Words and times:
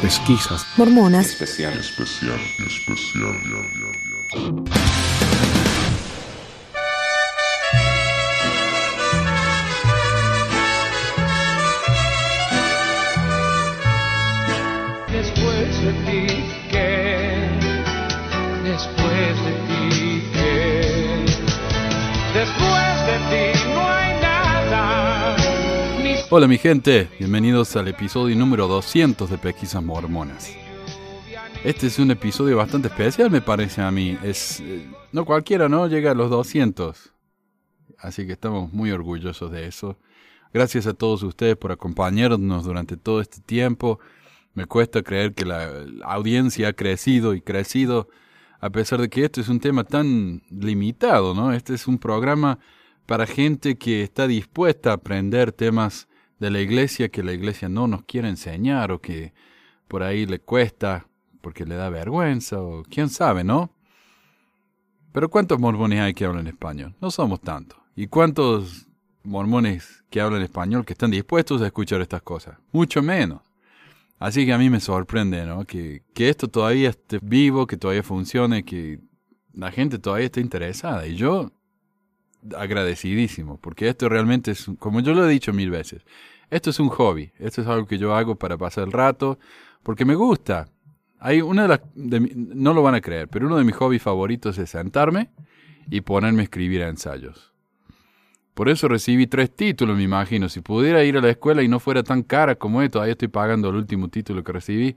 pesquisas, 0.00 0.66
mormonas, 0.76 1.26
especial, 1.26 1.72
especial, 1.74 2.38
especial. 2.58 3.34
Después 3.44 5.07
Hola 26.30 26.46
mi 26.46 26.58
gente, 26.58 27.08
bienvenidos 27.18 27.74
al 27.76 27.88
episodio 27.88 28.36
número 28.36 28.68
200 28.68 29.30
de 29.30 29.38
Pesquisas 29.38 29.82
Mormonas. 29.82 30.54
Este 31.64 31.86
es 31.86 31.98
un 31.98 32.10
episodio 32.10 32.58
bastante 32.58 32.88
especial 32.88 33.30
me 33.30 33.40
parece 33.40 33.80
a 33.80 33.90
mí. 33.90 34.18
Es 34.22 34.60
eh, 34.60 34.86
no 35.10 35.24
cualquiera, 35.24 35.70
¿no? 35.70 35.86
Llega 35.86 36.10
a 36.10 36.14
los 36.14 36.28
200. 36.28 37.14
Así 37.96 38.26
que 38.26 38.32
estamos 38.32 38.70
muy 38.74 38.90
orgullosos 38.90 39.50
de 39.50 39.66
eso. 39.66 39.96
Gracias 40.52 40.86
a 40.86 40.92
todos 40.92 41.22
ustedes 41.22 41.56
por 41.56 41.72
acompañarnos 41.72 42.62
durante 42.62 42.98
todo 42.98 43.22
este 43.22 43.40
tiempo. 43.40 43.98
Me 44.52 44.66
cuesta 44.66 45.02
creer 45.02 45.32
que 45.32 45.46
la, 45.46 45.66
la 45.86 46.06
audiencia 46.08 46.68
ha 46.68 46.72
crecido 46.74 47.32
y 47.32 47.40
crecido 47.40 48.10
a 48.60 48.68
pesar 48.68 49.00
de 49.00 49.08
que 49.08 49.24
este 49.24 49.40
es 49.40 49.48
un 49.48 49.60
tema 49.60 49.84
tan 49.84 50.42
limitado, 50.50 51.34
¿no? 51.34 51.54
Este 51.54 51.72
es 51.72 51.88
un 51.88 51.96
programa 51.96 52.58
para 53.06 53.26
gente 53.26 53.78
que 53.78 54.02
está 54.02 54.26
dispuesta 54.26 54.90
a 54.90 54.94
aprender 54.94 55.52
temas 55.52 56.06
de 56.38 56.50
la 56.50 56.60
iglesia 56.60 57.08
que 57.08 57.22
la 57.22 57.32
iglesia 57.32 57.68
no 57.68 57.86
nos 57.86 58.04
quiere 58.04 58.28
enseñar 58.28 58.92
o 58.92 59.00
que 59.00 59.32
por 59.88 60.02
ahí 60.02 60.26
le 60.26 60.38
cuesta 60.38 61.06
porque 61.40 61.64
le 61.64 61.76
da 61.76 61.88
vergüenza 61.88 62.60
o 62.60 62.82
quién 62.84 63.08
sabe, 63.08 63.44
¿no? 63.44 63.70
Pero 65.12 65.30
¿cuántos 65.30 65.58
mormones 65.58 66.00
hay 66.00 66.14
que 66.14 66.24
hablan 66.24 66.46
español? 66.46 66.94
No 67.00 67.10
somos 67.10 67.40
tantos. 67.40 67.78
¿Y 67.96 68.06
cuántos 68.06 68.86
mormones 69.24 70.04
que 70.10 70.20
hablan 70.20 70.42
español 70.42 70.84
que 70.84 70.92
están 70.92 71.10
dispuestos 71.10 71.62
a 71.62 71.66
escuchar 71.66 72.00
estas 72.00 72.22
cosas? 72.22 72.56
Mucho 72.72 73.02
menos. 73.02 73.40
Así 74.18 74.44
que 74.44 74.52
a 74.52 74.58
mí 74.58 74.68
me 74.68 74.80
sorprende, 74.80 75.46
¿no? 75.46 75.64
Que, 75.64 76.02
que 76.12 76.28
esto 76.28 76.48
todavía 76.48 76.90
esté 76.90 77.18
vivo, 77.22 77.66
que 77.66 77.76
todavía 77.76 78.02
funcione, 78.02 78.64
que 78.64 79.00
la 79.54 79.70
gente 79.70 79.98
todavía 79.98 80.26
esté 80.26 80.40
interesada. 80.40 81.06
Y 81.06 81.14
yo 81.14 81.52
agradecidísimo, 82.56 83.58
porque 83.58 83.88
esto 83.88 84.08
realmente 84.08 84.52
es, 84.52 84.70
como 84.78 85.00
yo 85.00 85.14
lo 85.14 85.26
he 85.26 85.32
dicho 85.32 85.52
mil 85.52 85.70
veces, 85.70 86.04
esto 86.50 86.70
es 86.70 86.80
un 86.80 86.88
hobby, 86.88 87.32
esto 87.38 87.62
es 87.62 87.68
algo 87.68 87.86
que 87.86 87.98
yo 87.98 88.14
hago 88.14 88.36
para 88.36 88.56
pasar 88.56 88.84
el 88.84 88.92
rato, 88.92 89.38
porque 89.82 90.04
me 90.04 90.14
gusta. 90.14 90.68
Hay 91.20 91.40
una 91.40 91.62
de 91.62 91.68
las, 91.68 91.80
de 91.94 92.20
no 92.20 92.72
lo 92.72 92.82
van 92.82 92.94
a 92.94 93.00
creer, 93.00 93.28
pero 93.28 93.46
uno 93.46 93.56
de 93.56 93.64
mis 93.64 93.74
hobbies 93.74 94.02
favoritos 94.02 94.56
es 94.58 94.70
sentarme 94.70 95.30
y 95.90 96.00
ponerme 96.00 96.40
a 96.40 96.44
escribir 96.44 96.82
ensayos. 96.82 97.52
Por 98.58 98.68
eso 98.68 98.88
recibí 98.88 99.28
tres 99.28 99.54
títulos, 99.54 99.96
me 99.96 100.02
imagino. 100.02 100.48
Si 100.48 100.60
pudiera 100.60 101.04
ir 101.04 101.16
a 101.16 101.20
la 101.20 101.30
escuela 101.30 101.62
y 101.62 101.68
no 101.68 101.78
fuera 101.78 102.02
tan 102.02 102.24
cara 102.24 102.56
como 102.56 102.82
es, 102.82 102.90
todavía 102.90 103.12
estoy 103.12 103.28
pagando 103.28 103.68
el 103.68 103.76
último 103.76 104.08
título 104.08 104.42
que 104.42 104.50
recibí. 104.50 104.96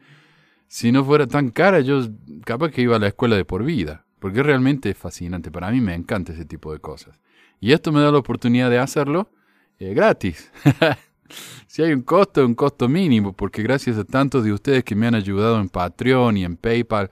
Si 0.67 0.91
no 0.91 1.05
fuera 1.05 1.27
tan 1.27 1.51
cara, 1.51 1.79
yo 1.81 2.01
capaz 2.43 2.71
que 2.71 2.81
iba 2.81 2.95
a 2.95 2.99
la 2.99 3.09
escuela 3.09 3.35
de 3.35 3.45
por 3.45 3.63
vida. 3.63 4.05
Porque 4.17 4.41
realmente 4.41 4.89
es 4.89 4.97
fascinante. 4.97 5.51
Para 5.51 5.69
mí 5.69 5.79
me 5.79 5.93
encanta 5.93 6.33
ese 6.33 6.45
tipo 6.45 6.73
de 6.73 6.79
cosas. 6.79 7.19
Y 7.61 7.71
esto 7.71 7.91
me 7.91 8.01
da 8.01 8.11
la 8.11 8.17
oportunidad 8.17 8.69
de 8.71 8.79
hacerlo 8.79 9.29
eh, 9.79 9.93
gratis. 9.93 10.51
si 11.67 11.83
hay 11.83 11.93
un 11.93 12.01
costo, 12.01 12.43
un 12.45 12.55
costo 12.55 12.89
mínimo. 12.89 13.33
Porque 13.33 13.61
gracias 13.61 13.97
a 13.97 14.03
tantos 14.03 14.43
de 14.43 14.51
ustedes 14.51 14.83
que 14.83 14.95
me 14.95 15.07
han 15.07 15.15
ayudado 15.15 15.61
en 15.61 15.69
Patreon 15.69 16.37
y 16.37 16.43
en 16.43 16.57
PayPal 16.57 17.11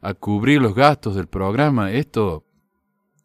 a 0.00 0.14
cubrir 0.14 0.60
los 0.60 0.74
gastos 0.74 1.14
del 1.14 1.26
programa, 1.26 1.92
esto 1.92 2.44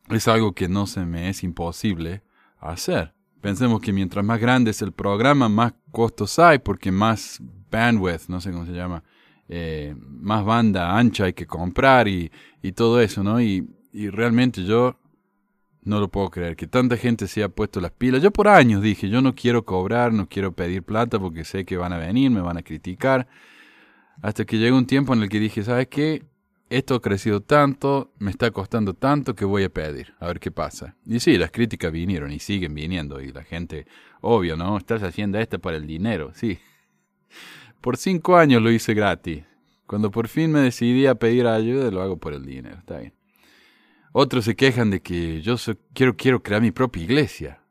es 0.09 0.27
algo 0.27 0.53
que 0.53 0.67
no 0.67 0.85
se 0.85 1.05
me 1.05 1.29
es 1.29 1.43
imposible 1.43 2.23
hacer. 2.59 3.13
Pensemos 3.41 3.81
que 3.81 3.93
mientras 3.93 4.23
más 4.25 4.39
grande 4.39 4.71
es 4.71 4.81
el 4.81 4.91
programa, 4.91 5.47
más 5.47 5.73
costos 5.91 6.39
hay, 6.39 6.59
porque 6.59 6.91
más 6.91 7.41
bandwidth, 7.71 8.27
no 8.27 8.41
sé 8.41 8.51
cómo 8.51 8.65
se 8.65 8.73
llama, 8.73 9.03
eh, 9.47 9.95
más 9.97 10.43
banda 10.43 10.97
ancha 10.97 11.25
hay 11.25 11.33
que 11.33 11.47
comprar 11.47 12.07
y, 12.07 12.31
y 12.61 12.73
todo 12.73 12.99
eso, 13.01 13.23
¿no? 13.23 13.41
Y, 13.41 13.67
y 13.91 14.09
realmente 14.09 14.63
yo 14.63 14.97
no 15.89 15.99
lo 15.99 16.07
puedo 16.07 16.29
creer, 16.29 16.55
que 16.55 16.67
tanta 16.67 16.95
gente 16.95 17.27
se 17.27 17.43
ha 17.43 17.49
puesto 17.49 17.81
las 17.81 17.91
pilas. 17.91 18.21
Yo 18.21 18.31
por 18.31 18.47
años 18.47 18.81
dije, 18.81 19.09
yo 19.09 19.21
no 19.21 19.35
quiero 19.35 19.65
cobrar, 19.65 20.13
no 20.13 20.29
quiero 20.29 20.53
pedir 20.53 20.83
plata 20.83 21.19
porque 21.19 21.43
sé 21.43 21.65
que 21.65 21.75
van 21.75 21.91
a 21.91 21.97
venir, 21.97 22.31
me 22.31 22.41
van 22.41 22.57
a 22.57 22.61
criticar. 22.61 23.27
Hasta 24.21 24.45
que 24.45 24.57
llegó 24.57 24.77
un 24.77 24.85
tiempo 24.85 25.13
en 25.13 25.23
el 25.23 25.29
que 25.29 25.39
dije, 25.39 25.63
¿sabes 25.63 25.87
qué? 25.87 26.23
Esto 26.69 26.95
ha 26.95 27.01
crecido 27.01 27.41
tanto, 27.41 28.13
me 28.19 28.29
está 28.29 28.51
costando 28.51 28.93
tanto 28.93 29.33
que 29.33 29.43
voy 29.43 29.63
a 29.63 29.69
pedir, 29.69 30.13
a 30.19 30.27
ver 30.27 30.39
qué 30.39 30.51
pasa. 30.51 30.95
Y 31.05 31.19
sí, 31.19 31.37
las 31.37 31.49
críticas 31.49 31.91
vinieron 31.91 32.31
y 32.31 32.39
siguen 32.39 32.75
viniendo 32.75 33.19
y 33.19 33.31
la 33.31 33.43
gente, 33.43 33.87
obvio, 34.21 34.55
¿no? 34.55 34.77
Estás 34.77 35.01
haciendo 35.01 35.39
esto 35.39 35.57
para 35.57 35.77
el 35.77 35.87
dinero, 35.87 36.31
sí. 36.35 36.59
Por 37.81 37.97
cinco 37.97 38.37
años 38.37 38.61
lo 38.61 38.71
hice 38.71 38.93
gratis. 38.93 39.43
Cuando 39.87 40.11
por 40.11 40.27
fin 40.27 40.51
me 40.51 40.59
decidí 40.59 41.07
a 41.07 41.15
pedir 41.15 41.47
ayuda, 41.47 41.89
lo 41.89 42.03
hago 42.03 42.17
por 42.17 42.33
el 42.33 42.45
dinero, 42.45 42.77
está 42.77 42.99
bien. 42.99 43.18
Otros 44.11 44.45
se 44.45 44.55
quejan 44.55 44.89
de 44.89 45.01
que 45.01 45.41
yo 45.41 45.57
so- 45.57 45.75
quiero, 45.93 46.15
quiero 46.15 46.41
crear 46.41 46.61
mi 46.61 46.71
propia 46.71 47.03
iglesia. 47.03 47.61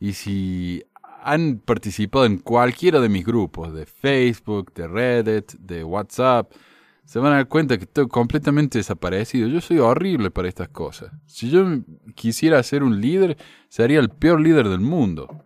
Y 0.00 0.12
si 0.12 0.84
han 1.22 1.58
participado 1.58 2.24
en 2.24 2.38
cualquiera 2.38 3.00
de 3.00 3.08
mis 3.08 3.24
grupos, 3.24 3.74
de 3.74 3.86
Facebook, 3.86 4.72
de 4.74 4.86
Reddit, 4.88 5.52
de 5.58 5.84
WhatsApp, 5.84 6.52
se 7.04 7.18
van 7.18 7.32
a 7.32 7.36
dar 7.36 7.48
cuenta 7.48 7.76
que 7.78 7.84
estoy 7.84 8.06
completamente 8.06 8.78
desaparecido. 8.78 9.48
Yo 9.48 9.60
soy 9.60 9.78
horrible 9.78 10.30
para 10.30 10.48
estas 10.48 10.68
cosas. 10.68 11.10
Si 11.26 11.50
yo 11.50 11.64
quisiera 12.14 12.62
ser 12.62 12.82
un 12.82 13.00
líder, 13.00 13.36
sería 13.68 13.98
el 13.98 14.10
peor 14.10 14.40
líder 14.40 14.68
del 14.68 14.80
mundo. 14.80 15.44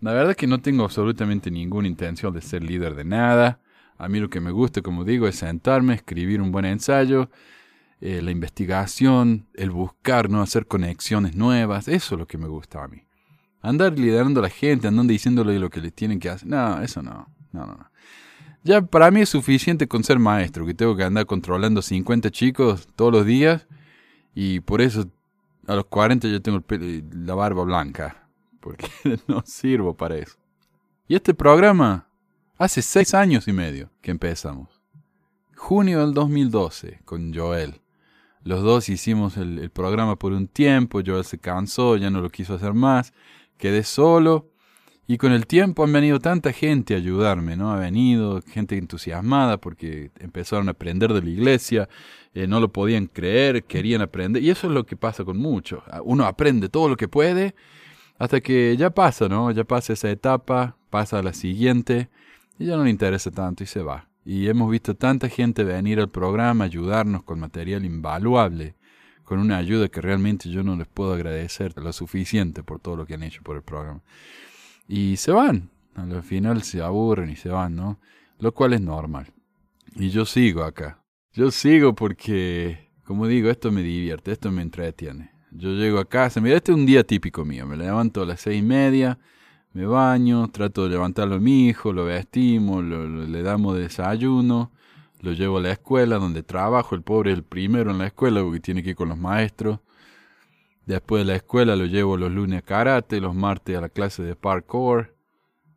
La 0.00 0.12
verdad 0.12 0.30
es 0.30 0.36
que 0.36 0.46
no 0.46 0.60
tengo 0.60 0.84
absolutamente 0.84 1.50
ninguna 1.50 1.88
intención 1.88 2.32
de 2.32 2.40
ser 2.40 2.62
líder 2.62 2.94
de 2.94 3.04
nada. 3.04 3.60
A 3.98 4.08
mí 4.08 4.18
lo 4.20 4.30
que 4.30 4.40
me 4.40 4.50
gusta, 4.50 4.82
como 4.82 5.04
digo, 5.04 5.26
es 5.26 5.36
sentarme, 5.36 5.94
escribir 5.94 6.40
un 6.40 6.52
buen 6.52 6.64
ensayo, 6.64 7.30
eh, 8.00 8.22
la 8.22 8.30
investigación, 8.30 9.46
el 9.54 9.70
buscar, 9.70 10.30
no 10.30 10.42
hacer 10.42 10.66
conexiones 10.66 11.34
nuevas. 11.36 11.88
Eso 11.88 12.14
es 12.14 12.18
lo 12.18 12.26
que 12.26 12.38
me 12.38 12.48
gusta 12.48 12.82
a 12.84 12.88
mí. 12.88 13.04
Andar 13.62 13.98
liderando 13.98 14.40
a 14.40 14.44
la 14.44 14.48
gente, 14.50 14.88
andando 14.88 15.12
diciéndole 15.12 15.58
lo 15.58 15.68
que 15.70 15.80
les 15.80 15.92
tienen 15.92 16.18
que 16.18 16.30
hacer. 16.30 16.48
No, 16.48 16.80
eso 16.82 17.02
no. 17.02 17.28
No, 17.52 17.66
no. 17.66 17.90
Ya 18.62 18.82
para 18.82 19.10
mí 19.10 19.20
es 19.20 19.28
suficiente 19.28 19.88
con 19.88 20.04
ser 20.04 20.18
maestro, 20.18 20.66
que 20.66 20.74
tengo 20.74 20.96
que 20.96 21.04
andar 21.04 21.26
controlando 21.26 21.80
50 21.82 22.30
chicos 22.30 22.88
todos 22.94 23.12
los 23.12 23.24
días 23.26 23.66
y 24.34 24.60
por 24.60 24.80
eso 24.82 25.06
a 25.66 25.74
los 25.76 25.86
40 25.86 26.28
yo 26.28 26.40
tengo 26.42 26.60
pelo- 26.60 27.02
la 27.26 27.34
barba 27.34 27.64
blanca, 27.64 28.28
porque 28.60 28.86
no 29.28 29.42
sirvo 29.46 29.94
para 29.96 30.16
eso. 30.16 30.36
Y 31.08 31.14
este 31.14 31.32
programa 31.34 32.06
hace 32.58 32.82
seis 32.82 33.14
años 33.14 33.48
y 33.48 33.52
medio 33.52 33.90
que 34.02 34.10
empezamos. 34.10 34.80
Junio 35.56 36.00
del 36.00 36.14
2012 36.14 37.00
con 37.04 37.34
Joel. 37.34 37.80
Los 38.42 38.62
dos 38.62 38.88
hicimos 38.88 39.36
el, 39.36 39.70
programa 39.70 40.16
por 40.16 40.32
un 40.32 40.48
tiempo, 40.48 41.00
Joel 41.04 41.24
se 41.24 41.38
cansó, 41.38 41.96
ya 41.96 42.10
no 42.10 42.20
lo 42.20 42.30
quiso 42.30 42.54
hacer 42.54 42.72
más, 42.72 43.12
quedé 43.58 43.82
solo 43.82 44.50
y 45.06 45.18
con 45.18 45.32
el 45.32 45.46
tiempo 45.46 45.84
han 45.84 45.92
venido 45.92 46.20
tanta 46.20 46.52
gente 46.52 46.94
a 46.94 46.98
ayudarme, 46.98 47.56
¿no? 47.56 47.72
Ha 47.72 47.78
venido 47.78 48.40
gente 48.42 48.78
entusiasmada 48.78 49.58
porque 49.58 50.10
empezaron 50.20 50.68
a 50.68 50.70
aprender 50.70 51.12
de 51.12 51.20
la 51.20 51.28
iglesia, 51.28 51.88
eh, 52.32 52.46
no 52.46 52.60
lo 52.60 52.72
podían 52.72 53.06
creer, 53.06 53.64
querían 53.64 54.02
aprender. 54.02 54.42
Y 54.42 54.50
eso 54.50 54.68
es 54.68 54.72
lo 54.72 54.86
que 54.86 54.96
pasa 54.96 55.24
con 55.24 55.36
muchos. 55.36 55.82
Uno 56.04 56.24
aprende 56.26 56.68
todo 56.68 56.88
lo 56.88 56.96
que 56.96 57.08
puede 57.08 57.56
hasta 58.18 58.40
que 58.40 58.76
ya 58.76 58.90
pasa, 58.90 59.28
¿no? 59.28 59.50
Ya 59.50 59.64
pasa 59.64 59.94
esa 59.94 60.10
etapa, 60.10 60.76
pasa 60.90 61.18
a 61.18 61.22
la 61.22 61.32
siguiente 61.32 62.08
y 62.58 62.66
ya 62.66 62.76
no 62.76 62.84
le 62.84 62.90
interesa 62.90 63.30
tanto 63.30 63.64
y 63.64 63.66
se 63.66 63.82
va. 63.82 64.09
Y 64.24 64.48
hemos 64.48 64.70
visto 64.70 64.94
tanta 64.94 65.28
gente 65.28 65.64
venir 65.64 66.00
al 66.00 66.08
programa, 66.08 66.64
ayudarnos 66.64 67.22
con 67.22 67.40
material 67.40 67.84
invaluable, 67.84 68.74
con 69.24 69.38
una 69.38 69.56
ayuda 69.56 69.88
que 69.88 70.00
realmente 70.00 70.50
yo 70.50 70.62
no 70.62 70.76
les 70.76 70.86
puedo 70.86 71.14
agradecer 71.14 71.76
lo 71.76 71.92
suficiente 71.92 72.62
por 72.62 72.80
todo 72.80 72.96
lo 72.96 73.06
que 73.06 73.14
han 73.14 73.22
hecho 73.22 73.42
por 73.42 73.56
el 73.56 73.62
programa 73.62 74.02
y 74.90 75.16
se 75.16 75.30
van. 75.30 75.70
Al 75.94 76.22
final 76.24 76.64
se 76.64 76.82
aburren 76.82 77.30
y 77.30 77.36
se 77.36 77.48
van, 77.48 77.76
¿no? 77.76 78.00
Lo 78.40 78.52
cual 78.52 78.72
es 78.72 78.80
normal. 78.80 79.32
Y 79.94 80.10
yo 80.10 80.26
sigo 80.26 80.64
acá. 80.64 81.04
Yo 81.32 81.52
sigo 81.52 81.94
porque, 81.94 82.90
como 83.04 83.28
digo, 83.28 83.50
esto 83.50 83.70
me 83.70 83.82
divierte, 83.82 84.32
esto 84.32 84.50
me 84.50 84.62
entretiene. 84.62 85.30
Yo 85.52 85.70
llego 85.70 86.00
a 86.00 86.08
casa, 86.08 86.40
mira, 86.40 86.56
este 86.56 86.72
es 86.72 86.78
un 86.78 86.86
día 86.86 87.04
típico 87.04 87.44
mío. 87.44 87.66
Me 87.66 87.76
levanto 87.76 88.22
a 88.22 88.26
las 88.26 88.40
seis 88.40 88.58
y 88.60 88.66
media, 88.66 89.18
me 89.72 89.86
baño, 89.86 90.48
trato 90.48 90.84
de 90.84 90.90
levantarlo 90.90 91.36
a 91.36 91.40
mi 91.40 91.68
hijo, 91.68 91.92
lo 91.92 92.04
vestimos, 92.04 92.84
lo- 92.84 93.06
le 93.06 93.42
damos 93.42 93.76
desayuno, 93.76 94.70
lo 95.20 95.32
llevo 95.32 95.58
a 95.58 95.62
la 95.62 95.72
escuela 95.72 96.16
donde 96.18 96.42
trabajo. 96.42 96.94
El 96.94 97.02
pobre 97.02 97.32
es 97.32 97.38
el 97.38 97.44
primero 97.44 97.90
en 97.90 97.98
la 97.98 98.06
escuela 98.08 98.42
porque 98.42 98.60
tiene 98.60 98.82
que 98.82 98.90
ir 98.90 98.96
con 98.96 99.08
los 99.10 99.18
maestros. 99.18 99.78
Después 100.86 101.20
de 101.20 101.32
la 101.32 101.36
escuela 101.36 101.76
lo 101.76 101.86
llevo 101.86 102.16
los 102.16 102.32
lunes 102.32 102.58
a 102.58 102.62
karate, 102.62 103.20
los 103.20 103.34
martes 103.34 103.76
a 103.76 103.80
la 103.80 103.88
clase 103.88 104.22
de 104.22 104.34
parkour. 104.34 105.14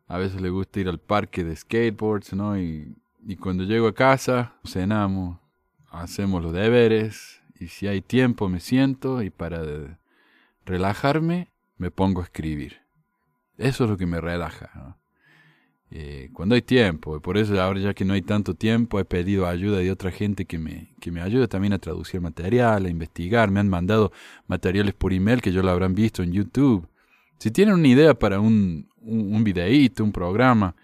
A 0.08 0.18
veces 0.18 0.40
le 0.40 0.50
gusta 0.50 0.80
ir 0.80 0.88
al 0.88 0.98
parque 0.98 1.44
de 1.44 1.54
skateboards, 1.56 2.32
¿no? 2.34 2.58
Y 2.58 2.94
y 3.26 3.36
cuando 3.36 3.64
llego 3.64 3.88
a 3.88 3.94
casa, 3.94 4.52
cenamos, 4.64 5.38
hacemos 5.90 6.42
los 6.42 6.52
deberes 6.52 7.40
y 7.58 7.68
si 7.68 7.86
hay 7.86 8.02
tiempo 8.02 8.48
me 8.50 8.60
siento 8.60 9.22
y 9.22 9.30
para 9.30 9.62
relajarme 10.66 11.48
me 11.78 11.90
pongo 11.90 12.20
a 12.20 12.24
escribir. 12.24 12.83
Eso 13.56 13.84
es 13.84 13.90
lo 13.90 13.96
que 13.96 14.06
me 14.06 14.20
relaja. 14.20 14.96
Eh, 15.90 16.30
cuando 16.32 16.56
hay 16.56 16.62
tiempo, 16.62 17.20
por 17.20 17.38
eso 17.38 17.60
ahora 17.60 17.78
ya 17.78 17.94
que 17.94 18.04
no 18.04 18.14
hay 18.14 18.22
tanto 18.22 18.54
tiempo, 18.54 18.98
he 18.98 19.04
pedido 19.04 19.46
ayuda 19.46 19.78
de 19.78 19.92
otra 19.92 20.10
gente 20.10 20.44
que 20.44 20.58
me, 20.58 20.92
que 21.00 21.12
me 21.12 21.22
ayude 21.22 21.46
también 21.46 21.72
a 21.72 21.78
traducir 21.78 22.20
material, 22.20 22.86
a 22.86 22.88
investigar. 22.88 23.50
Me 23.50 23.60
han 23.60 23.68
mandado 23.68 24.10
materiales 24.48 24.94
por 24.94 25.12
email 25.12 25.40
que 25.40 25.52
yo 25.52 25.62
lo 25.62 25.70
habrán 25.70 25.94
visto 25.94 26.22
en 26.22 26.32
YouTube. 26.32 26.88
Si 27.38 27.50
tienen 27.52 27.74
una 27.74 27.86
idea 27.86 28.14
para 28.14 28.40
un, 28.40 28.88
un, 29.02 29.44
videíto, 29.44 30.02
un 30.02 30.10
programa, 30.10 30.74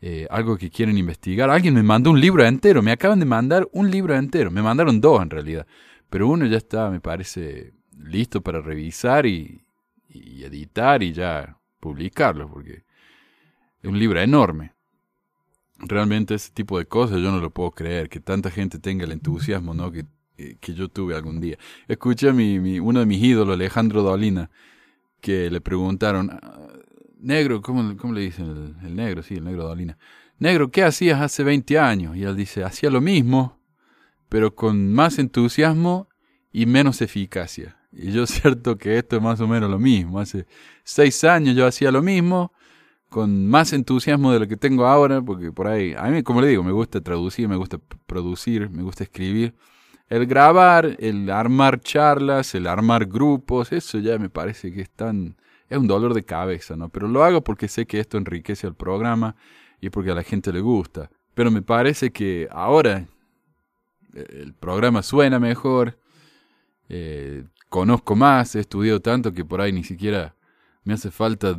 eh, 0.00 0.26
algo 0.30 0.56
que 0.56 0.70
quieren 0.70 0.98
investigar, 0.98 1.50
alguien 1.50 1.74
me 1.74 1.82
mandó 1.82 2.10
un 2.10 2.20
libro 2.20 2.44
entero, 2.44 2.82
me 2.82 2.92
acaban 2.92 3.20
de 3.20 3.26
mandar 3.26 3.68
un 3.72 3.90
libro 3.90 4.16
entero, 4.16 4.50
me 4.50 4.62
mandaron 4.62 5.00
dos 5.00 5.22
en 5.22 5.30
realidad, 5.30 5.66
pero 6.08 6.28
uno 6.28 6.46
ya 6.46 6.56
está, 6.56 6.90
me 6.90 7.00
parece, 7.00 7.74
listo 7.96 8.40
para 8.40 8.60
revisar 8.60 9.26
y, 9.26 9.62
y 10.08 10.44
editar 10.44 11.02
y 11.02 11.12
ya 11.12 11.57
publicarlo, 11.80 12.48
porque 12.48 12.84
es 13.82 13.90
un 13.90 13.98
libro 13.98 14.20
enorme. 14.20 14.72
Realmente 15.78 16.34
ese 16.34 16.50
tipo 16.50 16.78
de 16.78 16.86
cosas 16.86 17.20
yo 17.20 17.30
no 17.30 17.38
lo 17.38 17.50
puedo 17.50 17.70
creer, 17.70 18.08
que 18.08 18.20
tanta 18.20 18.50
gente 18.50 18.78
tenga 18.78 19.04
el 19.04 19.12
entusiasmo 19.12 19.74
¿no? 19.74 19.92
que, 19.92 20.04
que 20.60 20.74
yo 20.74 20.88
tuve 20.88 21.14
algún 21.14 21.40
día. 21.40 21.58
Escuché 21.86 22.30
a 22.30 22.32
mi, 22.32 22.78
uno 22.80 23.00
de 23.00 23.06
mis 23.06 23.22
ídolos, 23.22 23.54
Alejandro 23.54 24.02
Dolina, 24.02 24.50
que 25.20 25.50
le 25.50 25.60
preguntaron, 25.60 26.30
ah, 26.30 26.68
negro, 27.18 27.62
¿cómo, 27.62 27.96
cómo 27.96 28.12
le 28.12 28.22
dicen? 28.22 28.76
El, 28.82 28.96
negro, 28.96 29.22
sí, 29.22 29.34
el 29.34 29.44
negro 29.44 29.64
Dolina. 29.64 29.98
Negro, 30.38 30.70
¿qué 30.70 30.84
hacías 30.84 31.20
hace 31.20 31.42
20 31.42 31.78
años? 31.78 32.16
Y 32.16 32.22
él 32.22 32.36
dice, 32.36 32.62
hacía 32.62 32.90
lo 32.90 33.00
mismo, 33.00 33.58
pero 34.28 34.54
con 34.54 34.92
más 34.92 35.18
entusiasmo 35.18 36.08
y 36.52 36.66
menos 36.66 37.02
eficacia. 37.02 37.77
Y 37.92 38.12
yo 38.12 38.26
cierto 38.26 38.76
que 38.76 38.98
esto 38.98 39.16
es 39.16 39.22
más 39.22 39.40
o 39.40 39.48
menos 39.48 39.70
lo 39.70 39.78
mismo. 39.78 40.20
Hace 40.20 40.46
seis 40.84 41.22
años 41.24 41.56
yo 41.56 41.66
hacía 41.66 41.90
lo 41.90 42.02
mismo, 42.02 42.52
con 43.08 43.48
más 43.48 43.72
entusiasmo 43.72 44.32
de 44.32 44.40
lo 44.40 44.48
que 44.48 44.56
tengo 44.56 44.86
ahora, 44.86 45.22
porque 45.22 45.52
por 45.52 45.66
ahí, 45.66 45.94
a 45.96 46.04
mí, 46.04 46.22
como 46.22 46.40
le 46.40 46.48
digo, 46.48 46.62
me 46.62 46.72
gusta 46.72 47.00
traducir, 47.00 47.48
me 47.48 47.56
gusta 47.56 47.78
producir, 48.06 48.68
me 48.70 48.82
gusta 48.82 49.04
escribir. 49.04 49.54
El 50.08 50.26
grabar, 50.26 50.96
el 51.00 51.30
armar 51.30 51.80
charlas, 51.80 52.54
el 52.54 52.66
armar 52.66 53.06
grupos, 53.06 53.72
eso 53.72 53.98
ya 53.98 54.18
me 54.18 54.30
parece 54.30 54.72
que 54.72 54.80
es 54.80 54.90
tan, 54.90 55.36
es 55.68 55.78
un 55.78 55.86
dolor 55.86 56.14
de 56.14 56.24
cabeza, 56.24 56.76
¿no? 56.76 56.88
Pero 56.88 57.08
lo 57.08 57.24
hago 57.24 57.42
porque 57.42 57.68
sé 57.68 57.86
que 57.86 58.00
esto 58.00 58.16
enriquece 58.16 58.66
el 58.66 58.74
programa 58.74 59.36
y 59.80 59.90
porque 59.90 60.10
a 60.10 60.14
la 60.14 60.22
gente 60.22 60.52
le 60.52 60.60
gusta. 60.60 61.10
Pero 61.34 61.50
me 61.50 61.62
parece 61.62 62.10
que 62.10 62.48
ahora 62.50 63.06
eh, 64.14 64.26
el 64.42 64.54
programa 64.54 65.02
suena 65.02 65.38
mejor, 65.38 65.98
eh, 66.88 67.44
conozco 67.68 68.16
más, 68.16 68.54
he 68.54 68.60
estudiado 68.60 69.00
tanto 69.00 69.32
que 69.32 69.44
por 69.44 69.60
ahí 69.60 69.72
ni 69.72 69.84
siquiera 69.84 70.34
me 70.84 70.94
hace 70.94 71.10
falta 71.10 71.58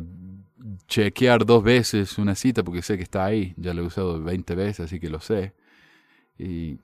chequear 0.86 1.46
dos 1.46 1.62
veces 1.62 2.18
una 2.18 2.34
cita 2.34 2.62
porque 2.62 2.82
sé 2.82 2.96
que 2.96 3.02
está 3.02 3.24
ahí, 3.24 3.54
ya 3.56 3.74
lo 3.74 3.82
he 3.82 3.86
usado 3.86 4.22
20 4.22 4.54
veces, 4.54 4.80
así 4.80 5.00
que 5.00 5.08
lo 5.08 5.20
sé. 5.20 5.54
Y, 6.38 6.78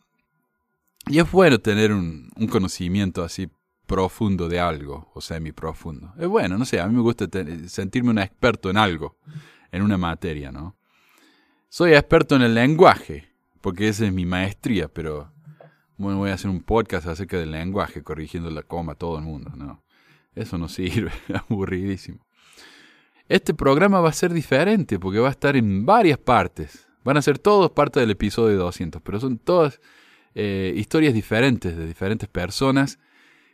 es 1.06 1.30
bueno 1.30 1.58
tener 1.60 1.92
un, 1.92 2.30
un, 2.36 2.46
conocimiento 2.48 3.22
así 3.22 3.48
profundo 3.86 4.48
de 4.48 4.58
algo, 4.58 5.10
o 5.14 5.20
semi 5.20 5.52
profundo. 5.52 6.12
Es 6.18 6.26
bueno, 6.26 6.58
no 6.58 6.64
sé, 6.64 6.80
a 6.80 6.88
mí 6.88 6.94
me 6.94 7.02
gusta 7.02 7.26
sentirme 7.68 8.10
un 8.10 8.18
experto 8.18 8.70
en 8.70 8.76
algo, 8.76 9.16
en 9.70 9.82
una 9.82 9.96
materia, 9.96 10.50
¿no? 10.50 10.76
Soy 11.68 11.92
experto 11.94 12.34
en 12.36 12.42
el 12.42 12.54
lenguaje, 12.54 13.28
porque 13.60 13.88
esa 13.88 14.06
es 14.06 14.12
mi 14.12 14.26
maestría, 14.26 14.88
pero 14.88 15.32
bueno, 15.98 16.18
voy 16.18 16.30
a 16.30 16.34
hacer 16.34 16.50
un 16.50 16.60
podcast 16.60 17.06
acerca 17.06 17.38
del 17.38 17.52
lenguaje, 17.52 18.02
corrigiendo 18.02 18.50
la 18.50 18.62
coma 18.62 18.92
a 18.92 18.96
todo 18.96 19.18
el 19.18 19.24
mundo, 19.24 19.52
¿no? 19.56 19.82
Eso 20.34 20.58
no 20.58 20.68
sirve, 20.68 21.12
aburridísimo. 21.48 22.26
Este 23.28 23.54
programa 23.54 24.00
va 24.00 24.10
a 24.10 24.12
ser 24.12 24.32
diferente 24.32 24.98
porque 24.98 25.18
va 25.18 25.28
a 25.28 25.32
estar 25.32 25.56
en 25.56 25.84
varias 25.84 26.18
partes. 26.18 26.86
Van 27.02 27.16
a 27.16 27.22
ser 27.22 27.38
todos 27.38 27.70
parte 27.72 28.00
del 28.00 28.10
episodio 28.10 28.56
200, 28.58 29.02
pero 29.02 29.18
son 29.18 29.38
todas 29.38 29.80
eh, 30.34 30.72
historias 30.76 31.14
diferentes 31.14 31.76
de 31.76 31.86
diferentes 31.86 32.28
personas 32.28 32.98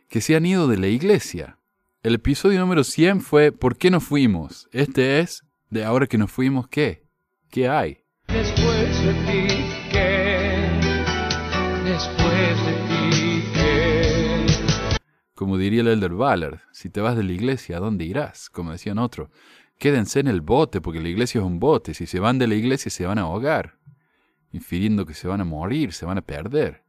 que 0.09 0.21
se 0.21 0.35
han 0.35 0.45
ido 0.45 0.67
de 0.67 0.77
la 0.77 0.87
iglesia. 0.87 1.57
El 2.03 2.15
episodio 2.15 2.59
número 2.59 2.83
100 2.83 3.21
fue 3.21 3.51
¿Por 3.51 3.77
qué 3.77 3.89
nos 3.89 4.03
fuimos? 4.03 4.67
Este 4.71 5.19
es 5.19 5.43
de 5.69 5.85
ahora 5.85 6.05
que 6.05 6.17
nos 6.17 6.31
fuimos, 6.31 6.67
¿qué? 6.67 7.03
¿Qué 7.49 7.67
hay? 7.67 8.03
Después 8.27 9.52
Como 15.43 15.57
diría 15.57 15.81
el 15.81 15.89
Elder 15.89 16.13
Ballard, 16.13 16.61
si 16.71 16.89
te 16.89 17.01
vas 17.01 17.17
de 17.17 17.23
la 17.23 17.33
iglesia, 17.33 17.75
¿a 17.75 17.79
dónde 17.81 18.05
irás? 18.05 18.49
Como 18.49 18.71
decían 18.71 18.97
otros 18.97 19.27
quédense 19.77 20.21
en 20.21 20.29
el 20.29 20.39
bote, 20.39 20.79
porque 20.79 21.01
la 21.01 21.09
iglesia 21.09 21.41
es 21.41 21.45
un 21.45 21.59
bote. 21.59 21.93
Si 21.93 22.05
se 22.05 22.21
van 22.21 22.39
de 22.39 22.47
la 22.47 22.55
iglesia 22.55 22.89
se 22.89 23.05
van 23.05 23.17
a 23.17 23.23
ahogar, 23.23 23.77
infiriendo 24.53 25.05
que 25.05 25.13
se 25.13 25.27
van 25.27 25.41
a 25.41 25.43
morir, 25.43 25.91
se 25.91 26.05
van 26.05 26.17
a 26.17 26.21
perder. 26.21 26.85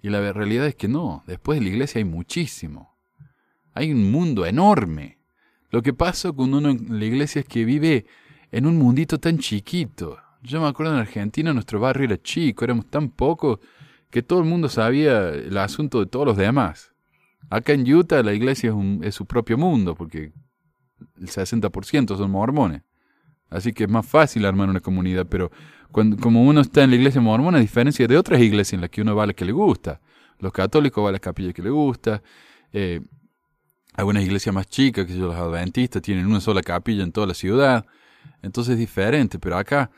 Y 0.00 0.10
la 0.10 0.32
realidad 0.32 0.68
es 0.68 0.76
que 0.76 0.86
no, 0.86 1.24
después 1.26 1.58
de 1.58 1.64
la 1.64 1.70
iglesia 1.70 1.98
hay 1.98 2.04
muchísimo. 2.04 2.96
Hay 3.74 3.90
un 3.90 4.08
mundo 4.12 4.46
enorme. 4.46 5.18
Lo 5.70 5.82
que 5.82 5.92
pasa 5.92 6.30
con 6.30 6.54
uno 6.54 6.70
en 6.70 7.00
la 7.00 7.04
iglesia 7.04 7.40
es 7.40 7.48
que 7.48 7.64
vive 7.64 8.06
en 8.52 8.66
un 8.66 8.76
mundito 8.76 9.18
tan 9.18 9.38
chiquito. 9.38 10.16
Yo 10.42 10.60
me 10.60 10.68
acuerdo 10.68 10.92
en 10.92 11.00
Argentina 11.00 11.52
nuestro 11.52 11.80
barrio 11.80 12.04
era 12.04 12.22
chico, 12.22 12.64
éramos 12.64 12.86
tan 12.86 13.10
pocos 13.10 13.58
que 14.10 14.22
todo 14.22 14.38
el 14.38 14.44
mundo 14.44 14.68
sabía 14.68 15.30
el 15.30 15.58
asunto 15.58 15.98
de 15.98 16.06
todos 16.06 16.24
los 16.24 16.36
demás. 16.36 16.92
Acá 17.50 17.72
en 17.72 17.92
Utah 17.92 18.22
la 18.22 18.32
iglesia 18.32 18.70
es, 18.70 19.06
es 19.06 19.14
su 19.14 19.26
propio 19.26 19.56
mundo, 19.56 19.94
porque 19.94 20.32
el 21.18 21.28
60% 21.28 22.16
son 22.16 22.30
mormones. 22.30 22.82
Así 23.48 23.72
que 23.72 23.84
es 23.84 23.90
más 23.90 24.06
fácil 24.06 24.44
armar 24.44 24.68
una 24.68 24.80
comunidad, 24.80 25.26
pero 25.28 25.50
cuando, 25.92 26.16
como 26.16 26.42
uno 26.42 26.60
está 26.60 26.82
en 26.82 26.90
la 26.90 26.96
iglesia 26.96 27.20
mormona, 27.20 27.58
a 27.58 27.60
diferencia 27.60 28.06
de 28.06 28.18
otras 28.18 28.40
iglesias 28.40 28.74
en 28.74 28.80
las 28.80 28.90
que 28.90 29.02
uno 29.02 29.14
va 29.14 29.22
a 29.22 29.26
la 29.28 29.32
que 29.32 29.44
le 29.44 29.52
gusta, 29.52 30.00
los 30.40 30.52
católicos 30.52 31.02
van 31.02 31.10
a 31.10 31.12
las 31.12 31.20
capillas 31.20 31.54
que 31.54 31.62
le 31.62 31.70
gusta, 31.70 32.22
eh, 32.72 33.00
algunas 33.94 34.24
iglesias 34.24 34.54
más 34.54 34.66
chicas, 34.66 35.06
que 35.06 35.12
son 35.12 35.22
los 35.22 35.36
adventistas, 35.36 36.02
tienen 36.02 36.26
una 36.26 36.40
sola 36.40 36.62
capilla 36.62 37.02
en 37.02 37.12
toda 37.12 37.26
la 37.26 37.34
ciudad, 37.34 37.86
entonces 38.42 38.72
es 38.72 38.78
diferente, 38.78 39.38
pero 39.38 39.56
acá 39.56 39.90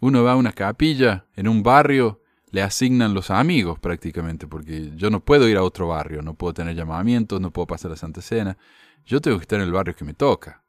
uno 0.00 0.22
va 0.22 0.32
a 0.32 0.36
una 0.36 0.52
capilla 0.52 1.26
en 1.36 1.48
un 1.48 1.62
barrio, 1.62 2.21
le 2.52 2.62
asignan 2.62 3.14
los 3.14 3.30
amigos 3.30 3.78
prácticamente, 3.78 4.46
porque 4.46 4.92
yo 4.94 5.10
no 5.10 5.20
puedo 5.20 5.48
ir 5.48 5.56
a 5.56 5.62
otro 5.62 5.88
barrio, 5.88 6.22
no 6.22 6.34
puedo 6.34 6.52
tener 6.52 6.76
llamamientos, 6.76 7.40
no 7.40 7.50
puedo 7.50 7.66
pasar 7.66 7.90
la 7.90 7.96
Santa 7.96 8.20
Cena, 8.20 8.56
yo 9.06 9.20
tengo 9.20 9.38
que 9.38 9.42
estar 9.42 9.58
en 9.58 9.66
el 9.66 9.72
barrio 9.72 9.96
que 9.96 10.04
me 10.04 10.14
toca. 10.14 10.62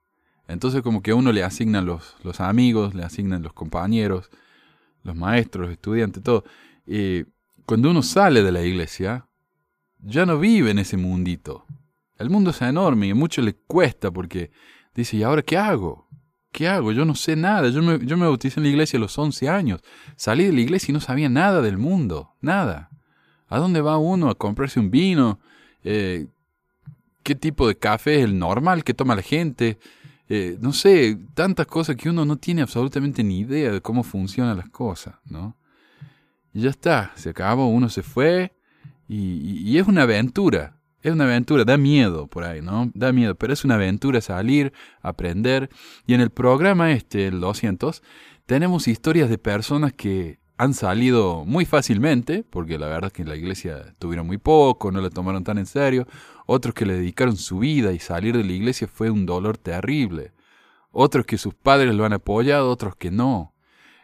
Entonces 0.47 0.81
como 0.81 1.03
que 1.03 1.11
a 1.11 1.15
uno 1.15 1.31
le 1.31 1.43
asignan 1.43 1.85
los, 1.85 2.15
los 2.23 2.39
amigos, 2.39 2.95
le 2.95 3.03
asignan 3.03 3.43
los 3.43 3.53
compañeros, 3.53 4.29
los 5.03 5.15
maestros, 5.15 5.67
los 5.67 5.73
estudiantes, 5.73 6.23
todo. 6.23 6.45
Y 6.87 7.25
cuando 7.65 7.91
uno 7.91 8.01
sale 8.01 8.41
de 8.43 8.51
la 8.53 8.63
iglesia, 8.63 9.27
ya 9.99 10.25
no 10.25 10.39
vive 10.39 10.71
en 10.71 10.79
ese 10.79 10.95
mundito. 10.95 11.65
El 12.17 12.29
mundo 12.29 12.51
es 12.51 12.61
enorme 12.61 13.07
y 13.07 13.11
a 13.11 13.15
mucho 13.15 13.41
le 13.41 13.55
cuesta 13.55 14.09
porque 14.09 14.51
dice, 14.95 15.17
¿y 15.17 15.23
ahora 15.23 15.41
qué 15.41 15.57
hago? 15.57 16.02
¿Qué 16.53 16.69
hago? 16.69 16.93
Yo 16.93 17.03
no 17.03 17.15
sé 17.15 17.35
nada. 17.35 17.67
Yo 17.69 17.81
me, 17.81 17.99
yo 18.05 18.15
me 18.15 18.25
bauticé 18.25 18.59
en 18.59 18.63
la 18.63 18.69
iglesia 18.69 18.97
a 18.97 19.01
los 19.01 19.17
11 19.17 19.49
años. 19.49 19.81
Salí 20.15 20.45
de 20.45 20.53
la 20.53 20.61
iglesia 20.61 20.91
y 20.91 20.93
no 20.93 21.01
sabía 21.01 21.27
nada 21.27 21.61
del 21.61 21.77
mundo. 21.77 22.35
Nada. 22.39 22.89
¿A 23.49 23.57
dónde 23.57 23.81
va 23.81 23.97
uno 23.97 24.29
a 24.29 24.35
comprarse 24.35 24.79
un 24.79 24.91
vino? 24.91 25.39
Eh, 25.83 26.27
qué 27.23 27.35
tipo 27.35 27.67
de 27.67 27.75
café 27.75 28.19
es 28.19 28.25
el 28.25 28.37
normal 28.37 28.83
que 28.83 28.93
toma 28.93 29.15
la 29.15 29.23
gente. 29.23 29.79
Eh, 30.29 30.57
no 30.61 30.73
sé, 30.73 31.17
tantas 31.33 31.65
cosas 31.65 31.95
que 31.95 32.09
uno 32.09 32.23
no 32.23 32.37
tiene 32.37 32.61
absolutamente 32.61 33.23
ni 33.23 33.39
idea 33.39 33.71
de 33.71 33.81
cómo 33.81 34.03
funcionan 34.03 34.55
las 34.55 34.69
cosas, 34.69 35.15
¿no? 35.25 35.57
Y 36.53 36.61
ya 36.61 36.69
está, 36.69 37.11
se 37.15 37.31
acabó, 37.31 37.67
uno 37.67 37.89
se 37.89 38.03
fue 38.03 38.53
y, 39.07 39.69
y, 39.69 39.77
es 39.77 39.87
una 39.87 40.03
aventura, 40.03 40.77
es 41.03 41.11
una 41.11 41.25
aventura, 41.25 41.65
da 41.65 41.77
miedo 41.77 42.27
por 42.27 42.45
ahí, 42.45 42.61
¿no? 42.61 42.89
Da 42.93 43.11
miedo, 43.11 43.35
pero 43.35 43.51
es 43.51 43.65
una 43.65 43.75
aventura 43.75 44.21
salir, 44.21 44.71
aprender. 45.01 45.69
Y 46.07 46.13
en 46.13 46.21
el 46.21 46.29
programa 46.29 46.93
este, 46.93 47.27
el 47.27 47.41
200, 47.41 48.01
tenemos 48.45 48.87
historias 48.87 49.29
de 49.29 49.37
personas 49.37 49.91
que 49.91 50.39
han 50.57 50.73
salido 50.73 51.43
muy 51.45 51.65
fácilmente, 51.65 52.45
porque 52.49 52.79
la 52.79 52.87
verdad 52.87 53.07
es 53.07 53.13
que 53.13 53.21
en 53.23 53.27
la 53.27 53.35
iglesia 53.35 53.93
tuvieron 53.99 54.25
muy 54.25 54.37
poco, 54.37 54.91
no 54.91 55.01
la 55.01 55.09
tomaron 55.09 55.43
tan 55.43 55.57
en 55.57 55.65
serio, 55.65 56.07
otros 56.45 56.73
que 56.73 56.85
le 56.85 56.93
dedicaron 56.93 57.35
su 57.35 57.59
vida 57.59 57.91
y 57.91 57.99
salir 57.99 58.37
de 58.37 58.45
la 58.45 58.53
iglesia 58.53 58.87
fue 58.87 59.09
un 59.09 59.25
dolor 59.25 59.57
terrible, 59.57 60.31
otros 60.91 61.25
que 61.25 61.37
sus 61.37 61.53
padres 61.53 61.93
lo 61.93 62.05
han 62.05 62.13
apoyado, 62.13 62.69
otros 62.69 62.95
que 62.95 63.11
no. 63.11 63.53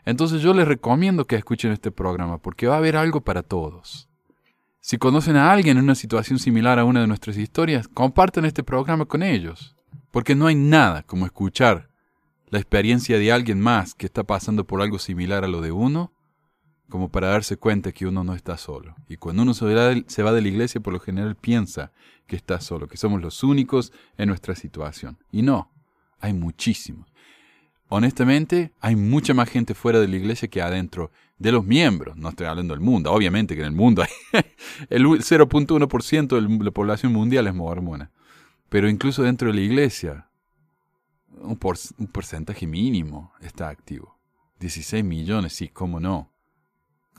Entonces 0.03 0.41
yo 0.41 0.53
les 0.53 0.67
recomiendo 0.67 1.25
que 1.25 1.37
escuchen 1.37 1.71
este 1.71 1.91
programa, 1.91 2.39
porque 2.39 2.67
va 2.67 2.75
a 2.75 2.79
haber 2.79 2.97
algo 2.97 3.21
para 3.21 3.41
todos. 3.41 4.08
Si 4.81 4.97
conocen 4.97 5.35
a 5.35 5.51
alguien 5.51 5.77
en 5.77 5.83
una 5.83 5.95
situación 5.95 6.39
similar 6.39 6.79
a 6.79 6.85
una 6.85 7.01
de 7.01 7.07
nuestras 7.07 7.37
historias, 7.37 7.87
compartan 7.87 8.45
este 8.45 8.63
programa 8.63 9.05
con 9.05 9.23
ellos, 9.23 9.75
porque 10.11 10.35
no 10.35 10.47
hay 10.47 10.55
nada 10.55 11.03
como 11.03 11.25
escuchar 11.25 11.89
la 12.47 12.59
experiencia 12.59 13.19
de 13.19 13.31
alguien 13.31 13.59
más 13.59 13.93
que 13.93 14.05
está 14.05 14.23
pasando 14.23 14.65
por 14.65 14.81
algo 14.81 14.97
similar 14.97 15.43
a 15.43 15.47
lo 15.47 15.61
de 15.61 15.71
uno 15.71 16.13
como 16.89 17.09
para 17.09 17.27
darse 17.27 17.57
cuenta 17.57 17.91
que 17.91 18.07
uno 18.07 18.23
no 18.23 18.33
está 18.33 18.57
solo. 18.57 18.95
Y 19.07 19.17
cuando 19.17 19.43
uno 19.43 19.53
se 19.53 19.65
va, 19.65 20.31
de, 20.33 20.41
la 20.41 20.47
iglesia, 20.47 20.81
por 20.81 20.91
lo 20.91 20.99
general 20.99 21.35
piensa 21.35 21.91
que 22.25 22.35
está 22.35 22.59
solo, 22.59 22.87
que 22.87 22.97
somos 22.97 23.21
los 23.21 23.43
únicos 23.43 23.93
en 24.17 24.29
nuestra 24.29 24.55
situación. 24.55 25.19
Y 25.31 25.43
no, 25.43 25.71
hay 26.19 26.33
muchísimos. 26.33 27.08
Honestamente, 27.89 28.71
hay 28.79 28.95
mucha 28.95 29.33
más 29.33 29.49
gente 29.49 29.73
fuera 29.73 29.99
de 29.99 30.07
la 30.07 30.15
iglesia 30.15 30.47
que 30.47 30.61
adentro 30.61 31.11
de 31.37 31.51
los 31.51 31.65
miembros. 31.65 32.15
No 32.15 32.29
estoy 32.29 32.47
hablando 32.47 32.73
del 32.73 32.81
mundo. 32.81 33.11
Obviamente 33.11 33.55
que 33.55 33.61
en 33.61 33.67
el 33.67 33.73
mundo 33.73 34.03
hay 34.03 34.41
el 34.89 35.05
0.1% 35.05 36.27
de 36.27 36.63
la 36.63 36.71
población 36.71 37.11
mundial 37.11 37.47
es 37.47 37.55
mormona. 37.55 38.11
Pero 38.69 38.87
incluso 38.87 39.23
dentro 39.23 39.47
de 39.47 39.55
la 39.55 39.61
iglesia, 39.61 40.29
un, 41.41 41.57
porcentaje 41.57 42.67
mínimo 42.67 43.33
está 43.41 43.69
activo. 43.69 44.17
16 44.59 45.03
millones, 45.03 45.53
sí, 45.53 45.69
cómo 45.69 45.99
no 45.99 46.29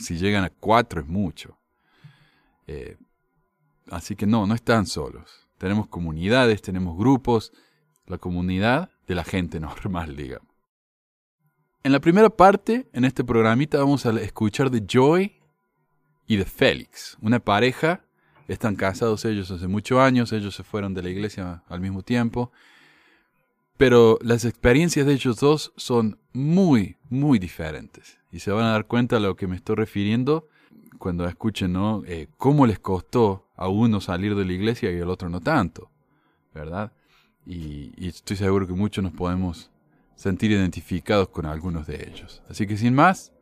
si 0.00 0.16
llegan 0.16 0.44
a 0.44 0.50
cuatro 0.50 1.00
es 1.00 1.06
mucho. 1.06 1.56
Eh, 2.66 2.96
así 3.90 4.16
que 4.16 4.26
no, 4.26 4.46
no 4.46 4.54
están 4.54 4.86
solos. 4.86 5.48
Tenemos 5.58 5.88
comunidades, 5.88 6.62
tenemos 6.62 6.96
grupos, 6.96 7.52
la 8.06 8.18
comunidad 8.18 8.90
de 9.06 9.14
la 9.14 9.24
gente 9.24 9.60
normal, 9.60 10.16
digamos. 10.16 10.49
En 11.82 11.92
la 11.92 12.00
primera 12.00 12.28
parte, 12.28 12.86
en 12.92 13.06
este 13.06 13.24
programita, 13.24 13.78
vamos 13.78 14.04
a 14.04 14.10
escuchar 14.20 14.70
de 14.70 14.84
Joy 14.86 15.32
y 16.26 16.36
de 16.36 16.44
Félix, 16.44 17.16
una 17.22 17.40
pareja. 17.40 18.04
Están 18.48 18.76
casados 18.76 19.24
ellos 19.24 19.50
hace 19.50 19.66
muchos 19.66 19.98
años, 19.98 20.30
ellos 20.34 20.54
se 20.54 20.62
fueron 20.62 20.92
de 20.92 21.02
la 21.02 21.08
iglesia 21.08 21.62
al 21.68 21.80
mismo 21.80 22.02
tiempo. 22.02 22.52
Pero 23.78 24.18
las 24.20 24.44
experiencias 24.44 25.06
de 25.06 25.14
ellos 25.14 25.40
dos 25.40 25.72
son 25.76 26.18
muy, 26.34 26.98
muy 27.08 27.38
diferentes. 27.38 28.18
Y 28.30 28.40
se 28.40 28.50
van 28.50 28.66
a 28.66 28.72
dar 28.72 28.86
cuenta 28.86 29.16
a 29.16 29.20
lo 29.20 29.34
que 29.34 29.46
me 29.46 29.56
estoy 29.56 29.76
refiriendo 29.76 30.48
cuando 30.98 31.26
escuchen, 31.26 31.72
¿no? 31.72 32.02
Eh, 32.04 32.28
cómo 32.36 32.66
les 32.66 32.78
costó 32.78 33.48
a 33.56 33.68
uno 33.68 34.02
salir 34.02 34.34
de 34.34 34.44
la 34.44 34.52
iglesia 34.52 34.92
y 34.92 35.00
al 35.00 35.08
otro 35.08 35.30
no 35.30 35.40
tanto, 35.40 35.90
¿verdad? 36.52 36.92
Y, 37.46 37.94
y 37.96 38.08
estoy 38.08 38.36
seguro 38.36 38.66
que 38.66 38.74
muchos 38.74 39.02
nos 39.02 39.14
podemos 39.14 39.70
sentir 40.20 40.50
identificados 40.50 41.30
con 41.30 41.46
algunos 41.46 41.86
de 41.86 42.06
ellos. 42.12 42.42
Así 42.50 42.66
que 42.66 42.76
sin 42.76 42.92
más, 42.92 43.32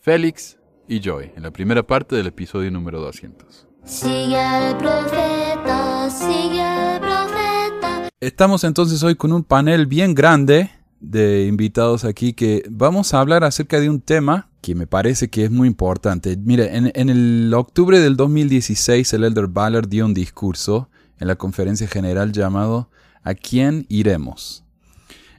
Félix 0.00 0.56
y 0.86 1.00
Joy, 1.00 1.32
en 1.34 1.42
la 1.42 1.50
primera 1.50 1.84
parte 1.84 2.14
del 2.14 2.28
episodio 2.28 2.70
número 2.70 3.00
200. 3.00 3.66
Sigue 3.84 4.36
al 4.36 4.78
profeta, 4.78 6.08
sigue 6.08 6.62
al 6.62 7.00
profeta. 7.00 8.08
Estamos 8.20 8.62
entonces 8.62 9.02
hoy 9.02 9.16
con 9.16 9.32
un 9.32 9.42
panel 9.42 9.86
bien 9.86 10.14
grande 10.14 10.70
de 11.00 11.46
invitados 11.46 12.04
aquí 12.04 12.34
que 12.34 12.62
vamos 12.70 13.14
a 13.14 13.18
hablar 13.20 13.42
acerca 13.42 13.80
de 13.80 13.90
un 13.90 14.00
tema 14.00 14.48
que 14.60 14.76
me 14.76 14.86
parece 14.86 15.30
que 15.30 15.42
es 15.42 15.50
muy 15.50 15.66
importante. 15.66 16.36
Mire, 16.36 16.76
en, 16.76 16.92
en 16.94 17.10
el 17.10 17.52
octubre 17.52 17.98
del 17.98 18.16
2016 18.16 19.12
el 19.12 19.24
Elder 19.24 19.48
Ballard 19.48 19.88
dio 19.88 20.06
un 20.06 20.14
discurso 20.14 20.88
en 21.18 21.26
la 21.26 21.34
conferencia 21.34 21.88
general 21.88 22.30
llamado 22.30 22.90
¿A 23.24 23.34
quién 23.34 23.86
iremos? 23.88 24.64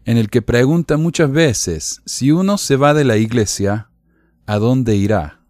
En 0.09 0.17
el 0.17 0.31
que 0.31 0.41
pregunta 0.41 0.97
muchas 0.97 1.31
veces, 1.31 2.01
si 2.03 2.31
uno 2.31 2.57
se 2.57 2.77
va 2.77 2.95
de 2.95 3.03
la 3.03 3.17
iglesia, 3.17 3.91
¿a 4.47 4.57
dónde 4.57 4.95
irá? 4.95 5.41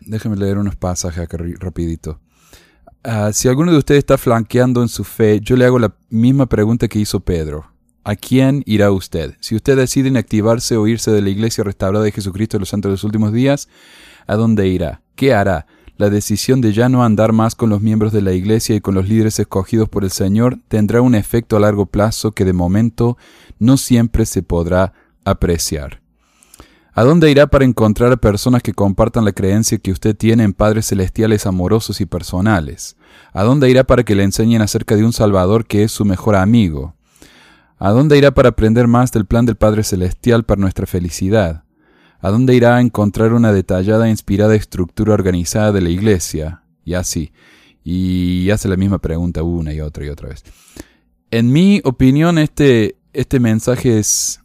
Déjeme 0.00 0.36
leer 0.36 0.56
unos 0.56 0.74
pasajes 0.74 1.22
acá 1.22 1.36
rapidito. 1.58 2.18
Ah, 3.04 3.30
si 3.34 3.46
alguno 3.46 3.72
de 3.72 3.76
ustedes 3.76 3.98
está 3.98 4.16
flanqueando 4.16 4.80
en 4.80 4.88
su 4.88 5.04
fe, 5.04 5.40
yo 5.42 5.54
le 5.54 5.66
hago 5.66 5.78
la 5.78 5.94
misma 6.08 6.46
pregunta 6.46 6.88
que 6.88 6.98
hizo 6.98 7.20
Pedro. 7.20 7.74
¿A 8.02 8.16
quién 8.16 8.62
irá 8.64 8.90
usted? 8.90 9.34
Si 9.40 9.54
usted 9.54 9.76
decide 9.76 10.08
inactivarse 10.08 10.78
o 10.78 10.86
irse 10.86 11.10
de 11.10 11.20
la 11.20 11.28
iglesia 11.28 11.62
restaurada 11.62 12.02
de 12.02 12.12
Jesucristo 12.12 12.56
de 12.56 12.60
los 12.60 12.70
santos 12.70 12.88
de 12.88 12.94
los 12.94 13.04
últimos 13.04 13.34
días, 13.34 13.68
¿a 14.26 14.34
dónde 14.34 14.66
irá? 14.66 15.02
¿Qué 15.14 15.34
hará? 15.34 15.66
La 16.00 16.08
decisión 16.08 16.62
de 16.62 16.72
ya 16.72 16.88
no 16.88 17.04
andar 17.04 17.34
más 17.34 17.54
con 17.54 17.68
los 17.68 17.82
miembros 17.82 18.10
de 18.10 18.22
la 18.22 18.32
iglesia 18.32 18.74
y 18.74 18.80
con 18.80 18.94
los 18.94 19.06
líderes 19.06 19.38
escogidos 19.38 19.86
por 19.86 20.02
el 20.02 20.10
Señor 20.10 20.58
tendrá 20.66 21.02
un 21.02 21.14
efecto 21.14 21.58
a 21.58 21.60
largo 21.60 21.84
plazo 21.84 22.32
que 22.32 22.46
de 22.46 22.54
momento 22.54 23.18
no 23.58 23.76
siempre 23.76 24.24
se 24.24 24.42
podrá 24.42 24.94
apreciar. 25.26 26.00
¿A 26.94 27.04
dónde 27.04 27.30
irá 27.30 27.48
para 27.48 27.66
encontrar 27.66 28.10
a 28.12 28.16
personas 28.16 28.62
que 28.62 28.72
compartan 28.72 29.26
la 29.26 29.32
creencia 29.32 29.76
que 29.76 29.92
usted 29.92 30.16
tiene 30.16 30.42
en 30.42 30.54
padres 30.54 30.86
celestiales 30.86 31.44
amorosos 31.44 32.00
y 32.00 32.06
personales? 32.06 32.96
¿A 33.34 33.42
dónde 33.42 33.68
irá 33.68 33.84
para 33.84 34.02
que 34.02 34.14
le 34.14 34.22
enseñen 34.22 34.62
acerca 34.62 34.96
de 34.96 35.04
un 35.04 35.12
Salvador 35.12 35.66
que 35.66 35.82
es 35.82 35.92
su 35.92 36.06
mejor 36.06 36.34
amigo? 36.34 36.94
¿A 37.78 37.90
dónde 37.90 38.16
irá 38.16 38.30
para 38.30 38.48
aprender 38.48 38.86
más 38.86 39.12
del 39.12 39.26
plan 39.26 39.44
del 39.44 39.56
Padre 39.56 39.84
Celestial 39.84 40.44
para 40.44 40.62
nuestra 40.62 40.86
felicidad? 40.86 41.64
¿A 42.20 42.30
dónde 42.30 42.54
irá 42.54 42.76
a 42.76 42.80
encontrar 42.80 43.32
una 43.32 43.52
detallada 43.52 44.06
e 44.06 44.10
inspirada 44.10 44.54
estructura 44.54 45.14
organizada 45.14 45.72
de 45.72 45.80
la 45.80 45.88
Iglesia? 45.88 46.62
Y 46.84 46.94
así. 46.94 47.32
Y 47.82 48.50
hace 48.50 48.68
la 48.68 48.76
misma 48.76 48.98
pregunta 48.98 49.42
una 49.42 49.72
y 49.72 49.80
otra 49.80 50.04
y 50.04 50.08
otra 50.08 50.28
vez. 50.28 50.44
En 51.30 51.50
mi 51.50 51.80
opinión, 51.84 52.38
este, 52.38 52.96
este 53.12 53.40
mensaje 53.40 53.98
es, 53.98 54.40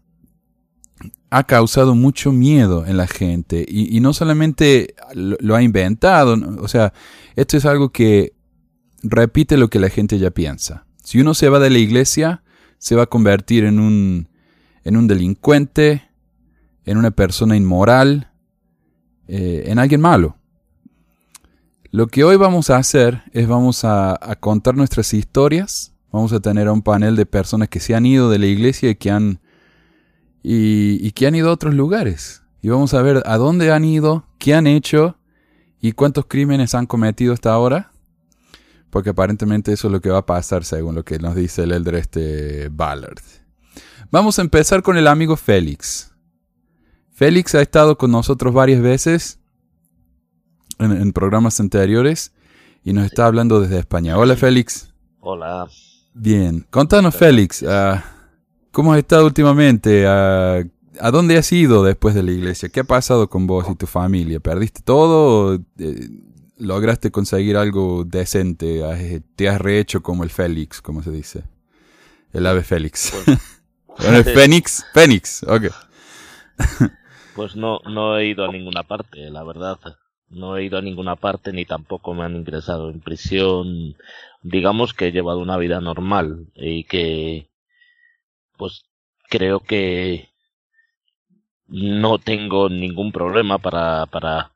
ha 1.29 1.43
causado 1.43 1.95
mucho 1.95 2.31
miedo 2.31 2.85
en 2.85 2.97
la 2.97 3.07
gente. 3.07 3.65
Y, 3.67 3.99
no 3.99 4.13
solamente 4.13 4.95
lo, 5.13 5.35
lo, 5.39 5.55
ha 5.55 5.61
inventado, 5.61 6.37
o 6.61 6.67
sea, 6.67 6.93
esto 7.35 7.57
es 7.57 7.65
algo 7.65 7.89
que 7.89 8.33
repite 9.03 9.57
lo 9.57 9.69
que 9.69 9.79
la 9.79 9.89
gente 9.89 10.17
ya 10.17 10.31
piensa. 10.31 10.85
Si 11.03 11.19
uno 11.19 11.33
se 11.33 11.49
va 11.49 11.59
de 11.59 11.69
la 11.69 11.79
iglesia, 11.79 12.43
se 12.77 12.95
va 12.95 13.03
a 13.03 13.07
convertir 13.07 13.63
en 13.63 13.79
un, 13.79 14.29
en 14.83 14.97
un 14.97 15.07
delincuente, 15.07 16.03
en 16.85 16.97
una 16.97 17.11
persona 17.11 17.55
inmoral, 17.55 18.31
eh, 19.27 19.63
en 19.67 19.79
alguien 19.79 20.01
malo. 20.01 20.37
Lo 21.91 22.07
que 22.07 22.23
hoy 22.23 22.35
vamos 22.35 22.69
a 22.69 22.77
hacer 22.77 23.23
es 23.31 23.47
vamos 23.47 23.83
a, 23.83 24.19
contar 24.39 24.75
nuestras 24.75 25.13
historias, 25.13 25.93
vamos 26.11 26.33
a 26.33 26.39
tener 26.39 26.69
un 26.69 26.81
panel 26.81 27.15
de 27.15 27.25
personas 27.25 27.69
que 27.69 27.79
se 27.79 27.95
han 27.95 28.05
ido 28.05 28.29
de 28.29 28.39
la 28.39 28.47
iglesia 28.47 28.89
y 28.89 28.95
que 28.95 29.11
han, 29.11 29.39
y, 30.43 31.05
y 31.05 31.11
que 31.11 31.27
han 31.27 31.35
ido 31.35 31.49
a 31.49 31.53
otros 31.53 31.73
lugares. 31.73 32.43
Y 32.61 32.69
vamos 32.69 32.93
a 32.93 33.01
ver 33.01 33.23
a 33.25 33.37
dónde 33.37 33.71
han 33.71 33.85
ido, 33.85 34.25
qué 34.37 34.53
han 34.53 34.67
hecho 34.67 35.17
y 35.79 35.93
cuántos 35.93 36.25
crímenes 36.25 36.75
han 36.75 36.85
cometido 36.85 37.33
hasta 37.33 37.51
ahora 37.53 37.91
porque 38.95 39.09
aparentemente 39.09 39.73
eso 39.73 39.89
es 39.89 39.91
lo 39.91 39.99
que 39.99 40.09
va 40.09 40.19
a 40.19 40.25
pasar 40.25 40.63
según 40.63 40.95
lo 40.95 41.03
que 41.03 41.19
nos 41.19 41.35
dice 41.35 41.63
el 41.63 41.73
elder 41.73 41.95
este 41.95 42.69
Ballard. 42.69 43.19
Vamos 44.09 44.39
a 44.39 44.41
empezar 44.41 44.83
con 44.83 44.95
el 44.95 45.07
amigo 45.07 45.35
Félix. 45.35 46.14
Félix 47.15 47.55
ha 47.55 47.61
estado 47.61 47.97
con 47.97 48.11
nosotros 48.11 48.53
varias 48.53 48.81
veces 48.81 49.39
en, 50.79 51.13
programas 51.13 51.61
anteriores 51.61 52.33
y 52.83 52.91
nos 52.91 53.05
está 53.05 53.25
hablando 53.25 53.61
desde 53.61 53.79
España. 53.79 54.17
Hola 54.17 54.35
Félix. 54.35 54.93
Hola. 55.21 55.65
Bien, 56.13 56.67
contanos 56.69 57.15
Félix, 57.15 57.63
ah, 57.63 58.03
¿cómo 58.71 58.91
has 58.91 58.99
estado 58.99 59.25
últimamente? 59.25 60.05
Ah, 60.05 60.61
¿A 60.99 61.11
dónde 61.11 61.37
has 61.37 61.49
ido 61.53 61.85
después 61.85 62.15
de 62.15 62.23
la 62.23 62.31
iglesia? 62.31 62.67
¿Qué 62.67 62.81
ha 62.81 62.85
pasado 62.85 63.29
con 63.29 63.47
vos 63.47 63.65
y 63.71 63.75
tu 63.75 63.87
familia? 63.87 64.41
¿Perdiste 64.41 64.81
todo? 64.83 65.55
Eh, 65.77 66.09
lograste 66.57 67.11
conseguir 67.11 67.55
algo 67.55 68.03
decente, 68.03 68.81
te 69.37 69.47
has 69.47 69.61
rehecho 69.61 70.03
como 70.03 70.25
el 70.25 70.31
Félix, 70.31 70.81
como 70.81 71.01
se 71.01 71.11
dice. 71.11 71.43
El 72.33 72.45
ave 72.45 72.63
Félix. 72.63 73.13
Pues, 73.25 73.39
el 74.05 74.23
Fénix, 74.25 74.85
Fénix, 74.93 75.43
ok. 75.43 75.63
pues 77.35 77.55
no, 77.55 77.79
no 77.85 78.17
he 78.17 78.27
ido 78.27 78.45
a 78.45 78.51
ninguna 78.51 78.83
parte, 78.83 79.29
la 79.29 79.43
verdad. 79.43 79.77
No 80.29 80.57
he 80.57 80.63
ido 80.63 80.77
a 80.77 80.81
ninguna 80.81 81.15
parte 81.15 81.51
ni 81.53 81.65
tampoco 81.65 82.13
me 82.13 82.23
han 82.23 82.35
ingresado 82.35 82.89
en 82.89 83.01
prisión. 83.01 83.95
Digamos 84.41 84.93
que 84.93 85.07
he 85.07 85.11
llevado 85.11 85.39
una 85.39 85.57
vida 85.57 85.81
normal 85.81 86.47
y 86.55 86.85
que, 86.85 87.49
pues 88.57 88.85
creo 89.29 89.59
que 89.59 90.29
no 91.67 92.19
tengo 92.19 92.69
ningún 92.69 93.11
problema 93.11 93.57
para, 93.57 94.05
para 94.05 94.51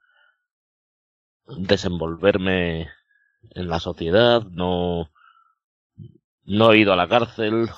desenvolverme 1.58 2.90
en 3.56 3.68
la 3.68 3.80
sociedad, 3.80 4.44
no, 4.44 5.10
no 6.46 6.72
he 6.72 6.80
ido 6.80 6.94
a 6.94 6.96
la 6.96 7.08
cárcel, 7.08 7.70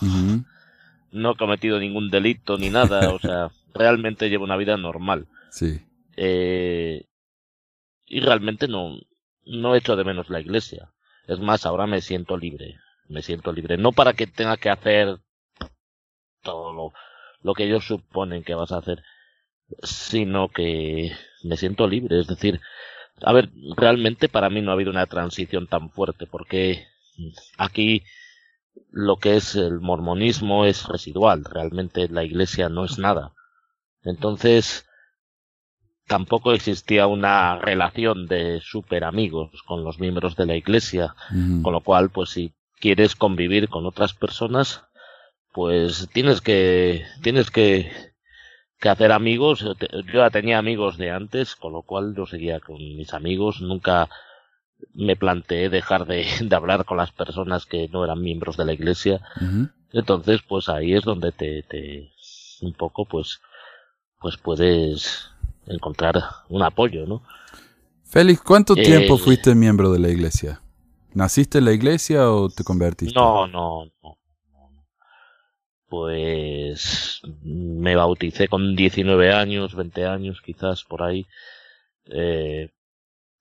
no 1.11 1.31
he 1.31 1.37
cometido 1.37 1.79
ningún 1.79 2.09
delito 2.09 2.57
ni 2.57 2.69
nada, 2.69 3.11
o 3.13 3.19
sea, 3.19 3.51
realmente 3.73 4.29
llevo 4.29 4.43
una 4.43 4.57
vida 4.57 4.77
normal. 4.77 5.27
Sí. 5.49 5.81
Eh, 6.17 7.05
y 8.05 8.19
realmente 8.19 8.67
no, 8.67 8.99
no 9.45 9.75
he 9.75 9.79
hecho 9.79 9.95
de 9.95 10.03
menos 10.03 10.29
la 10.29 10.39
iglesia. 10.39 10.91
Es 11.27 11.39
más, 11.39 11.65
ahora 11.65 11.87
me 11.87 12.01
siento 12.01 12.37
libre, 12.37 12.79
me 13.07 13.21
siento 13.21 13.53
libre. 13.53 13.77
No 13.77 13.91
para 13.91 14.13
que 14.13 14.27
tenga 14.27 14.57
que 14.57 14.69
hacer 14.69 15.19
todo 16.41 16.73
lo, 16.73 16.93
lo 17.41 17.53
que 17.53 17.65
ellos 17.65 17.85
suponen 17.85 18.43
que 18.43 18.55
vas 18.55 18.71
a 18.71 18.77
hacer, 18.77 19.03
sino 19.83 20.49
que 20.49 21.11
me 21.43 21.57
siento 21.57 21.87
libre. 21.87 22.19
Es 22.19 22.27
decir, 22.27 22.59
a 23.21 23.33
ver, 23.33 23.49
realmente 23.77 24.29
para 24.29 24.49
mí 24.49 24.61
no 24.61 24.71
ha 24.71 24.73
habido 24.73 24.91
una 24.91 25.05
transición 25.05 25.67
tan 25.67 25.89
fuerte 25.89 26.25
porque 26.25 26.87
aquí 27.57 28.03
lo 28.89 29.17
que 29.17 29.35
es 29.35 29.55
el 29.55 29.79
mormonismo 29.79 30.65
es 30.65 30.87
residual, 30.87 31.43
realmente 31.43 32.07
la 32.09 32.23
iglesia 32.23 32.69
no 32.69 32.85
es 32.85 32.97
nada. 32.97 33.33
Entonces, 34.03 34.85
tampoco 36.07 36.53
existía 36.53 37.07
una 37.07 37.57
relación 37.57 38.27
de 38.27 38.59
super 38.61 39.03
amigos 39.03 39.49
con 39.65 39.83
los 39.83 39.99
miembros 39.99 40.35
de 40.35 40.45
la 40.45 40.55
iglesia, 40.55 41.15
con 41.61 41.73
lo 41.73 41.81
cual, 41.81 42.09
pues 42.09 42.31
si 42.31 42.53
quieres 42.79 43.15
convivir 43.15 43.69
con 43.69 43.85
otras 43.85 44.13
personas, 44.13 44.83
pues 45.53 46.09
tienes 46.13 46.41
que, 46.41 47.05
tienes 47.21 47.51
que, 47.51 47.91
que 48.79 48.89
hacer 48.89 49.11
amigos. 49.11 49.63
Yo 49.63 50.03
ya 50.13 50.29
tenía 50.29 50.57
amigos 50.57 50.97
de 50.97 51.11
antes, 51.11 51.55
con 51.55 51.73
lo 51.73 51.83
cual 51.83 52.15
yo 52.15 52.25
seguía 52.25 52.59
con 52.59 52.77
mis 52.77 53.13
amigos, 53.13 53.61
nunca 53.61 54.09
me 54.93 55.15
planteé 55.15 55.69
dejar 55.69 56.05
de, 56.05 56.25
de 56.41 56.55
hablar 56.55 56.85
con 56.85 56.97
las 56.97 57.11
personas 57.11 57.65
que 57.65 57.87
no 57.89 58.03
eran 58.03 58.21
miembros 58.21 58.57
de 58.57 58.65
la 58.65 58.73
iglesia. 58.73 59.21
Entonces, 59.93 60.41
pues 60.47 60.69
ahí 60.69 60.93
es 60.93 61.03
donde 61.03 61.31
te, 61.31 61.63
te 61.63 62.11
un 62.61 62.73
poco, 62.73 63.05
pues, 63.05 63.41
pues 64.21 64.37
puedes 64.37 65.31
encontrar 65.67 66.21
un 66.49 66.63
apoyo, 66.63 67.05
¿no? 67.07 67.23
Félix, 68.03 68.41
¿cuánto 68.41 68.75
Eh, 68.75 68.83
tiempo 68.83 69.17
fuiste 69.17 69.55
miembro 69.55 69.91
de 69.91 69.99
la 69.99 70.09
iglesia? 70.09 70.61
¿Naciste 71.13 71.57
en 71.59 71.65
la 71.65 71.73
iglesia 71.73 72.31
o 72.31 72.49
te 72.49 72.63
convertiste? 72.63 73.15
No, 73.19 73.47
no, 73.47 73.85
no. 74.03 74.17
Pues 75.87 77.21
me 77.43 77.95
bauticé 77.95 78.47
con 78.47 78.75
19 78.75 79.33
años, 79.33 79.75
20 79.75 80.05
años, 80.05 80.41
quizás 80.41 80.83
por 80.85 81.03
ahí. 81.03 81.27
Eh, 82.05 82.69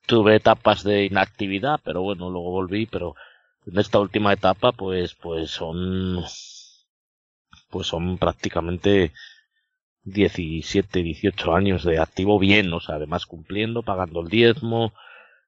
tuve 0.06 0.36
etapas 0.36 0.84
de 0.84 1.06
inactividad, 1.06 1.80
pero 1.84 2.02
bueno, 2.02 2.30
luego 2.30 2.50
volví, 2.52 2.86
pero 2.86 3.16
en 3.66 3.78
esta 3.78 4.00
última 4.00 4.32
etapa, 4.34 4.72
pues, 4.72 5.14
pues 5.16 5.50
son, 5.52 6.24
pues 7.70 7.86
son 7.86 8.18
prácticamente 8.18 9.12
17, 10.04 11.02
18 11.02 11.54
años 11.54 11.84
de 11.84 11.98
activo 11.98 12.38
bien, 12.38 12.72
o 12.72 12.80
sea, 12.80 12.96
además 12.96 13.26
cumpliendo, 13.26 13.82
pagando 13.82 14.20
el 14.20 14.28
diezmo 14.28 14.92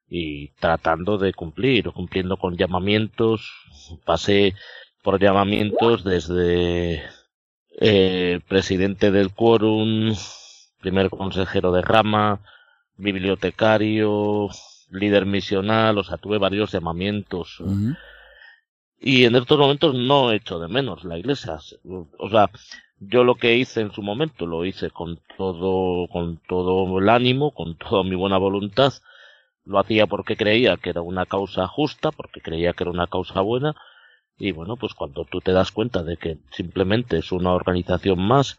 y 0.09 0.49
tratando 0.61 1.18
de 1.18 1.32
cumplir, 1.32 1.90
cumpliendo 1.90 2.37
con 2.37 2.56
llamamientos. 2.56 3.50
Pasé 4.04 4.54
por 5.02 5.21
llamamientos 5.21 6.04
desde 6.04 7.02
eh, 7.80 8.40
presidente 8.47 9.11
del 9.11 9.32
quórum, 9.32 10.14
primer 10.80 11.09
consejero 11.11 11.73
de 11.73 11.82
rama, 11.82 12.40
bibliotecario, 12.97 14.49
líder 14.90 15.26
misional, 15.26 15.99
o 15.99 16.04
sea, 16.04 16.18
tuve 16.18 16.38
varios 16.38 16.73
llamamientos. 16.73 17.62
Y 18.99 19.25
en 19.25 19.35
estos 19.35 19.59
momentos 19.59 19.94
no 19.94 20.30
echo 20.30 20.61
de 20.61 20.68
menos 20.68 21.02
la 21.04 21.18
iglesia. 21.18 21.59
O 22.18 22.28
sea, 22.30 22.50
yo 23.09 23.25
lo 23.25 23.35
que 23.35 23.56
hice 23.56 23.80
en 23.80 23.92
su 23.92 24.02
momento 24.02 24.47
lo 24.47 24.64
hice 24.64 24.90
con 24.90 25.18
todo, 25.37 26.06
con 26.09 26.40
todo 26.49 26.99
el 26.99 27.09
ánimo, 27.09 27.52
con 27.52 27.76
toda 27.76 28.02
mi 28.04 28.14
buena 28.14 28.38
voluntad. 28.38 28.92
Lo 29.64 29.78
hacía 29.78 30.06
porque 30.06 30.37
creía 30.37 30.76
que 30.76 30.90
era 30.90 31.02
una 31.02 31.26
causa 31.26 31.66
justa, 31.66 32.11
porque 32.11 32.40
creía 32.40 32.73
que 32.73 32.85
era 32.85 32.90
una 32.90 33.06
causa 33.06 33.40
buena. 33.40 33.75
Y 34.38 34.52
bueno, 34.52 34.76
pues 34.76 34.94
cuando 34.94 35.25
tú 35.25 35.40
te 35.40 35.52
das 35.52 35.71
cuenta 35.71 36.02
de 36.02 36.16
que 36.16 36.38
simplemente 36.50 37.18
es 37.18 37.32
una 37.32 37.52
organización 37.52 38.21
más, 38.21 38.59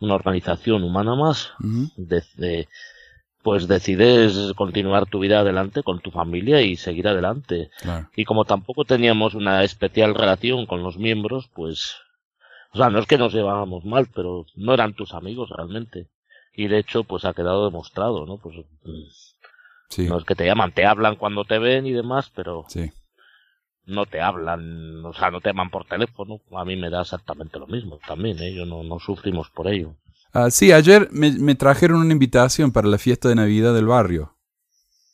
una 0.00 0.14
organización 0.14 0.82
humana 0.82 1.14
más, 1.14 1.52
desde, 1.96 2.68
pues 3.42 3.68
decides 3.68 4.52
continuar 4.54 5.06
tu 5.06 5.20
vida 5.20 5.40
adelante 5.40 5.82
con 5.82 6.00
tu 6.00 6.10
familia 6.10 6.62
y 6.62 6.76
seguir 6.76 7.06
adelante. 7.06 7.70
Claro. 7.80 8.08
Y 8.16 8.24
como 8.24 8.44
tampoco 8.44 8.84
teníamos 8.84 9.34
una 9.34 9.62
especial 9.62 10.14
relación 10.14 10.66
con 10.66 10.82
los 10.82 10.98
miembros, 10.98 11.48
pues, 11.54 11.96
o 12.72 12.76
sea, 12.76 12.90
no 12.90 12.98
es 13.00 13.06
que 13.06 13.18
nos 13.18 13.32
llevábamos 13.32 13.84
mal, 13.84 14.08
pero 14.14 14.46
no 14.56 14.74
eran 14.74 14.94
tus 14.94 15.12
amigos 15.14 15.50
realmente. 15.50 16.08
Y 16.54 16.68
de 16.68 16.78
hecho, 16.78 17.04
pues 17.04 17.24
ha 17.24 17.34
quedado 17.34 17.64
demostrado, 17.66 18.26
¿no? 18.26 18.38
Pues 18.38 18.56
Sí, 19.88 20.06
no 20.08 20.18
es 20.18 20.24
que 20.24 20.34
te 20.36 20.46
llaman, 20.46 20.72
te 20.72 20.86
hablan 20.86 21.16
cuando 21.16 21.44
te 21.44 21.58
ven 21.58 21.86
y 21.86 21.92
demás, 21.92 22.30
pero 22.34 22.64
sí. 22.68 22.92
no 23.84 24.06
te 24.06 24.20
hablan, 24.20 25.04
o 25.04 25.12
sea, 25.12 25.30
no 25.30 25.40
te 25.40 25.48
llaman 25.50 25.70
por 25.70 25.84
teléfono. 25.86 26.40
A 26.56 26.64
mí 26.64 26.76
me 26.76 26.90
da 26.90 27.02
exactamente 27.02 27.58
lo 27.58 27.66
mismo 27.66 27.98
también, 28.06 28.38
¿eh? 28.40 28.54
Yo 28.54 28.64
no, 28.66 28.82
no 28.84 28.98
sufrimos 29.00 29.50
por 29.50 29.68
ello. 29.68 29.96
Ah, 30.32 30.50
sí, 30.50 30.72
ayer 30.72 31.08
me, 31.10 31.32
me 31.32 31.54
trajeron 31.56 32.00
una 32.00 32.12
invitación 32.12 32.72
para 32.72 32.88
la 32.88 32.98
fiesta 32.98 33.28
de 33.28 33.34
Navidad 33.34 33.74
del 33.74 33.86
barrio. 33.86 34.36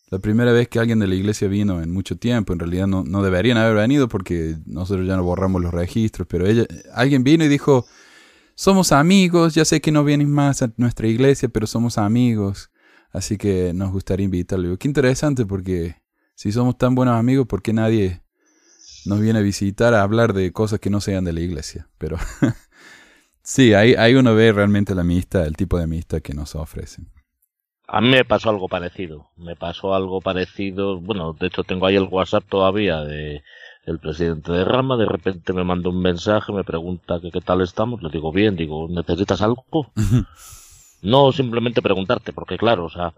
La 0.09 0.21
primera 0.21 0.53
vez 0.53 0.69
que 0.69 0.79
alguien 0.79 1.01
de 1.01 1.09
la 1.09 1.17
iglesia 1.17 1.49
vino 1.49 1.83
en 1.83 1.91
mucho 1.91 2.17
tiempo. 2.17 2.53
En 2.53 2.61
realidad 2.61 2.87
no, 2.87 3.03
no 3.03 3.23
deberían 3.23 3.59
haber 3.59 3.75
venido 3.75 4.09
porque 4.09 4.57
nosotros 4.65 5.07
ya 5.07 5.17
no 5.17 5.25
borramos 5.25 5.61
los 5.61 5.75
registros. 5.75 6.29
Pero 6.29 6.47
ella, 6.47 6.65
alguien 6.95 7.25
vino 7.25 7.45
y 7.45 7.49
dijo, 7.49 7.87
somos 8.55 8.93
amigos, 8.93 9.55
ya 9.55 9.65
sé 9.65 9.81
que 9.81 9.91
no 9.93 10.05
vienes 10.05 10.29
más 10.29 10.63
a 10.63 10.73
nuestra 10.77 11.09
iglesia, 11.09 11.49
pero 11.49 11.67
somos 11.67 11.99
amigos. 11.99 12.71
Así 13.11 13.37
que 13.37 13.73
nos 13.75 13.91
gustaría 13.91 14.25
invitarle. 14.25 14.79
Qué 14.79 14.87
interesante 14.87 15.45
porque 15.45 15.97
si 16.35 16.53
somos 16.53 16.79
tan 16.79 16.95
buenos 16.95 17.17
amigos, 17.17 17.47
¿por 17.49 17.61
qué 17.63 17.73
nadie 17.73 18.23
nos 19.07 19.21
viene 19.21 19.41
a 19.41 19.43
visitar 19.43 19.93
a 19.95 20.03
hablar 20.03 20.35
de 20.35 20.53
cosas 20.53 20.79
que 20.79 20.91
no 20.91 21.01
sean 21.01 21.25
de 21.25 21.33
la 21.33 21.41
iglesia? 21.41 21.89
Pero 21.99 22.17
sí, 23.43 23.75
ahí, 23.75 23.95
ahí 23.95 24.15
uno 24.15 24.35
ve 24.35 24.53
realmente 24.53 24.95
la 24.95 25.01
amistad, 25.01 25.47
el 25.47 25.57
tipo 25.57 25.79
de 25.79 25.85
amistad 25.85 26.21
que 26.21 26.33
nos 26.33 26.55
ofrecen. 26.55 27.09
A 27.89 28.01
mí 28.01 28.09
me 28.09 28.25
pasó 28.25 28.51
algo 28.51 28.69
parecido. 28.69 29.31
Me 29.37 29.55
pasó 29.57 29.95
algo 29.95 30.21
parecido. 30.21 30.99
Bueno, 31.01 31.35
de 31.35 31.47
hecho 31.47 31.63
tengo 31.63 31.87
ahí 31.87 31.97
el 31.97 32.09
WhatsApp 32.11 32.45
todavía 32.49 33.01
de 33.03 33.43
el 33.85 33.99
presidente 34.01 34.53
de 34.53 34.65
Rama. 34.65 34.97
De 34.97 35.07
repente 35.07 35.53
me 35.53 35.65
manda 35.65 35.91
un 35.91 36.03
mensaje, 36.03 36.53
me 36.53 36.65
pregunta 36.65 37.21
que 37.21 37.31
qué 37.31 37.41
tal 37.41 37.61
estamos. 37.61 38.03
Le 38.03 38.11
digo 38.11 38.33
bien, 38.33 38.57
digo, 38.57 38.89
¿necesitas 38.89 39.41
algo? 39.41 39.65
no 41.03 41.31
simplemente 41.33 41.83
preguntarte, 41.83 42.33
porque 42.33 42.59
claro, 42.59 42.87
o 42.87 42.91
sea, 42.91 43.15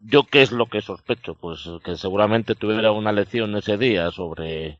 yo 0.00 0.24
qué 0.24 0.42
es 0.42 0.52
lo 0.52 0.66
que 0.66 0.80
sospecho, 0.80 1.34
pues 1.34 1.68
que 1.84 1.96
seguramente 1.96 2.54
tuviera 2.54 2.92
una 2.92 3.12
lección 3.12 3.56
ese 3.56 3.76
día 3.76 4.10
sobre 4.10 4.78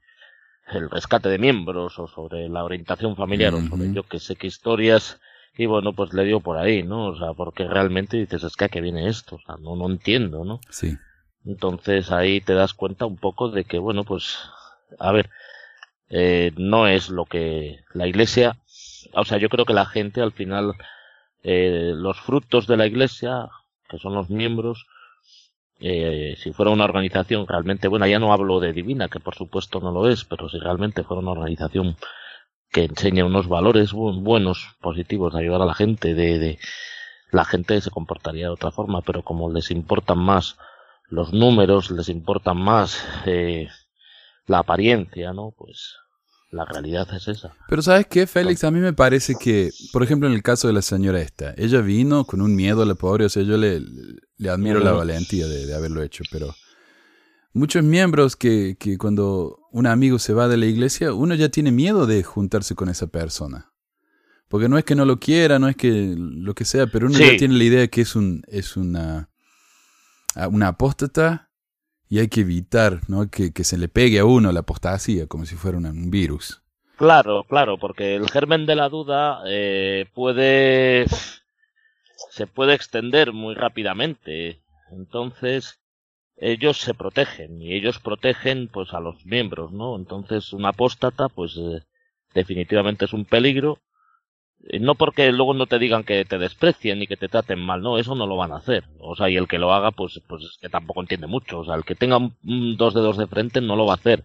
el 0.73 0.91
rescate 0.91 1.29
de 1.29 1.39
miembros 1.39 1.99
o 1.99 2.07
sobre 2.07 2.49
la 2.49 2.65
orientación 2.65 3.17
familiar 3.17 3.55
o 3.55 3.61
sobre 3.61 3.93
yo 3.93 4.03
que 4.05 4.19
sé 4.19 4.37
qué 4.37 4.47
historias 4.47 5.21
y 5.57 5.67
bueno, 5.67 5.93
pues 5.93 6.13
le 6.13 6.25
dio 6.25 6.41
por 6.41 6.57
ahí, 6.57 6.83
¿no? 6.83 7.07
O 7.07 7.17
sea, 7.17 7.33
porque 7.33 7.67
realmente 7.69 8.17
dices, 8.17 8.43
es 8.43 8.57
que 8.57 8.65
a 8.65 8.69
qué 8.69 8.81
viene 8.81 9.09
esto, 9.09 9.37
o 9.37 9.41
sea, 9.41 9.57
no, 9.61 9.77
no 9.77 9.87
entiendo, 9.87 10.45
¿no? 10.45 10.61
Sí. 10.71 10.97
Entonces 11.45 12.11
ahí 12.11 12.41
te 12.41 12.55
das 12.55 12.75
cuenta 12.75 13.07
un 13.07 13.17
poco 13.17 13.51
de 13.51 13.65
que, 13.65 13.79
bueno, 13.79 14.05
pues, 14.05 14.39
a 14.99 15.13
ver, 15.13 15.31
eh, 16.09 16.53
no 16.57 16.89
es 16.89 17.09
lo 17.09 17.25
que 17.25 17.81
la 17.93 18.07
iglesia, 18.07 18.59
o 19.13 19.25
sea, 19.25 19.39
yo 19.39 19.49
creo 19.49 19.65
que 19.65 19.75
la 19.75 19.87
gente 19.87 20.21
al 20.21 20.33
final, 20.33 20.75
eh, 21.43 21.93
los 21.95 22.21
frutos 22.21 22.67
de 22.67 22.77
la 22.77 22.87
iglesia, 22.87 23.49
que 23.89 23.99
son 23.99 24.15
los 24.15 24.31
miembros, 24.31 24.87
eh, 25.81 26.37
si 26.39 26.53
fuera 26.53 26.71
una 26.71 26.85
organización 26.85 27.47
realmente 27.47 27.89
buena, 27.89 28.09
ya 28.09 28.19
no 28.19 28.33
hablo 28.33 28.59
de 28.59 28.73
divina, 28.73 29.09
que 29.09 29.21
por 29.21 29.35
supuesto 29.35 29.81
no 29.81 29.93
lo 29.93 30.09
es, 30.09 30.25
pero 30.25 30.49
si 30.49 30.59
realmente 30.59 31.05
fuera 31.05 31.21
una 31.21 31.33
organización 31.33 31.97
que 32.75 32.85
enseña 32.85 33.25
unos 33.25 33.49
valores 33.49 33.93
bu- 33.95 34.21
buenos, 34.23 34.59
positivos, 34.83 35.33
de 35.33 35.41
ayudar 35.41 35.63
a 35.63 35.67
la 35.67 35.75
gente, 35.75 36.13
de, 36.15 36.39
de 36.39 36.59
la 37.31 37.45
gente 37.45 37.81
se 37.81 37.91
comportaría 37.91 38.47
de 38.49 38.53
otra 38.53 38.71
forma, 38.73 39.01
pero 39.01 39.23
como 39.23 39.51
les 39.51 39.71
importan 39.71 40.19
más 40.19 40.57
los 41.09 41.33
números, 41.33 41.91
les 41.91 42.09
importan 42.09 42.59
más 42.59 42.99
eh, 43.27 43.69
la 44.47 44.59
apariencia, 44.59 45.33
¿no? 45.33 45.55
Pues 45.57 45.95
la 46.51 46.65
realidad 46.65 47.07
es 47.15 47.29
esa. 47.29 47.55
Pero 47.69 47.83
¿sabes 47.83 48.07
qué, 48.07 48.27
Félix? 48.27 48.65
A 48.65 48.71
mí 48.71 48.81
me 48.81 48.93
parece 48.93 49.37
que, 49.37 49.71
por 49.93 50.03
ejemplo, 50.03 50.29
en 50.29 50.35
el 50.35 50.43
caso 50.43 50.67
de 50.69 50.75
la 50.75 50.83
señora 50.83 51.21
esta, 51.21 51.55
ella 51.57 51.81
vino 51.81 52.25
con 52.27 52.41
un 52.43 52.55
miedo 52.55 52.83
a 52.83 52.87
la 52.87 52.95
pobre, 52.95 53.25
o 53.25 53.29
sea, 53.29 53.43
yo 53.43 53.57
le, 53.57 53.81
le 54.39 54.51
admiro 54.51 54.81
la 54.81 54.93
valentía 54.93 55.47
de, 55.47 55.67
de 55.67 55.75
haberlo 55.75 56.03
hecho, 56.03 56.25
pero 56.31 56.55
muchos 57.53 57.83
miembros 57.85 58.37
que, 58.37 58.77
que 58.79 58.99
cuando 58.99 59.59
un 59.75 59.87
amigo 59.89 60.21
se 60.21 60.33
va 60.33 60.47
de 60.47 60.57
la 60.57 60.67
iglesia, 60.67 61.13
uno 61.13 61.35
ya 61.35 61.49
tiene 61.49 61.73
miedo 61.73 62.07
de 62.07 62.23
juntarse 62.23 62.77
con 62.77 62.89
esa 62.89 63.09
persona. 63.09 63.73
Porque 64.49 64.69
no 64.69 64.79
es 64.79 64.85
que 64.85 64.95
no 64.95 65.05
lo 65.05 65.19
quiera, 65.19 65.59
no 65.59 65.69
es 65.69 65.75
que 65.75 66.15
lo 66.17 66.55
que 66.55 66.65
sea, 66.65 66.87
pero 66.87 67.07
uno 67.09 67.19
Sí. 67.19 67.25
ya 67.25 67.37
tiene 67.37 67.55
la 67.55 67.65
idea 67.65 67.81
de 67.81 67.91
que 67.91 68.03
es 68.03 68.15
un 68.15 68.43
es 68.47 68.77
una 68.77 69.29
apóstata 70.69 71.51
y 72.09 72.21
hay 72.21 72.29
que 72.29 72.43
evitar 72.43 73.01
¿no? 73.09 73.29
que, 73.31 73.53
que 73.53 73.65
se 73.65 73.77
le 73.77 73.89
pegue 73.89 74.21
a 74.21 74.25
uno 74.25 74.53
la 74.53 74.61
apostasía 74.61 75.27
como 75.27 75.45
si 75.45 75.57
fuera 75.57 75.77
un 75.79 76.11
virus. 76.11 76.63
Claro, 76.97 77.43
claro, 77.49 77.77
porque 77.77 78.15
el 78.15 78.31
germen 78.31 78.67
de 78.67 78.77
la 78.77 78.89
duda 78.89 79.41
eh, 79.49 80.07
puede 80.15 81.07
se 82.31 82.47
puede 82.47 82.75
extender 82.75 83.33
muy 83.33 83.57
rápidamente. 83.57 84.61
Entonces 84.93 85.81
ellos 86.37 86.79
se 86.81 86.95
protegen 86.95 87.61
y 87.63 87.75
ellos 87.75 87.99
protegen 88.01 88.69
pues 88.69 88.93
a 88.95 89.01
los 89.01 89.25
miembros, 89.27 89.73
¿no? 89.73 89.97
Entonces 89.97 90.53
un 90.53 90.67
apóstata 90.67 91.29
pues 91.29 91.57
eh, 91.59 91.83
definitivamente 92.35 93.05
es 93.07 93.13
un 93.13 93.25
peligro. 93.25 93.79
Eh, 94.69 94.81
No 94.81 94.95
porque 94.95 95.31
luego 95.33 95.55
no 95.55 95.67
te 95.67 95.79
digan 95.79 96.05
que 96.05 96.25
te 96.25 96.39
desprecien 96.39 96.99
ni 96.99 97.07
que 97.07 97.17
te 97.17 97.29
traten 97.29 97.61
mal, 97.61 97.83
no, 97.83 97.99
eso 97.99 98.15
no 98.15 98.27
lo 98.27 98.37
van 98.37 98.53
a 98.53 98.57
hacer. 98.59 98.85
O 98.99 99.15
sea, 99.17 99.29
y 99.31 99.37
el 99.37 99.49
que 99.49 99.59
lo 99.59 99.73
haga, 99.75 99.91
pues, 99.93 100.21
pues 100.29 100.43
es 100.45 100.59
que 100.61 100.69
tampoco 100.69 101.01
entiende 101.01 101.27
mucho. 101.27 101.61
O 101.61 101.65
sea, 101.65 101.75
el 101.77 101.85
que 101.85 101.95
tenga 101.95 102.19
un- 102.19 102.77
dos 102.77 102.95
dedos 102.95 103.17
de 103.19 103.27
frente 103.27 103.61
no 103.61 103.77
lo 103.77 103.87
va 103.87 103.93
a 103.95 103.97
hacer. 103.97 104.25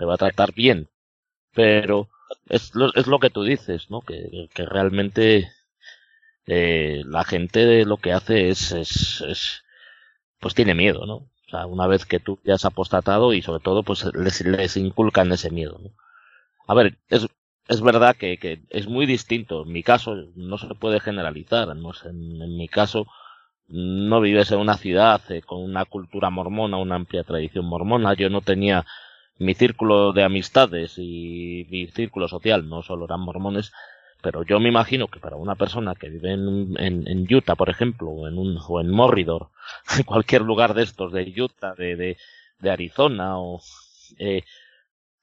Le 0.00 0.06
va 0.06 0.14
a 0.14 0.18
tratar 0.18 0.52
bien. 0.54 0.88
Pero 1.54 2.08
es 2.48 2.74
lo, 2.76 2.94
es 2.94 3.06
lo 3.08 3.20
que 3.20 3.30
tú 3.30 3.44
dices, 3.44 3.90
¿no? 3.90 4.00
Que, 4.02 4.48
que 4.54 4.66
realmente 4.66 5.50
eh, 6.46 7.02
la 7.06 7.24
gente 7.24 7.84
lo 7.84 7.96
que 7.98 8.12
hace 8.12 8.48
es, 8.50 8.72
es, 8.72 9.20
es, 9.22 9.64
pues 10.40 10.54
tiene 10.54 10.74
miedo, 10.74 11.06
¿no? 11.06 11.28
O 11.46 11.50
sea, 11.50 11.66
una 11.66 11.86
vez 11.86 12.06
que 12.06 12.20
tú 12.20 12.38
ya 12.44 12.54
has 12.54 12.64
apostatado 12.64 13.32
y 13.32 13.42
sobre 13.42 13.62
todo, 13.62 13.82
pues 13.82 14.04
les, 14.14 14.44
les 14.44 14.76
inculcan 14.76 15.30
ese 15.32 15.50
miedo. 15.50 15.80
A 16.66 16.74
ver, 16.74 16.98
es, 17.08 17.28
es 17.68 17.80
verdad 17.80 18.16
que, 18.16 18.38
que 18.38 18.62
es 18.70 18.88
muy 18.88 19.06
distinto. 19.06 19.62
En 19.62 19.72
mi 19.72 19.82
caso, 19.82 20.14
no 20.34 20.58
se 20.58 20.74
puede 20.74 21.00
generalizar. 21.00 21.74
No 21.76 21.92
en, 22.04 22.42
en 22.42 22.56
mi 22.56 22.68
caso, 22.68 23.06
no 23.68 24.20
vives 24.20 24.50
en 24.52 24.58
una 24.58 24.76
ciudad 24.76 25.20
eh, 25.30 25.42
con 25.42 25.62
una 25.62 25.84
cultura 25.84 26.30
mormona, 26.30 26.78
una 26.78 26.96
amplia 26.96 27.24
tradición 27.24 27.66
mormona. 27.66 28.14
Yo 28.14 28.30
no 28.30 28.40
tenía 28.40 28.84
mi 29.38 29.54
círculo 29.54 30.12
de 30.12 30.24
amistades 30.24 30.94
y 30.98 31.66
mi 31.70 31.86
círculo 31.88 32.28
social, 32.28 32.68
no 32.68 32.82
solo 32.82 33.04
eran 33.04 33.20
mormones, 33.20 33.72
pero 34.22 34.42
yo 34.42 34.58
me 34.60 34.68
imagino 34.68 35.08
que 35.08 35.20
para 35.20 35.36
una 35.36 35.54
persona 35.54 35.94
que 35.94 36.08
vive 36.08 36.32
en, 36.32 36.74
en, 36.78 37.06
en 37.06 37.34
Utah, 37.34 37.54
por 37.54 37.70
ejemplo, 37.70 38.08
o 38.10 38.28
en, 38.28 38.38
un, 38.38 38.58
o 38.66 38.80
en 38.80 38.90
Morridor, 38.90 39.50
en 39.96 40.04
cualquier 40.04 40.42
lugar 40.42 40.74
de 40.74 40.82
estos, 40.82 41.12
de 41.12 41.32
Utah, 41.40 41.74
de, 41.74 41.96
de, 41.96 42.16
de 42.58 42.70
Arizona, 42.70 43.38
o, 43.38 43.60
eh, 44.18 44.42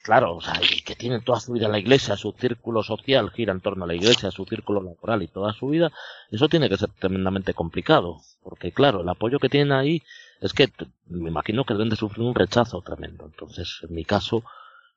claro, 0.01 0.35
o 0.35 0.41
sea, 0.41 0.59
que 0.85 0.95
tiene 0.95 1.21
toda 1.21 1.39
su 1.39 1.53
vida 1.53 1.65
en 1.65 1.71
la 1.71 1.79
iglesia, 1.79 2.15
su 2.17 2.33
círculo 2.33 2.83
social 2.83 3.31
gira 3.31 3.51
en 3.51 3.61
torno 3.61 3.85
a 3.85 3.87
la 3.87 3.95
iglesia, 3.95 4.31
su 4.31 4.45
círculo 4.45 4.81
laboral 4.81 5.23
y 5.23 5.27
toda 5.27 5.53
su 5.53 5.67
vida, 5.67 5.91
eso 6.31 6.49
tiene 6.49 6.69
que 6.69 6.77
ser 6.77 6.89
tremendamente 6.99 7.53
complicado, 7.53 8.21
porque 8.41 8.71
claro, 8.71 9.01
el 9.01 9.09
apoyo 9.09 9.39
que 9.39 9.49
tienen 9.49 9.71
ahí 9.71 10.03
es 10.41 10.53
que 10.53 10.69
me 11.07 11.29
imagino 11.29 11.63
que 11.63 11.73
deben 11.73 11.89
de 11.89 11.95
sufrir 11.95 12.25
un 12.25 12.35
rechazo 12.35 12.81
tremendo. 12.81 13.25
Entonces, 13.25 13.79
en 13.81 13.95
mi 13.95 14.03
caso, 14.03 14.43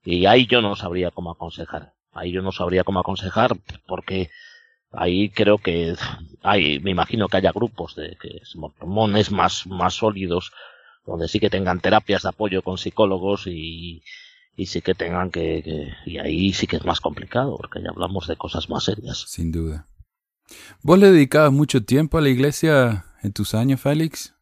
y 0.04 0.26
ahí 0.26 0.46
yo 0.46 0.60
no 0.60 0.74
sabría 0.74 1.12
cómo 1.12 1.30
aconsejar. 1.30 1.92
Ahí 2.16 2.32
yo 2.32 2.42
no 2.42 2.52
sabría 2.52 2.84
cómo 2.84 3.00
aconsejar 3.00 3.56
porque 3.86 4.30
ahí 4.92 5.28
creo 5.30 5.58
que 5.58 5.94
hay, 6.42 6.78
me 6.80 6.90
imagino 6.90 7.28
que 7.28 7.36
haya 7.36 7.52
grupos 7.52 7.94
de 7.94 8.16
que 8.20 8.38
es 8.42 8.56
mormones 8.56 9.30
más, 9.30 9.66
más 9.66 9.94
sólidos 9.94 10.52
donde 11.04 11.28
sí 11.28 11.38
que 11.38 11.50
tengan 11.50 11.80
terapias 11.80 12.22
de 12.22 12.30
apoyo 12.30 12.62
con 12.62 12.78
psicólogos 12.78 13.46
y, 13.46 14.02
y 14.56 14.66
sí 14.66 14.82
que 14.82 14.94
tengan 14.94 15.30
que, 15.30 15.62
que, 15.62 16.10
y 16.10 16.18
ahí 16.18 16.52
sí 16.52 16.66
que 16.66 16.76
es 16.76 16.84
más 16.84 17.00
complicado 17.00 17.56
porque 17.56 17.82
ya 17.82 17.90
hablamos 17.90 18.26
de 18.26 18.36
cosas 18.36 18.68
más 18.68 18.84
serias. 18.84 19.24
Sin 19.28 19.52
duda. 19.52 19.86
¿Vos 20.82 20.98
le 20.98 21.10
dedicabas 21.10 21.52
mucho 21.52 21.84
tiempo 21.84 22.18
a 22.18 22.20
la 22.20 22.28
iglesia 22.28 23.04
en 23.22 23.32
tus 23.32 23.54
años, 23.54 23.80
Félix? 23.80 24.34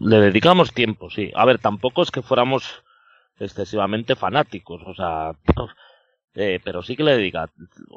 Le 0.00 0.16
dedicamos 0.20 0.72
tiempo, 0.72 1.10
sí. 1.10 1.30
A 1.34 1.44
ver, 1.44 1.58
tampoco 1.58 2.02
es 2.02 2.10
que 2.10 2.22
fuéramos 2.22 2.82
excesivamente 3.38 4.16
fanáticos, 4.16 4.82
o 4.86 4.94
sea, 4.94 5.32
eh, 6.34 6.60
pero 6.64 6.82
sí 6.82 6.96
que 6.96 7.04
le 7.04 7.16
dedica. 7.16 7.50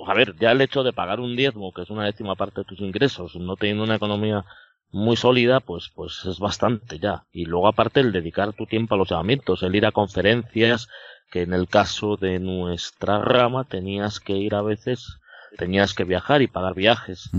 A 0.08 0.14
ver, 0.14 0.36
ya 0.38 0.52
el 0.52 0.62
hecho 0.62 0.84
de 0.84 0.94
pagar 0.94 1.20
un 1.20 1.36
diezmo, 1.36 1.74
que 1.74 1.84
es 1.84 1.90
una 1.90 2.06
décima 2.06 2.36
parte 2.36 2.62
de 2.62 2.66
tus 2.66 2.80
ingresos, 2.82 3.36
no 3.36 3.56
teniendo 3.56 3.84
una 3.84 3.96
economía 3.96 4.46
muy 4.92 5.18
sólida, 5.18 5.60
pues, 5.60 5.92
pues 5.94 6.26
es 6.26 6.40
bastante 6.40 7.00
ya. 7.00 7.26
Y 7.32 7.46
luego 7.46 7.68
aparte 7.68 8.00
el 8.00 8.12
dedicar 8.12 8.54
tu 8.54 8.66
tiempo 8.66 8.96
a 8.96 8.98
los 8.98 9.10
llamamientos, 9.10 9.64
el 9.64 9.76
ir 9.76 9.86
a 9.86 9.92
conferencias, 9.92 10.88
que 11.32 11.42
en 11.42 11.54
el 11.54 11.68
caso 11.68 12.18
de 12.18 12.40
nuestra 12.40 13.20
rama 13.20 13.66
tenías 13.66 14.20
que 14.20 14.34
ir 14.34 14.56
a 14.56 14.62
veces, 14.62 15.20
tenías 15.58 15.94
que 15.94 16.04
viajar 16.04 16.42
y 16.42 16.48
pagar 16.48 16.76
viajes. 16.76 17.30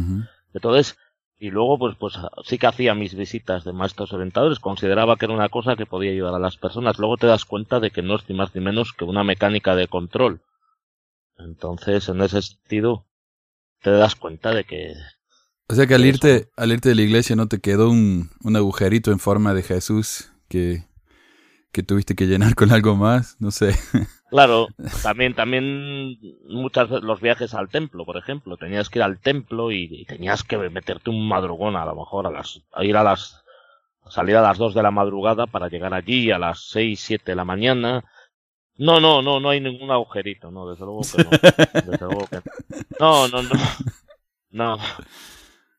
Entonces, 0.52 0.98
y 1.38 1.50
luego 1.50 1.78
pues 1.78 1.96
pues 1.98 2.18
sí 2.44 2.58
que 2.58 2.66
hacía 2.66 2.94
mis 2.94 3.14
visitas 3.14 3.64
de 3.64 3.72
maestros 3.72 4.12
orientadores, 4.12 4.58
consideraba 4.58 5.16
que 5.16 5.26
era 5.26 5.34
una 5.34 5.48
cosa 5.48 5.76
que 5.76 5.86
podía 5.86 6.10
ayudar 6.10 6.34
a 6.34 6.38
las 6.38 6.56
personas. 6.56 6.98
Luego 6.98 7.16
te 7.16 7.26
das 7.26 7.44
cuenta 7.44 7.80
de 7.80 7.90
que 7.90 8.02
no 8.02 8.16
es 8.16 8.28
ni 8.28 8.34
más 8.34 8.54
ni 8.54 8.60
menos 8.60 8.92
que 8.92 9.04
una 9.04 9.24
mecánica 9.24 9.74
de 9.76 9.88
control. 9.88 10.40
Entonces, 11.38 12.08
en 12.08 12.20
ese 12.22 12.42
sentido, 12.42 13.06
te 13.82 13.90
das 13.90 14.16
cuenta 14.16 14.52
de 14.52 14.64
que 14.64 14.94
O 15.68 15.74
sea 15.74 15.86
que 15.86 15.94
al 15.94 16.04
irte, 16.04 16.50
al 16.56 16.72
irte 16.72 16.88
de 16.90 16.94
la 16.94 17.02
iglesia 17.02 17.36
no 17.36 17.48
te 17.48 17.60
quedó 17.60 17.90
un, 17.90 18.30
un 18.42 18.56
agujerito 18.56 19.12
en 19.12 19.18
forma 19.18 19.54
de 19.54 19.62
Jesús 19.62 20.32
que, 20.48 20.84
que 21.72 21.82
tuviste 21.82 22.14
que 22.14 22.26
llenar 22.26 22.54
con 22.54 22.72
algo 22.72 22.96
más, 22.96 23.36
no 23.38 23.50
sé. 23.50 23.76
Claro, 24.28 24.66
también, 25.04 25.34
también 25.34 26.18
muchas 26.48 26.88
veces 26.90 27.04
los 27.04 27.20
viajes 27.20 27.54
al 27.54 27.68
templo, 27.68 28.04
por 28.04 28.16
ejemplo, 28.16 28.56
tenías 28.56 28.90
que 28.90 28.98
ir 28.98 29.04
al 29.04 29.20
templo 29.20 29.70
y, 29.70 29.84
y 29.88 30.04
tenías 30.04 30.42
que 30.42 30.58
meterte 30.58 31.10
un 31.10 31.28
madrugón 31.28 31.76
a 31.76 31.84
lo 31.84 31.94
mejor 31.94 32.26
a 32.26 32.30
las, 32.32 32.60
a 32.72 32.84
ir 32.84 32.96
a 32.96 33.04
las, 33.04 33.44
a 34.02 34.10
salir 34.10 34.36
a 34.36 34.42
las 34.42 34.58
dos 34.58 34.74
de 34.74 34.82
la 34.82 34.90
madrugada 34.90 35.46
para 35.46 35.68
llegar 35.68 35.94
allí 35.94 36.32
a 36.32 36.40
las 36.40 36.68
seis, 36.68 37.00
siete 37.00 37.32
de 37.32 37.36
la 37.36 37.44
mañana. 37.44 38.04
No, 38.78 39.00
no, 39.00 39.22
no, 39.22 39.40
no 39.40 39.48
hay 39.50 39.60
ningún 39.60 39.90
agujerito, 39.90 40.50
no, 40.50 40.68
desde 40.68 40.84
luego 40.84 41.06
que 41.10 41.18
no, 41.18 41.38
desde 41.82 42.04
luego 42.04 42.28
que 42.28 42.42
no, 43.00 43.28
no, 43.28 43.42
no, 43.42 43.56
no, 44.50 44.78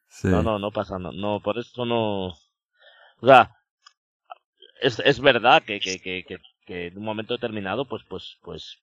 Sí. 0.09 0.27
no, 0.27 0.43
no, 0.43 0.59
no 0.59 0.71
pasa, 0.71 0.99
no, 0.99 1.11
no, 1.11 1.39
por 1.41 1.57
eso 1.57 1.85
no, 1.85 2.27
o 2.27 3.27
sea, 3.27 3.51
es, 4.81 4.99
es 4.99 5.19
verdad 5.19 5.61
que, 5.63 5.79
que, 5.79 5.99
que, 5.99 6.23
que, 6.23 6.37
que 6.65 6.87
en 6.87 6.97
un 6.97 7.03
momento 7.03 7.33
determinado, 7.35 7.85
pues, 7.85 8.03
pues, 8.09 8.37
pues, 8.41 8.79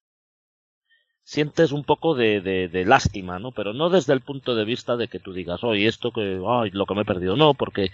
sientes 1.22 1.72
un 1.72 1.84
poco 1.84 2.14
de, 2.14 2.40
de, 2.40 2.68
de 2.68 2.84
lástima, 2.84 3.38
¿no? 3.38 3.52
Pero 3.52 3.72
no 3.72 3.88
desde 3.90 4.12
el 4.12 4.20
punto 4.20 4.54
de 4.54 4.64
vista 4.64 4.96
de 4.96 5.08
que 5.08 5.20
tú 5.20 5.32
digas, 5.32 5.64
oye, 5.64 5.86
esto 5.86 6.12
que, 6.12 6.40
ay, 6.46 6.70
lo 6.70 6.86
que 6.86 6.94
me 6.94 7.02
he 7.02 7.06
perdido, 7.06 7.36
no, 7.36 7.54
porque 7.54 7.90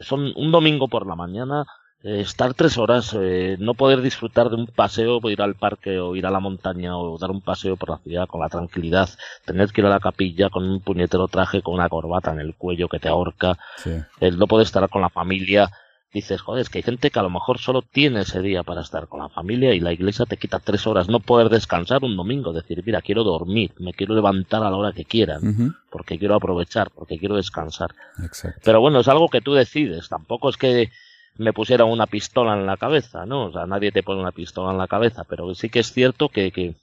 son 0.00 0.32
un 0.36 0.52
domingo 0.52 0.88
por 0.88 1.06
la 1.06 1.16
mañana, 1.16 1.66
eh, 2.04 2.20
estar 2.20 2.54
tres 2.54 2.76
horas, 2.78 3.16
eh, 3.18 3.56
no 3.58 3.74
poder 3.74 4.02
disfrutar 4.02 4.50
de 4.50 4.56
un 4.56 4.66
paseo, 4.66 5.20
ir 5.30 5.40
al 5.42 5.54
parque 5.54 5.98
o 5.98 6.14
ir 6.16 6.26
a 6.26 6.30
la 6.30 6.38
montaña 6.40 6.96
o 6.98 7.18
dar 7.18 7.30
un 7.30 7.40
paseo 7.40 7.76
por 7.76 7.88
la 7.90 7.98
ciudad 7.98 8.28
con 8.28 8.40
la 8.40 8.48
tranquilidad, 8.48 9.08
tener 9.44 9.70
que 9.72 9.80
ir 9.80 9.86
a 9.86 9.90
la 9.90 10.00
capilla 10.00 10.50
con 10.50 10.68
un 10.68 10.80
puñetero 10.80 11.28
traje 11.28 11.62
con 11.62 11.74
una 11.74 11.88
corbata 11.88 12.30
en 12.32 12.40
el 12.40 12.54
cuello 12.54 12.88
que 12.88 13.00
te 13.00 13.08
ahorca, 13.08 13.58
Sí. 13.78 13.90
el 14.20 14.38
no 14.38 14.46
poder 14.46 14.66
estar 14.66 14.88
con 14.88 15.00
la 15.02 15.08
familia, 15.08 15.70
dices, 16.12 16.42
joder, 16.42 16.60
es 16.62 16.68
que 16.70 16.78
hay 16.78 16.82
gente 16.82 17.10
que 17.10 17.18
a 17.18 17.22
lo 17.24 17.30
mejor 17.30 17.58
solo 17.58 17.82
tiene 17.82 18.20
ese 18.20 18.40
día 18.40 18.62
para 18.62 18.82
estar 18.82 19.08
con 19.08 19.18
la 19.18 19.28
familia 19.30 19.74
y 19.74 19.80
la 19.80 19.92
iglesia 19.92 20.26
te 20.26 20.36
quita 20.36 20.60
tres 20.60 20.86
horas, 20.86 21.08
no 21.08 21.18
poder 21.18 21.48
descansar 21.48 22.04
un 22.04 22.16
domingo, 22.16 22.52
decir, 22.52 22.80
mira, 22.86 23.00
quiero 23.02 23.24
dormir, 23.24 23.72
me 23.80 23.92
quiero 23.94 24.14
levantar 24.14 24.62
a 24.62 24.70
la 24.70 24.76
hora 24.76 24.92
que 24.92 25.04
quieran, 25.04 25.74
porque 25.90 26.16
quiero 26.18 26.36
aprovechar, 26.36 26.90
porque 26.94 27.18
quiero 27.18 27.34
descansar. 27.34 27.90
Exacto. 28.22 28.60
Pero 28.62 28.80
bueno, 28.80 29.00
es 29.00 29.08
algo 29.08 29.28
que 29.28 29.40
tú 29.40 29.54
decides, 29.54 30.08
tampoco 30.08 30.50
es 30.50 30.56
que 30.56 30.92
me 31.38 31.52
pusieran 31.52 31.88
una 31.88 32.06
pistola 32.06 32.54
en 32.54 32.66
la 32.66 32.76
cabeza, 32.76 33.26
¿no? 33.26 33.46
O 33.46 33.52
sea, 33.52 33.66
nadie 33.66 33.92
te 33.92 34.02
pone 34.02 34.20
una 34.20 34.32
pistola 34.32 34.72
en 34.72 34.78
la 34.78 34.88
cabeza, 34.88 35.24
pero 35.24 35.54
sí 35.54 35.68
que 35.70 35.80
es 35.80 35.92
cierto 35.92 36.28
que, 36.28 36.50
que 36.52 36.74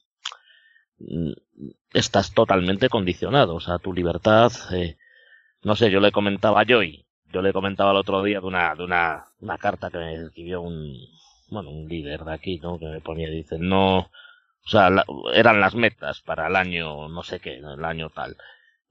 mm, 1.00 1.32
estás 1.94 2.34
totalmente 2.34 2.90
condicionado, 2.90 3.56
o 3.56 3.60
sea, 3.60 3.80
tu 3.80 3.94
libertad, 3.94 4.52
eh, 4.74 4.98
no 5.64 5.76
sé, 5.76 5.92
yo 5.92 6.00
le 6.02 6.14
comentaba 6.14 6.62
a 6.62 6.66
Joy, 6.66 7.06
yo 7.34 7.42
le 7.42 7.54
comentaba 7.54 7.92
el 7.92 7.98
otro 7.98 8.24
día 8.24 8.42
de 8.42 8.48
una, 8.48 8.76
de 8.76 8.84
una, 8.84 9.26
una 9.42 9.60
carta 9.60 9.90
que 9.92 10.00
me 10.00 10.16
escribió 10.16 10.62
un, 10.62 10.94
bueno, 11.50 11.72
un 11.72 11.88
líder 11.90 12.24
de 12.26 12.34
aquí, 12.34 12.60
¿no? 12.60 12.80
Que 12.80 12.88
me 12.88 13.02
ponía, 13.02 13.30
dice, 13.30 13.58
no, 13.60 14.00
o 14.00 14.70
sea, 14.70 14.90
la- 14.90 15.06
eran 15.34 15.62
las 15.62 15.76
metas 15.76 16.22
para 16.22 16.48
el 16.48 16.56
año, 16.56 17.10
no 17.10 17.24
sé 17.24 17.40
qué, 17.40 17.58
el 17.58 17.86
año 17.86 18.10
tal. 18.10 18.38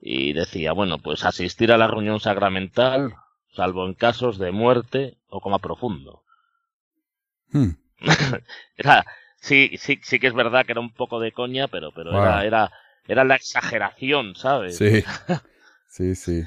Y 0.01 0.33
decía, 0.35 0.73
bueno, 0.73 0.99
pues 0.99 1.25
asistir 1.25 1.73
a 1.73 1.79
la 1.79 1.89
reunión 1.89 2.21
sacramental, 2.21 3.15
salvo 3.53 3.87
en 3.87 3.95
casos 3.95 4.39
de 4.39 4.51
muerte 4.53 5.19
o 5.29 5.41
coma 5.41 5.59
profundo. 5.59 6.23
Hmm. 7.53 7.71
Era, 8.77 9.05
sí, 9.41 9.77
sí, 9.79 9.99
sí 10.03 10.19
que 10.21 10.29
es 10.29 10.35
verdad 10.35 10.65
que 10.65 10.73
era 10.73 10.81
un 10.81 10.93
poco 10.93 11.21
de 11.21 11.33
coña, 11.33 11.69
pero, 11.69 11.91
pero 11.93 12.13
Wow. 12.13 12.21
era, 12.21 12.45
era, 12.45 12.71
era 13.07 13.25
la 13.25 13.35
exageración, 13.37 14.35
¿sabes? 14.37 14.77
Sí. 14.77 15.03
Sí, 15.93 16.15
sí. 16.15 16.45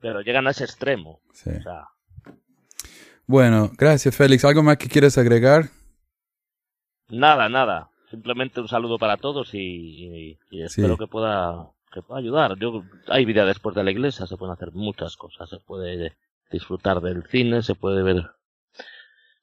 Pero 0.00 0.22
llegan 0.22 0.46
a 0.46 0.50
ese 0.52 0.64
extremo. 0.64 1.20
sí. 1.34 1.50
O 1.50 1.62
sea, 1.62 1.84
Bueno, 3.26 3.70
gracias 3.76 4.16
Félix. 4.16 4.44
¿Algo 4.46 4.62
más 4.62 4.78
que 4.78 4.88
quieras 4.88 5.18
agregar? 5.18 5.68
nada, 7.10 7.48
nada. 7.50 7.90
Simplemente 8.10 8.60
un 8.60 8.68
saludo 8.68 8.98
para 8.98 9.16
todos 9.18 9.52
y, 9.52 9.58
y- 9.58 10.38
y 10.50 10.62
espero 10.62 10.94
Sí. 10.94 10.98
que 11.00 11.06
pueda, 11.06 11.70
que 11.96 12.02
pueda 12.02 12.20
ayudar. 12.20 12.58
Yo, 12.58 12.84
hay 13.08 13.24
vida 13.24 13.46
después 13.46 13.74
de 13.74 13.82
la 13.82 13.90
iglesia, 13.90 14.26
se 14.26 14.36
pueden 14.36 14.52
hacer 14.52 14.72
muchas 14.72 15.16
cosas. 15.16 15.48
Se 15.48 15.58
puede 15.58 16.14
disfrutar 16.50 17.00
del 17.00 17.24
cine, 17.24 17.62
se 17.62 17.74
puede 17.74 18.02
ver, 18.02 18.30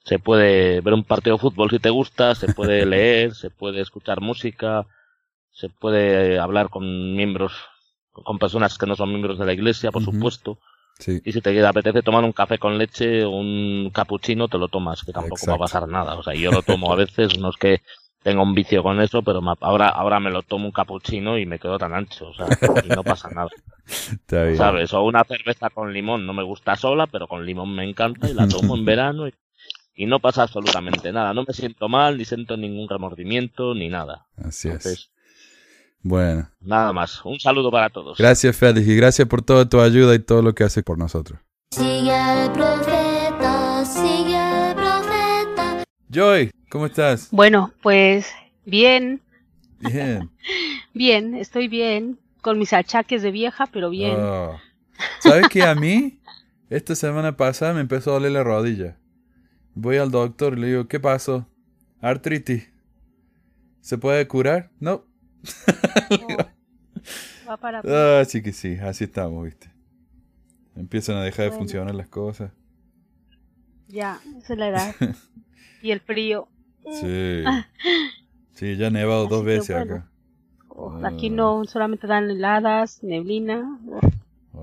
se 0.04 0.20
puede 0.20 0.80
ver 0.82 0.94
un 0.94 1.04
partido 1.04 1.36
de 1.36 1.42
fútbol 1.42 1.72
si 1.72 1.80
te 1.80 1.90
gusta, 1.90 2.36
se 2.36 2.54
puede 2.54 2.86
leer, 2.86 3.34
se 3.34 3.50
puede 3.50 3.82
escuchar 3.82 4.22
música, 4.22 4.86
se 5.52 5.70
puede 5.70 6.38
hablar 6.38 6.70
con 6.70 7.16
miembros, 7.16 7.54
con 8.12 8.38
personas 8.38 8.78
que 8.78 8.86
no 8.86 8.96
son 8.96 9.10
miembros 9.10 9.40
de 9.40 9.46
la 9.46 9.54
iglesia, 9.54 9.92
por 9.92 10.04
supuesto. 10.04 10.60
Sí. 11.00 11.22
Y 11.26 11.32
si 11.32 11.42
te 11.42 11.66
apetece 11.66 12.04
tomar 12.04 12.24
un 12.24 12.34
café 12.34 12.60
con 12.60 12.78
leche 12.78 13.26
o 13.26 13.32
un 13.32 13.90
cappuccino, 13.92 14.48
te 14.48 14.60
lo 14.60 14.68
tomas, 14.68 15.04
que 15.04 15.12
tampoco 15.12 15.48
va 15.48 15.56
a 15.56 15.58
pasar 15.58 15.88
nada. 15.88 16.16
O 16.16 16.24
sea, 16.24 16.36
yo 16.36 16.52
lo 16.52 16.62
tomo 16.62 16.94
a 16.94 16.96
veces, 16.96 17.40
no 17.40 17.50
es 17.50 17.58
que 17.58 17.82
tenga 18.24 18.42
un 18.42 18.54
vicio 18.54 18.82
con 18.84 19.00
eso, 19.02 19.22
pero 19.22 19.42
me- 19.42 19.54
ahora, 19.62 19.90
ahora 19.90 20.20
me 20.20 20.32
lo 20.32 20.42
tomo 20.44 20.66
un 20.66 20.72
cappuccino 20.72 21.38
y 21.38 21.46
me 21.46 21.60
quedo 21.60 21.78
tan 21.78 21.94
ancho, 21.94 22.30
o 22.30 22.34
sea, 22.34 22.48
y 22.86 22.88
no 22.90 23.04
pasa 23.04 23.30
nada, 23.30 23.50
Está 23.86 24.44
bien. 24.44 24.58
¿sabes? 24.58 24.94
O 24.94 25.04
una 25.04 25.24
cerveza 25.24 25.70
con 25.70 25.92
limón, 25.94 26.26
no 26.26 26.34
me 26.34 26.44
gusta 26.44 26.76
sola, 26.76 27.08
pero 27.08 27.28
con 27.28 27.46
limón 27.46 27.76
me 27.76 27.84
encanta 27.88 28.30
y 28.30 28.34
la 28.34 28.48
tomo 28.48 28.76
en 28.78 28.86
verano 28.86 29.28
y, 29.28 29.34
y 29.96 30.06
no 30.06 30.20
pasa 30.20 30.44
absolutamente 30.44 31.12
nada. 31.12 31.34
No 31.34 31.44
me 31.48 31.54
siento 31.54 31.88
mal, 31.90 32.18
ni 32.18 32.26
siento 32.26 32.56
ningún 32.58 32.88
remordimiento, 32.90 33.74
ni 33.76 33.90
nada. 33.90 34.26
Así 34.44 34.70
es. 34.70 35.10
Bueno, 36.02 36.50
Nada 36.62 36.92
más. 36.94 37.24
Un 37.24 37.40
saludo 37.40 37.72
para 37.72 37.90
todos. 37.90 38.18
gracias 38.18 38.56
Félix 38.58 38.88
y 38.88 38.96
gracias 38.96 39.28
por 39.28 39.42
toda 39.42 39.68
tu 39.70 39.80
ayuda 39.80 40.14
y 40.16 40.20
todo 40.20 40.42
lo 40.42 40.54
que 40.54 40.64
haces 40.64 40.84
por 40.84 40.98
nosotros. 40.98 41.40
Sigue 41.72 42.12
Joy, 46.14 46.52
¿cómo 46.70 46.86
estás? 46.86 47.30
Bueno, 47.32 47.74
pues 47.82 48.32
bien, 48.66 49.20
Bien. 49.80 50.30
bien, 50.94 51.34
estoy 51.34 51.68
bien, 51.68 52.20
con 52.42 52.60
mis 52.60 52.72
achaques 52.72 53.24
de 53.24 53.32
vieja, 53.32 53.66
pero 53.74 53.90
bien. 53.90 54.16
Oh. 54.20 54.56
¿Sabes 55.20 55.48
qué? 55.50 55.64
A 55.64 55.74
mí, 55.74 56.20
esta 56.70 56.94
semana 56.94 57.36
pasada 57.36 57.74
me 57.74 57.82
empezó 57.82 58.12
a 58.12 58.14
doler 58.14 58.34
la 58.34 58.44
rodilla. 58.44 58.96
Voy 59.74 59.98
al 59.98 60.12
doctor 60.12 60.56
y 60.56 60.62
le 60.62 60.68
digo, 60.68 60.88
¿qué 60.88 61.00
pasó? 61.00 61.48
Artritis. 62.00 62.70
¿Se 63.82 63.98
puede 63.98 64.28
curar? 64.28 64.70
No. 64.80 65.06
Va 67.50 67.58
para 67.58 67.82
Ah, 67.86 68.24
sí 68.24 68.44
que 68.44 68.54
sí, 68.54 68.76
así 68.76 69.06
estamos, 69.06 69.46
viste. 69.46 69.72
Empiezan 70.76 71.16
a 71.16 71.24
dejar 71.24 71.50
de 71.50 71.58
funcionar 71.58 71.96
las 71.96 72.08
cosas. 72.08 72.52
ya, 73.88 74.20
esa 74.38 74.54
es 74.54 74.60
la 74.60 74.68
edad. 74.68 74.96
y 75.84 75.92
el 75.92 76.00
frío. 76.00 76.48
Sí. 76.92 77.44
Sí, 78.56 78.78
ya 78.78 78.88
ha 78.88 78.90
nevado 78.92 79.24
Así 79.26 79.30
dos 79.34 79.44
veces 79.46 79.76
bueno. 79.76 79.96
acá. 79.96 80.10
Oh, 80.70 80.92
Ah. 81.04 81.08
Aquí 81.10 81.30
no 81.32 81.66
solamente 81.66 82.06
dan 82.08 82.30
heladas, 82.30 83.04
neblina. 83.04 83.80
oh, 83.90 84.00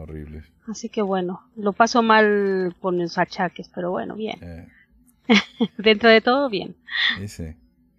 Horrible. 0.02 0.44
Así 0.68 0.88
que 0.88 1.02
bueno, 1.02 1.42
lo 1.56 1.72
paso 1.72 2.00
mal 2.00 2.74
con 2.80 2.98
los 2.98 3.18
achaques, 3.18 3.68
pero 3.74 3.90
bueno, 3.90 4.14
bien. 4.14 4.38
Eh, 4.42 4.68
Dentro 5.78 6.08
de 6.08 6.20
todo, 6.20 6.48
bien. 6.48 6.76
ese. 7.20 7.56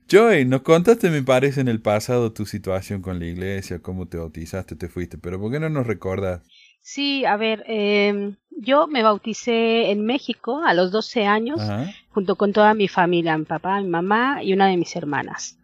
Joy, 0.10 0.46
nos 0.46 0.62
contaste, 0.62 1.10
me 1.10 1.24
parece, 1.24 1.60
en 1.62 1.68
el 1.68 1.82
pasado 1.82 2.32
tu 2.34 2.46
situación 2.46 3.02
con 3.02 3.20
la 3.20 3.26
iglesia, 3.26 3.80
cómo 3.80 4.08
te 4.08 4.18
bautizaste, 4.18 4.76
te 4.78 4.88
fuiste, 4.90 5.18
pero 5.18 5.40
¿por 5.42 5.52
qué 5.52 5.60
no 5.60 5.70
nos 5.70 5.86
recordas? 5.88 6.42
Sí, 6.82 7.26
a 7.26 7.38
ver, 7.38 7.64
eh, 7.68 8.34
yo 8.50 8.88
me 8.88 9.04
bauticé 9.04 9.92
en 9.92 10.06
México 10.06 10.62
a 10.66 10.74
los 10.74 10.92
12 10.92 11.26
años. 11.26 11.62
Ajá. 11.62 11.92
junto 12.14 12.36
con 12.36 12.52
toda 12.52 12.74
mi 12.74 12.88
familia, 12.88 13.38
mi 13.38 13.46
papá, 13.46 13.80
mi 13.80 13.88
mamá 13.88 14.44
y 14.44 14.52
una 14.54 14.68
de 14.68 14.76
mis 14.78 14.96
hermanas. 14.96 15.58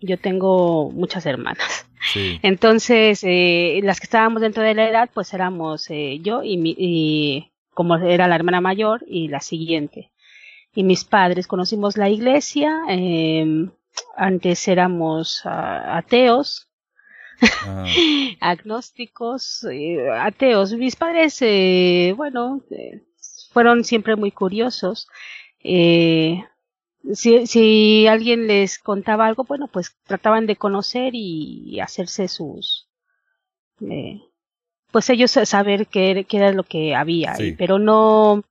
Yo 0.00 0.18
tengo 0.18 0.90
muchas 0.90 1.26
hermanas. 1.26 1.86
Sí. 2.12 2.40
Entonces, 2.42 3.20
eh, 3.22 3.78
las 3.84 4.00
que 4.00 4.06
estábamos 4.06 4.42
dentro 4.42 4.64
de 4.64 4.74
la 4.74 4.88
edad, 4.88 5.10
pues 5.14 5.32
éramos 5.32 5.88
eh, 5.90 6.18
yo 6.20 6.42
y, 6.42 6.56
mi, 6.56 6.74
y 6.76 7.52
como 7.72 7.96
era 7.96 8.26
la 8.26 8.34
hermana 8.34 8.60
mayor 8.60 9.04
y 9.06 9.28
la 9.28 9.38
siguiente. 9.38 10.10
Y 10.74 10.82
mis 10.82 11.04
padres 11.04 11.46
conocimos 11.46 11.96
la 11.96 12.08
iglesia. 12.08 12.80
eh, 12.88 13.68
antes 14.16 14.66
éramos 14.68 15.42
ah, 15.44 15.98
ateos, 15.98 16.68
Ajá. 17.42 17.84
agnósticos, 18.40 19.64
eh, 19.70 20.08
ateos. 20.10 20.72
Mis 20.74 20.96
padres, 20.96 21.38
eh, 21.42 22.14
bueno, 22.16 22.62
eh, 22.70 23.02
fueron 23.52 23.84
siempre 23.84 24.16
muy 24.16 24.30
curiosos. 24.30 25.08
Eh, 25.62 26.42
si, 27.12 27.46
si 27.46 28.06
alguien 28.06 28.46
les 28.46 28.78
contaba 28.78 29.26
algo, 29.26 29.44
bueno, 29.44 29.68
pues 29.68 29.96
trataban 30.06 30.46
de 30.46 30.56
conocer 30.56 31.12
y, 31.14 31.80
hacerse 31.80 32.28
sus, 32.28 32.88
eh, 33.80 34.20
pues 34.92 35.10
ellos 35.10 35.30
saber 35.32 35.86
qué, 35.88 36.10
era- 36.12 36.22
qué 36.24 36.36
era 36.36 36.52
lo 36.52 36.62
que 36.62 36.94
había, 36.94 37.34
Sí. 37.34 37.54
pero 37.58 37.78
no, 37.78 38.44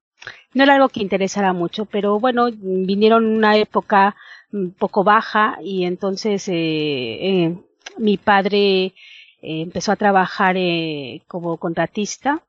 no 0.54 0.64
era 0.64 0.76
algo 0.76 0.90
que 0.90 1.02
interesara 1.02 1.54
mucho, 1.54 1.86
pero 1.86 2.20
bueno, 2.20 2.50
vinieron 2.52 3.26
una 3.26 3.58
época 3.58 4.16
un 4.52 4.72
poco 4.74 5.04
baja 5.06 5.58
y 5.64 5.86
entonces 5.86 6.46
eh, 6.50 7.56
mi 7.98 8.18
padre 8.18 8.86
eh, 8.86 8.94
empezó 9.42 9.92
a 9.92 9.96
trabajar 9.96 10.56
eh, 10.58 11.22
como 11.28 11.58
contratista 11.58 12.44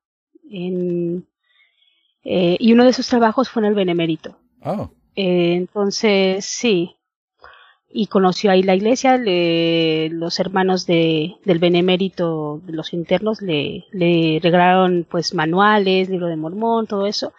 en, 0.51 1.27
eh, 2.25 2.57
y 2.59 2.73
uno 2.73 2.85
de 2.85 2.92
sus 2.92 3.09
trabajos 3.09 3.49
fue 3.49 3.62
en 3.62 3.66
el 3.68 3.75
Benemérito. 3.75 4.37
Oh, 4.64 4.90
Eh, 5.16 5.55
entonces, 5.55 6.45
sí. 6.45 6.97
Y 7.95 8.07
conoció 8.07 8.51
ahí 8.51 8.62
la 8.62 8.75
iglesia, 8.75 9.18
le- 9.18 10.09
los 10.09 10.40
hermanos 10.40 10.87
de, 10.87 11.35
del 11.45 11.59
Benemérito, 11.59 12.61
de 12.64 12.73
los 12.73 12.95
internos, 12.95 13.42
le, 13.42 13.85
le 13.92 14.40
regalaron 14.42 15.07
pues 15.11 15.35
manuales, 15.35 16.09
libro 16.09 16.29
de 16.29 16.37
mormón, 16.37 16.87
todo 16.87 17.07
eso. 17.07 17.35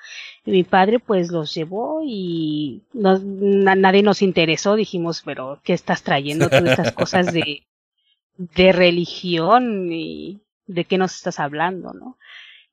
Y 0.45 0.51
mi 0.51 0.63
padre 0.63 0.99
pues 0.99 1.31
los 1.31 1.55
llevó 1.55 2.01
y 2.05 2.83
no- 2.93 3.17
na- 3.19 3.73
nadie 3.75 4.03
nos 4.03 4.21
interesó, 4.21 4.75
dijimos, 4.75 5.23
pero 5.25 5.59
¿qué 5.63 5.73
estás 5.73 6.03
trayendo 6.03 6.49
todas 6.49 6.65
estas 6.69 6.91
cosas 6.91 7.33
de, 7.33 7.63
de 8.55 8.71
religión 8.71 9.91
y 9.91 10.41
de 10.67 10.85
qué 10.85 10.97
nos 10.97 11.15
estás 11.15 11.39
hablando, 11.39 11.93
no? 11.93 12.17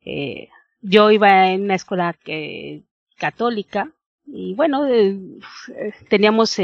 Eh, 0.04 0.48
yo 0.80 1.11
iba 1.11 1.48
en 1.50 1.62
una 1.62 1.74
escuela 1.74 2.16
eh, 2.26 2.83
católica 3.18 3.90
y 4.26 4.54
bueno, 4.54 4.87
eh, 4.87 5.18
eh, 5.76 5.92
teníamos 6.09 6.56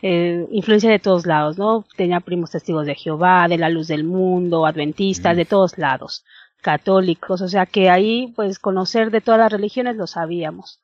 influencia 0.00 0.90
de 0.90 0.98
todos 0.98 1.26
lados, 1.26 1.58
¿no? 1.58 1.84
Tenía 1.96 2.20
primos 2.20 2.50
testigos 2.52 2.86
de 2.86 2.94
Jehová, 2.94 3.46
de 3.48 3.58
la 3.58 3.68
luz 3.68 3.88
del 3.88 4.04
mundo, 4.04 4.66
adventistas, 4.66 5.34
Mm. 5.34 5.36
de 5.38 5.44
todos 5.44 5.78
lados, 5.78 6.24
católicos, 6.60 7.40
o 7.42 7.48
sea 7.48 7.66
que 7.66 7.90
ahí 7.90 8.32
pues 8.36 8.58
conocer 8.58 9.10
de 9.10 9.20
todas 9.20 9.40
las 9.40 9.52
religiones 9.52 9.96
lo 9.96 10.06
sabíamos, 10.06 10.80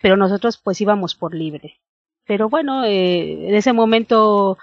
pero 0.00 0.16
nosotros 0.16 0.58
pues 0.58 0.80
íbamos 0.80 1.14
por 1.14 1.34
libre. 1.34 1.80
Pero 2.26 2.48
bueno, 2.48 2.84
en 2.84 3.54
ese 3.54 3.72
momento 3.72 4.58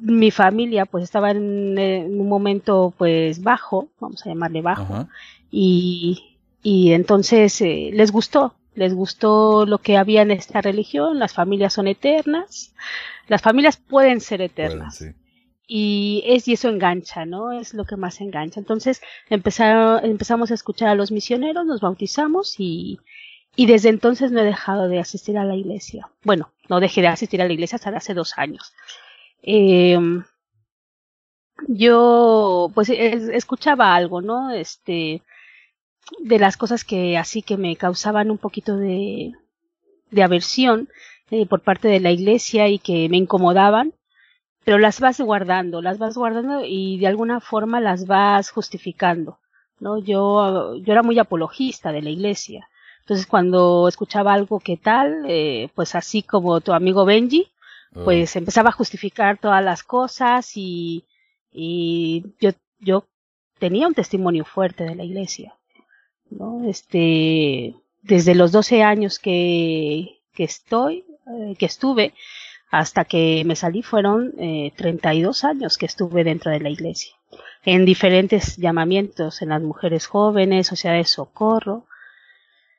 mi 0.00 0.30
familia 0.30 0.86
pues 0.86 1.04
estaba 1.04 1.30
en, 1.30 1.78
en 1.78 2.20
un 2.20 2.28
momento 2.28 2.92
pues 2.96 3.42
bajo, 3.42 3.88
vamos 4.00 4.24
a 4.24 4.28
llamarle 4.28 4.62
bajo, 4.62 4.82
ajá. 4.82 5.08
y, 5.50 6.36
y 6.62 6.92
entonces 6.92 7.60
eh, 7.60 7.90
les 7.92 8.12
gustó, 8.12 8.54
les 8.74 8.94
gustó 8.94 9.66
lo 9.66 9.78
que 9.78 9.96
había 9.96 10.22
en 10.22 10.30
esta 10.30 10.60
religión, 10.60 11.18
las 11.18 11.32
familias 11.32 11.72
son 11.72 11.88
eternas, 11.88 12.74
las 13.28 13.42
familias 13.42 13.76
pueden 13.76 14.20
ser 14.20 14.42
eternas 14.42 14.98
sí. 14.98 15.06
y 15.66 16.22
es 16.26 16.48
y 16.48 16.54
eso 16.54 16.68
engancha, 16.68 17.24
¿no? 17.24 17.52
Es 17.52 17.72
lo 17.72 17.84
que 17.84 17.96
más 17.96 18.20
engancha. 18.20 18.60
Entonces 18.60 19.00
empezaron, 19.30 20.04
empezamos 20.04 20.50
a 20.50 20.54
escuchar 20.54 20.88
a 20.88 20.94
los 20.94 21.12
misioneros, 21.12 21.64
nos 21.64 21.80
bautizamos 21.80 22.56
y, 22.58 22.98
y 23.56 23.66
desde 23.66 23.88
entonces 23.88 24.32
no 24.32 24.40
he 24.40 24.44
dejado 24.44 24.88
de 24.88 24.98
asistir 24.98 25.38
a 25.38 25.44
la 25.44 25.54
iglesia. 25.54 26.08
Bueno, 26.22 26.50
no 26.68 26.80
dejé 26.80 27.00
de 27.00 27.08
asistir 27.08 27.40
a 27.40 27.46
la 27.46 27.52
iglesia 27.52 27.76
hasta 27.76 27.90
hace 27.90 28.14
dos 28.14 28.36
años. 28.36 28.74
Eh, 29.46 29.98
yo 31.68 32.70
pues 32.74 32.88
es- 32.90 33.28
escuchaba 33.28 33.94
algo, 33.94 34.20
¿no? 34.22 34.50
Este 34.50 35.22
de 36.18 36.38
las 36.38 36.56
cosas 36.56 36.84
que 36.84 37.16
así 37.18 37.42
que 37.42 37.56
me 37.56 37.76
causaban 37.76 38.30
un 38.30 38.38
poquito 38.38 38.76
de, 38.76 39.32
de 40.10 40.22
aversión 40.22 40.88
eh, 41.30 41.46
por 41.46 41.62
parte 41.62 41.88
de 41.88 42.00
la 42.00 42.12
iglesia 42.12 42.68
y 42.68 42.78
que 42.80 43.08
me 43.10 43.18
incomodaban, 43.18 43.94
pero 44.64 44.78
las 44.78 45.00
vas 45.00 45.20
guardando, 45.20 45.82
las 45.82 45.98
vas 45.98 46.16
guardando 46.16 46.64
y 46.66 46.98
de 46.98 47.08
alguna 47.08 47.40
forma 47.40 47.80
las 47.80 48.06
vas 48.06 48.50
justificando, 48.50 49.38
¿no? 49.80 49.98
Yo, 49.98 50.76
yo 50.76 50.92
era 50.92 51.02
muy 51.04 51.18
apologista 51.18 51.92
de 51.92 52.02
la 52.02 52.10
iglesia. 52.10 52.68
Entonces 53.02 53.26
cuando 53.26 53.88
escuchaba 53.88 54.34
algo 54.34 54.60
que 54.60 54.76
tal, 54.78 55.24
eh, 55.28 55.70
pues 55.74 55.94
así 55.96 56.22
como 56.22 56.60
tu 56.62 56.72
amigo 56.74 57.04
Benji, 57.06 57.48
pues 58.02 58.34
empezaba 58.34 58.70
a 58.70 58.72
justificar 58.72 59.38
todas 59.38 59.64
las 59.64 59.84
cosas 59.84 60.52
y, 60.56 61.04
y 61.52 62.24
yo, 62.40 62.50
yo 62.80 63.06
tenía 63.58 63.86
un 63.86 63.94
testimonio 63.94 64.44
fuerte 64.44 64.84
de 64.84 64.96
la 64.96 65.04
iglesia, 65.04 65.54
¿no? 66.30 66.68
Este, 66.68 67.74
desde 68.02 68.34
los 68.34 68.50
12 68.50 68.82
años 68.82 69.18
que, 69.18 70.20
que 70.34 70.44
estoy, 70.44 71.04
eh, 71.26 71.54
que 71.56 71.66
estuve, 71.66 72.14
hasta 72.70 73.04
que 73.04 73.44
me 73.46 73.54
salí 73.54 73.82
fueron 73.82 74.34
eh, 74.38 74.72
32 74.76 75.44
años 75.44 75.78
que 75.78 75.86
estuve 75.86 76.24
dentro 76.24 76.50
de 76.50 76.60
la 76.60 76.70
iglesia, 76.70 77.14
en 77.64 77.84
diferentes 77.84 78.56
llamamientos, 78.56 79.40
en 79.40 79.50
las 79.50 79.62
mujeres 79.62 80.06
jóvenes, 80.06 80.66
sea, 80.66 80.92
de 80.92 81.04
socorro, 81.04 81.86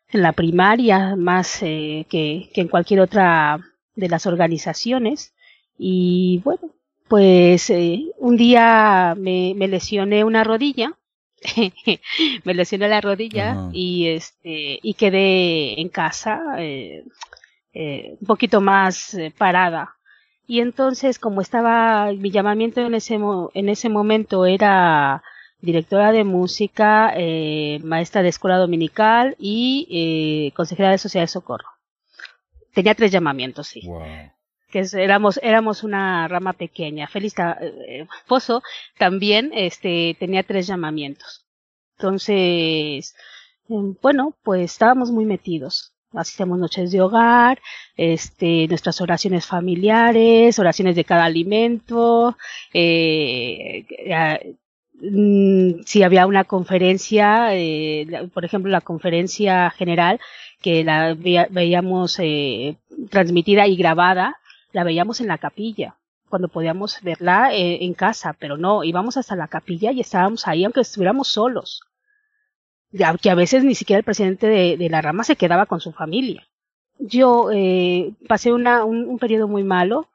en 0.10 0.22
la 0.22 0.34
primaria, 0.34 1.16
más 1.16 1.64
eh, 1.64 2.06
que, 2.10 2.50
que 2.54 2.62
en 2.62 2.68
cualquier 2.68 3.00
otra 3.00 3.75
de 3.96 4.10
las 4.10 4.26
organizaciones. 4.26 5.34
Y 5.78 6.42
bueno, 6.44 6.72
pues 7.08 7.70
eh, 7.70 8.06
un 8.18 8.38
día 8.38 9.16
me, 9.18 9.54
me 9.56 9.68
lesioné 9.68 10.24
una 10.24 10.44
rodilla. 10.44 10.94
me 12.44 12.54
lesioné 12.54 12.88
la 12.90 13.02
rodilla 13.02 13.62
y 13.72 14.08
este 14.08 14.80
y 14.82 14.94
quedé 14.96 15.80
en 15.80 15.90
casa 15.90 16.42
eh, 16.58 17.04
eh, 17.74 18.18
un 18.20 18.28
poquito 18.28 18.62
más 18.62 19.16
parada 19.38 19.96
y 20.48 20.62
entonces 20.62 21.20
como 21.20 21.42
estaba 21.42 22.12
mi 22.14 22.32
llamamiento 22.32 22.82
en 22.82 22.96
ese 22.96 23.18
mo- 23.18 23.52
en 23.54 23.70
ese 23.70 23.90
momento 23.90 24.46
era 24.46 25.24
directora 25.62 26.12
de 26.12 26.24
música 26.24 27.14
maestra 27.84 28.24
de 28.24 28.30
escuela 28.30 28.58
dominical 28.58 29.36
y 29.40 30.52
consejera 30.56 30.92
de 30.92 30.98
sociedad 30.98 31.24
de 31.24 31.28
socorro 31.28 31.68
tenía 32.76 32.94
tres 32.94 33.12
llamamientos 33.12 33.68
sí 33.68 33.82
wow. 33.88 34.04
que 34.70 34.80
es- 34.80 34.94
éramos, 34.94 35.40
éramos 35.42 35.84
una 35.84 36.28
rama 36.28 36.54
pequeña. 36.54 37.08
Félix 37.08 37.36
eh, 37.62 38.06
Pozo 38.28 38.62
también 38.98 39.52
este, 39.54 40.16
tenía 40.20 40.44
tres 40.44 40.68
llamamientos. 40.68 41.46
Entonces, 41.98 43.16
eh, 43.70 43.74
bueno, 44.02 44.36
pues 44.44 44.72
estábamos 44.74 45.12
muy 45.12 45.26
metidos. 45.26 45.94
Hacíamos 46.14 46.60
noches 46.60 46.92
de 46.92 47.02
hogar, 47.02 47.60
este, 47.98 48.68
nuestras 48.68 49.00
oraciones 49.02 49.46
familiares, 49.46 50.60
oraciones 50.60 50.96
de 50.96 51.04
cada 51.04 51.26
alimento, 51.26 52.38
eh, 52.74 53.86
eh, 53.90 54.56
mm, 55.02 55.84
si 55.86 56.04
había 56.04 56.26
una 56.26 56.44
conferencia, 56.46 57.56
eh, 57.56 58.30
por 58.34 58.46
ejemplo, 58.46 58.72
la 58.72 58.82
conferencia 58.82 59.70
general, 59.72 60.20
que 60.66 60.84
la 60.84 61.14
veía- 61.14 61.48
veíamos 61.52 62.18
eh, 62.18 62.78
transmitida 63.12 63.68
y 63.68 63.76
grabada, 63.76 64.38
la 64.74 64.84
veíamos 64.84 65.22
en 65.22 65.28
la 65.28 65.38
capilla, 65.38 65.98
cuando 66.28 66.48
podíamos 66.48 67.04
verla 67.04 67.54
eh, 67.54 67.86
en 67.86 67.94
casa, 67.94 68.34
pero 68.40 68.58
no, 68.58 68.84
íbamos 68.84 69.16
hasta 69.16 69.36
la 69.36 69.48
capilla 69.48 69.92
y 69.92 70.00
estábamos 70.00 70.48
ahí 70.48 70.64
aunque 70.64 70.82
estuviéramos 70.82 71.28
solos. 71.28 71.84
Ya 72.92 73.16
que 73.16 73.30
a 73.30 73.36
veces 73.36 73.64
ni 73.64 73.76
siquiera 73.76 74.00
el 74.00 74.04
presidente 74.06 74.48
de, 74.48 74.90
la 74.90 75.04
rama 75.04 75.24
se 75.24 75.36
quedaba 75.36 75.68
con 75.68 75.82
su 75.82 75.92
familia. 75.92 76.48
Yo 76.98 77.52
eh, 77.54 78.14
pasé 78.28 78.52
una, 78.52 78.86
un, 78.86 79.08
un 79.08 79.20
periodo 79.20 79.48
muy 79.48 79.64
malo. 79.64 80.08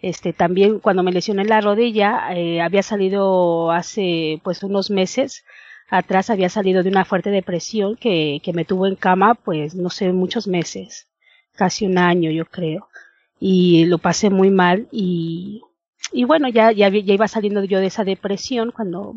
Este, 0.00 0.32
también 0.32 0.78
cuando 0.78 1.02
me 1.02 1.10
lesioné 1.10 1.44
la 1.46 1.60
rodilla, 1.60 2.28
había 2.64 2.82
salido 2.84 3.72
hace 3.72 4.40
pues 4.44 4.62
unos 4.62 4.88
meses 4.90 5.44
atrás, 5.88 6.30
había 6.30 6.48
salido 6.48 6.82
de 6.82 6.90
una 6.90 7.04
fuerte 7.04 7.30
depresión 7.30 7.96
que, 7.96 8.40
que 8.42 8.52
me 8.52 8.64
tuvo 8.64 8.86
en 8.86 8.96
cama 8.96 9.34
pues 9.34 9.74
no 9.74 9.90
sé, 9.90 10.12
muchos 10.12 10.46
meses, 10.46 11.08
casi 11.54 11.86
un 11.86 11.98
año 11.98 12.30
yo 12.30 12.44
creo. 12.46 12.88
Y 13.38 13.84
lo 13.86 13.98
pasé 13.98 14.30
muy 14.30 14.50
mal 14.50 14.88
y, 14.90 15.62
y 16.12 16.24
bueno, 16.24 16.48
ya, 16.48 16.72
ya, 16.72 16.88
ya 16.88 17.14
iba 17.14 17.28
saliendo 17.28 17.64
yo 17.64 17.80
de 17.80 17.86
esa 17.86 18.04
depresión 18.04 18.72
cuando 18.72 19.14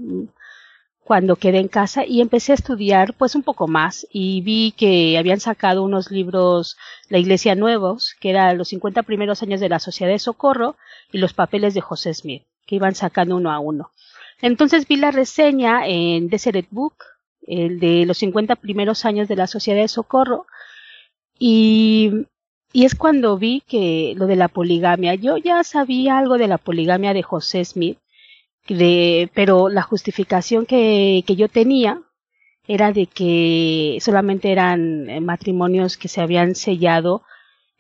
cuando 1.10 1.38
quedé 1.38 1.58
en 1.58 1.70
casa 1.70 2.06
y 2.06 2.22
empecé 2.22 2.52
a 2.52 2.56
estudiar 2.56 3.16
pues 3.16 3.34
un 3.34 3.42
poco 3.42 3.68
más 3.68 4.06
y 4.14 4.42
vi 4.42 4.74
que 4.78 5.18
habían 5.18 5.40
sacado 5.40 5.82
unos 5.82 6.12
libros 6.12 6.78
La 7.08 7.18
Iglesia 7.18 7.56
Nuevos, 7.56 8.14
que 8.20 8.30
eran 8.30 8.60
los 8.60 8.68
50 8.68 9.02
primeros 9.02 9.42
años 9.42 9.60
de 9.60 9.70
la 9.70 9.80
Sociedad 9.80 10.12
de 10.12 10.20
Socorro 10.20 10.76
y 11.12 11.18
los 11.18 11.34
papeles 11.34 11.74
de 11.74 11.82
José 11.82 12.14
Smith, 12.14 12.44
que 12.68 12.76
iban 12.76 12.94
sacando 12.94 13.38
uno 13.38 13.52
a 13.52 13.58
uno. 13.58 13.90
Entonces 14.42 14.88
vi 14.88 14.96
la 14.96 15.12
reseña 15.12 15.88
en 15.88 16.30
Deseret 16.30 16.68
Book, 16.72 16.96
el 17.46 17.80
de 17.80 18.06
los 18.06 18.18
50 18.20 18.56
primeros 18.56 19.06
años 19.06 19.28
de 19.28 19.36
la 19.36 19.48
Sociedad 19.48 19.82
de 19.82 19.88
Socorro 19.88 20.46
y 21.38 22.26
y 22.72 22.86
es 22.86 22.96
cuando 22.96 23.38
vi 23.38 23.62
que 23.68 24.14
lo 24.16 24.28
de 24.28 24.36
la 24.36 24.48
poligamia, 24.48 25.16
yo 25.16 25.38
ya 25.38 25.64
sabía 25.64 26.18
algo 26.18 26.38
de 26.38 26.48
la 26.48 26.60
poligamia 26.60 27.14
de 27.14 27.24
José 27.24 27.66
Smith, 27.66 27.98
de, 28.68 29.30
pero 29.34 29.70
la 29.70 29.82
justificación 29.82 30.68
que, 30.68 31.24
que 31.26 31.36
yo 31.36 31.50
tenía 31.50 32.04
era 32.68 32.92
de 32.92 33.08
que 33.08 33.98
solamente 34.00 34.52
eran 34.52 35.10
eh, 35.10 35.22
matrimonios 35.22 35.98
que 35.98 36.08
se 36.08 36.22
habían 36.22 36.54
sellado 36.54 37.24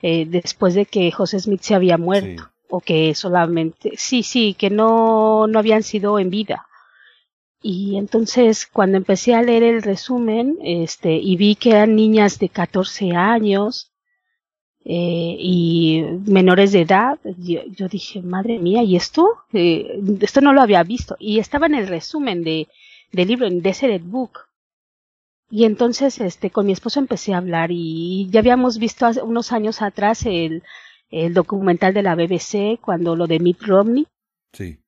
eh, 0.01 0.25
después 0.25 0.73
de 0.73 0.87
que 0.87 1.11
José 1.11 1.39
Smith 1.39 1.61
se 1.61 1.75
había 1.75 1.99
muerto. 1.99 2.48
O 2.69 2.79
que 2.81 3.15
solamente 3.15 3.93
sí 3.97 4.23
sí 4.23 4.53
que 4.53 4.69
no 4.69 5.47
no 5.47 5.59
habían 5.59 5.83
sido 5.83 6.19
en 6.19 6.29
vida 6.29 6.67
y 7.61 7.97
entonces 7.97 8.67
cuando 8.67 8.97
empecé 8.97 9.35
a 9.35 9.41
leer 9.41 9.63
el 9.63 9.81
resumen 9.81 10.57
este 10.63 11.15
y 11.17 11.35
vi 11.35 11.55
que 11.55 11.71
eran 11.71 11.95
niñas 11.95 12.39
de 12.39 12.49
14 12.49 13.11
años 13.15 13.89
eh, 14.85 15.35
y 15.37 16.01
menores 16.25 16.71
de 16.71 16.81
edad, 16.81 17.19
yo, 17.37 17.87
dije, 17.87 18.21
madre 18.21 18.57
mía, 18.59 18.81
¿y 18.81 18.95
esto? 18.95 19.27
Eh, 19.53 20.01
esto 20.21 20.41
no 20.41 20.53
lo 20.53 20.61
había 20.61 20.81
visto. 20.83 21.15
Y 21.19 21.39
estaba 21.39 21.67
en 21.67 21.75
el 21.75 21.87
resumen 21.87 22.43
de, 22.43 22.67
del 23.11 23.27
libro, 23.27 23.45
en 23.45 23.61
Deseret 23.61 24.03
Book. 24.03 24.39
Y 25.51 25.65
entonces, 25.65 26.19
este, 26.19 26.49
con 26.49 26.65
mi 26.65 26.73
esposo 26.73 26.99
empecé 26.99 27.33
a 27.33 27.37
hablar 27.37 27.69
y 27.71 28.29
ya 28.31 28.39
habíamos 28.39 28.77
visto 28.79 29.05
hace 29.05 29.21
unos 29.21 29.51
años 29.51 29.81
atrás 29.81 30.25
el, 30.25 30.63
el 31.09 31.33
documental 31.33 31.93
de 31.93 32.03
la 32.03 32.15
BBC 32.15 32.79
cuando 32.81 33.15
lo 33.15 33.27
de 33.27 33.39
Mitt 33.39 33.61
Romney 33.63 34.05
Sí. 34.53 34.79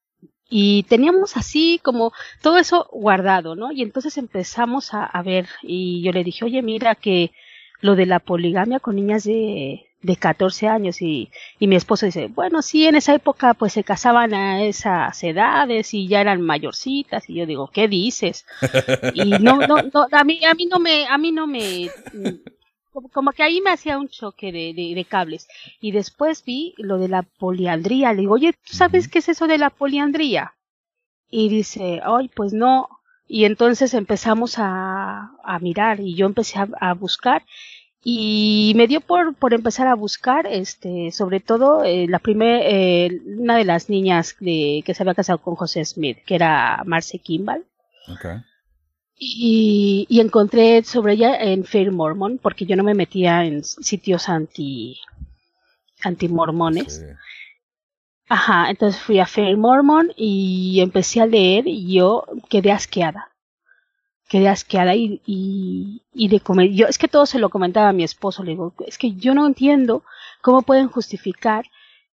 y 0.50 0.84
teníamos 0.84 1.38
así 1.38 1.80
como 1.84 2.12
todo 2.42 2.58
eso 2.58 2.88
guardado, 2.92 3.56
¿no? 3.56 3.72
Y 3.72 3.82
entonces 3.84 4.18
empezamos 4.18 4.94
a, 4.94 5.06
a 5.06 5.22
ver 5.24 5.48
y 5.64 6.02
yo 6.04 6.12
le 6.12 6.24
dije, 6.24 6.46
oye, 6.46 6.62
mira 6.62 6.96
que 6.96 7.32
lo 7.80 7.96
de 7.96 8.06
la 8.06 8.20
poligamia 8.20 8.80
con 8.80 8.96
niñas 8.96 9.24
de, 9.24 9.86
de 10.04 10.16
14 10.16 10.68
años 10.68 11.02
y, 11.02 11.32
y 11.60 11.68
mi 11.68 11.76
esposo 11.76 12.06
dice, 12.06 12.28
bueno, 12.28 12.62
sí, 12.62 12.86
en 12.86 12.96
esa 12.96 13.14
época 13.16 13.54
pues 13.56 13.74
se 13.74 13.84
casaban 13.84 14.34
a 14.34 14.64
esas 14.64 15.24
edades 15.24 15.94
y 15.94 16.08
ya 16.08 16.22
eran 16.22 16.42
mayorcitas 16.42 17.30
y 17.30 17.36
yo 17.36 17.46
digo, 17.46 17.70
¿qué 17.74 17.88
dices? 17.88 18.46
Y 19.14 19.32
no, 19.40 19.58
no, 19.68 19.78
no, 19.94 20.08
a 20.12 20.24
mí, 20.24 20.44
a 20.46 20.54
mí 20.54 20.66
no 20.66 20.80
me, 20.80 21.08
a 21.08 21.18
mí 21.18 21.32
no 21.32 21.48
me, 21.48 21.90
como, 22.92 23.10
como 23.10 23.32
que 23.32 23.44
ahí 23.44 23.62
me 23.62 23.72
hacía 23.72 23.98
un 23.98 24.10
choque 24.10 24.52
de, 24.52 24.74
de, 24.74 24.94
de 24.96 25.06
cables. 25.06 25.48
Y 25.80 25.92
después 25.92 26.44
vi 26.44 26.74
lo 26.78 26.98
de 26.98 27.08
la 27.08 27.24
poliandría. 27.24 28.14
Le 28.14 28.22
digo, 28.22 28.34
oye, 28.36 28.54
¿tú 28.54 28.76
sabes 28.76 29.08
qué 29.08 29.20
es 29.20 29.30
eso 29.30 29.48
de 29.48 29.58
la 29.58 29.70
poliandría? 29.70 30.54
Y 31.30 31.50
dice, 31.50 32.02
ay, 32.04 32.30
pues 32.36 32.54
no. 32.54 32.90
Y 33.28 33.46
entonces 33.46 33.94
empezamos 33.94 34.56
a, 34.58 35.32
a 35.44 35.60
mirar 35.60 36.02
y 36.02 36.16
yo 36.16 36.26
empecé 36.26 36.60
a, 36.60 36.68
a 36.80 36.94
buscar 36.94 37.46
y 38.04 38.74
me 38.76 38.88
dio 38.88 39.00
por, 39.00 39.36
por 39.36 39.54
empezar 39.54 39.88
a 39.88 39.94
buscar, 39.94 40.48
este, 40.48 41.12
sobre 41.12 41.40
todo, 41.40 41.84
eh, 41.84 42.08
la 42.08 42.20
primer, 42.20 42.62
eh, 42.66 43.22
una 43.38 43.56
de 43.56 43.64
las 43.64 43.90
niñas 43.90 44.36
de, 44.40 44.82
que 44.86 44.94
se 44.94 45.04
había 45.04 45.14
casado 45.14 45.38
con 45.38 45.56
José 45.56 45.86
Smith, 45.86 46.18
que 46.26 46.36
era 46.36 46.82
Marcy 46.86 47.20
Kimball. 47.20 47.64
Ok. 48.08 48.26
Y, 49.24 50.08
y 50.10 50.20
encontré 50.20 50.84
sobre 50.84 51.14
ella 51.14 51.36
en 51.36 51.64
Fair 51.64 51.92
Mormon, 51.92 52.40
porque 52.42 52.66
yo 52.66 52.76
no 52.76 52.84
me 52.84 52.96
metía 52.96 53.46
en 53.46 53.64
sitios 53.64 54.28
anti, 54.30 55.00
antimormones. 56.04 56.96
Sí. 56.96 57.06
Ajá, 58.30 58.72
entonces 58.72 59.00
fui 59.00 59.20
a 59.20 59.28
Fair 59.28 59.58
Mormon 59.58 60.12
y 60.18 60.80
empecé 60.82 61.22
a 61.22 61.28
leer 61.28 61.68
y 61.68 61.94
yo 61.94 62.26
quedé 62.50 62.72
asqueada. 62.72 63.30
Quedé 64.28 64.50
asqueada 64.50 64.96
y, 64.96 65.22
y, 65.28 66.02
y 66.16 66.28
de 66.30 66.40
comer. 66.40 66.72
Yo, 66.72 66.88
es 66.88 66.98
que 66.98 67.08
todo 67.08 67.28
se 67.28 67.38
lo 67.38 67.50
comentaba 67.50 67.90
a 67.90 67.94
mi 67.94 68.04
esposo. 68.04 68.44
Le 68.44 68.54
digo, 68.54 68.74
es 68.88 68.98
que 68.98 69.14
yo 69.14 69.36
no 69.36 69.46
entiendo 69.46 70.04
cómo 70.42 70.64
pueden 70.64 70.88
justificar 70.88 71.66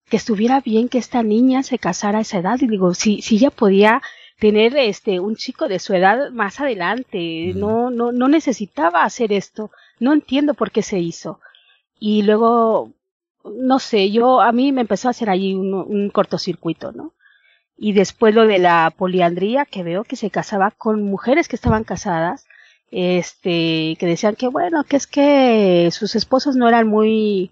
que 0.07 0.15
estuviera 0.15 0.61
bien 0.61 0.87
que 0.87 0.99
esta 0.99 1.21
niña 1.21 1.63
se 1.63 1.79
casara 1.79 2.19
a 2.19 2.21
esa 2.21 2.37
edad. 2.37 2.59
Y 2.61 2.67
digo, 2.67 2.93
si, 2.93 3.21
si 3.21 3.35
ella 3.35 3.49
podía 3.49 4.01
tener 4.43 4.75
este 4.75 5.21
un 5.21 5.38
chico 5.38 5.69
de 5.69 5.79
su 5.79 5.93
edad 5.93 6.29
más 6.32 6.60
adelante, 6.60 7.53
no, 7.56 7.89
no, 7.89 8.12
no 8.12 8.27
necesitaba 8.27 9.06
hacer 9.06 9.32
esto. 9.32 9.71
No 10.01 10.12
entiendo 10.12 10.53
por 10.53 10.69
qué 10.69 10.82
se 10.82 10.99
hizo. 10.99 11.39
Y 11.97 12.23
luego, 12.23 12.91
no 13.45 13.79
sé, 13.79 14.12
yo, 14.12 14.41
a 14.41 14.51
mí 14.51 14.73
me 14.73 14.82
empezó 14.82 15.08
a 15.08 15.12
hacer 15.12 15.29
allí 15.29 15.53
un, 15.53 15.73
un 15.73 16.10
cortocircuito, 16.10 16.91
¿no? 16.91 17.13
Y 17.77 17.93
después 17.93 18.36
lo 18.36 18.45
de 18.45 18.60
la 18.60 18.93
poliandría, 18.97 19.63
que 19.63 19.82
veo 19.82 20.03
que 20.03 20.17
se 20.17 20.29
casaba 20.29 20.71
con 20.71 21.03
mujeres 21.03 21.47
que 21.47 21.56
estaban 21.56 21.86
casadas, 21.86 22.45
este, 22.91 23.95
que 23.97 24.06
decían 24.06 24.36
que 24.36 24.49
bueno, 24.49 24.84
que 24.84 24.97
es 24.97 25.08
que 25.08 25.89
sus 25.93 26.17
esposos 26.17 26.58
no 26.58 26.67
eran 26.67 26.89
muy, 26.89 27.51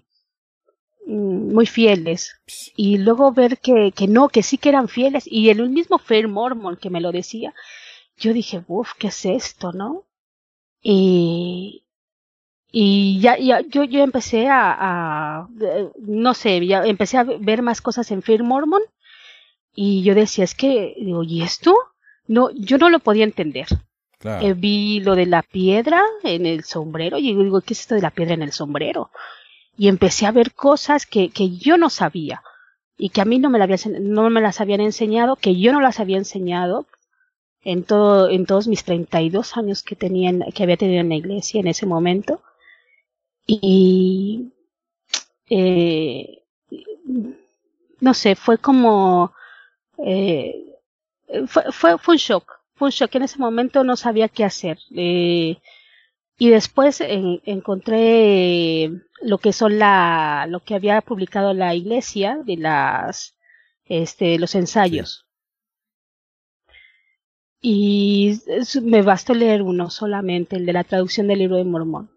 muy 1.06 1.66
fieles. 1.66 2.36
Y 2.76 2.98
luego 2.98 3.32
ver 3.32 3.58
que, 3.58 3.92
que 3.92 4.08
no, 4.08 4.28
que 4.28 4.42
sí 4.42 4.58
que 4.58 4.68
eran 4.68 4.88
fieles. 4.88 5.24
Y 5.26 5.50
el 5.50 5.68
mismo 5.70 5.98
Fair 5.98 6.28
Mormon 6.28 6.76
que 6.76 6.90
me 6.90 7.00
lo 7.00 7.12
decía, 7.12 7.54
yo 8.16 8.32
dije, 8.32 8.62
uff, 8.68 8.92
¿qué 8.98 9.08
es 9.08 9.24
esto, 9.24 9.72
no? 9.72 10.04
Y, 10.82 11.84
y 12.70 13.20
ya, 13.20 13.38
ya 13.38 13.60
yo, 13.60 13.84
yo 13.84 14.02
empecé 14.02 14.48
a, 14.48 14.76
a, 14.78 15.48
no 15.98 16.34
sé, 16.34 16.66
ya 16.66 16.84
empecé 16.84 17.18
a 17.18 17.24
ver 17.24 17.62
más 17.62 17.80
cosas 17.80 18.10
en 18.10 18.22
Fair 18.22 18.42
Mormon 18.42 18.82
y 19.74 20.02
yo 20.02 20.14
decía, 20.14 20.44
es 20.44 20.54
que, 20.54 20.94
digo, 20.98 21.22
¿y 21.22 21.42
esto? 21.42 21.74
No, 22.26 22.50
yo 22.50 22.78
no 22.78 22.90
lo 22.90 22.98
podía 22.98 23.24
entender. 23.24 23.66
Claro. 24.18 24.46
Eh, 24.46 24.54
vi 24.54 25.00
lo 25.00 25.16
de 25.16 25.26
la 25.26 25.42
piedra 25.42 26.02
en 26.22 26.46
el 26.46 26.62
sombrero 26.62 27.18
y 27.18 27.34
digo, 27.34 27.60
¿qué 27.60 27.74
es 27.74 27.80
esto 27.80 27.94
de 27.96 28.02
la 28.02 28.10
piedra 28.10 28.34
en 28.34 28.42
el 28.42 28.52
sombrero? 28.52 29.10
Y 29.76 29.88
empecé 29.88 30.26
a 30.26 30.32
ver 30.32 30.52
cosas 30.54 31.04
que, 31.06 31.30
que 31.30 31.50
yo 31.56 31.76
no 31.76 31.90
sabía 31.90 32.42
y 32.98 33.10
que 33.10 33.20
a 33.22 33.24
mí 33.26 33.38
no 33.38 33.50
me, 33.50 33.58
la 33.58 33.68
no 34.00 34.30
me 34.30 34.40
las 34.40 34.60
habían 34.60 34.80
enseñado, 34.80 35.36
que 35.36 35.58
yo 35.60 35.72
no 35.72 35.80
las 35.80 36.00
había 36.00 36.18
enseñado 36.18 36.86
en 37.64 37.84
todo, 37.84 38.30
en 38.30 38.46
todos 38.46 38.68
mis 38.68 38.84
32 38.84 39.56
años 39.56 39.82
que 39.82 39.96
tenía, 39.96 40.30
en- 40.30 40.44
que 40.54 40.62
había 40.64 40.76
tenido 40.78 41.00
en 41.02 41.10
la 41.10 41.16
iglesia 41.16 41.60
en 41.60 41.68
ese 41.68 41.86
momento. 41.86 42.42
Y, 43.46 44.52
eh, 45.50 46.42
no 48.00 48.14
sé, 48.14 48.34
fue 48.36 48.58
como, 48.58 49.32
eh, 49.98 50.76
fue, 51.48 51.64
fue, 51.72 51.98
fue 51.98 52.14
un 52.14 52.18
shock, 52.18 52.52
fue 52.74 52.88
un 52.88 52.92
shock. 52.92 53.14
En 53.16 53.22
ese 53.22 53.38
momento 53.38 53.84
no 53.84 53.96
sabía 53.96 54.28
qué 54.28 54.44
hacer. 54.44 54.78
Eh, 54.96 55.58
Y 56.38 56.50
después 56.50 57.00
en- 57.00 57.40
encontré 57.44 58.90
lo 59.22 59.38
que 59.38 59.52
son 59.52 59.78
la, 59.78 60.46
lo 60.48 60.60
que 60.60 60.74
había 60.74 61.00
publicado 61.00 61.54
la 61.54 61.74
iglesia 61.74 62.38
de 62.44 62.56
las, 62.56 63.36
este, 63.84 64.38
los 64.38 64.54
ensayos. 64.54 65.26
Y 67.60 68.40
me 68.82 69.02
bastó 69.02 69.34
leer 69.34 69.62
uno 69.62 69.88
solamente, 69.88 70.56
el 70.56 70.66
de 70.66 70.72
la 70.72 70.84
traducción 70.84 71.28
del 71.28 71.38
libro 71.38 71.56
de 71.56 71.64
Mormón. 71.64 72.10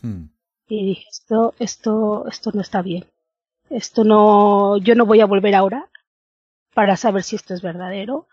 Hmm. 0.00 0.26
Y 0.68 0.86
dije, 0.86 1.04
esto, 1.10 1.54
esto, 1.58 2.26
esto 2.28 2.50
no 2.54 2.60
está 2.60 2.82
bien. 2.82 3.04
Esto 3.70 4.04
no, 4.04 4.76
yo 4.78 4.94
no 4.94 5.04
voy 5.04 5.20
a 5.20 5.26
volver 5.26 5.54
a 5.54 5.64
orar 5.64 5.88
para 6.74 6.96
saber 6.96 7.22
si 7.24 7.36
esto 7.36 7.54
es 7.54 7.62
verdadero 7.62 8.28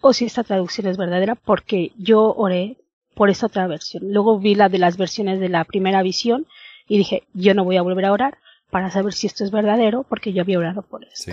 o 0.00 0.12
si 0.12 0.26
esta 0.26 0.44
traducción 0.44 0.86
es 0.86 0.96
verdadera 0.96 1.34
porque 1.34 1.92
yo 1.96 2.34
oré 2.34 2.76
por 3.14 3.30
esta 3.30 3.46
otra 3.46 3.66
versión. 3.66 4.12
Luego 4.12 4.38
vi 4.38 4.54
la 4.54 4.68
de 4.68 4.78
las 4.78 4.96
versiones 4.96 5.40
de 5.40 5.48
la 5.48 5.64
primera 5.64 6.02
visión 6.02 6.46
y 6.86 6.98
dije, 6.98 7.24
yo 7.32 7.54
no 7.54 7.64
voy 7.64 7.76
a 7.76 7.82
volver 7.82 8.04
a 8.04 8.12
orar 8.12 8.38
para 8.70 8.90
saber 8.90 9.12
si 9.12 9.26
esto 9.26 9.44
es 9.44 9.50
verdadero 9.50 10.04
porque 10.04 10.32
yo 10.32 10.42
había 10.42 10.58
orado 10.58 10.82
por 10.82 11.04
eso. 11.04 11.12
Sí. 11.14 11.32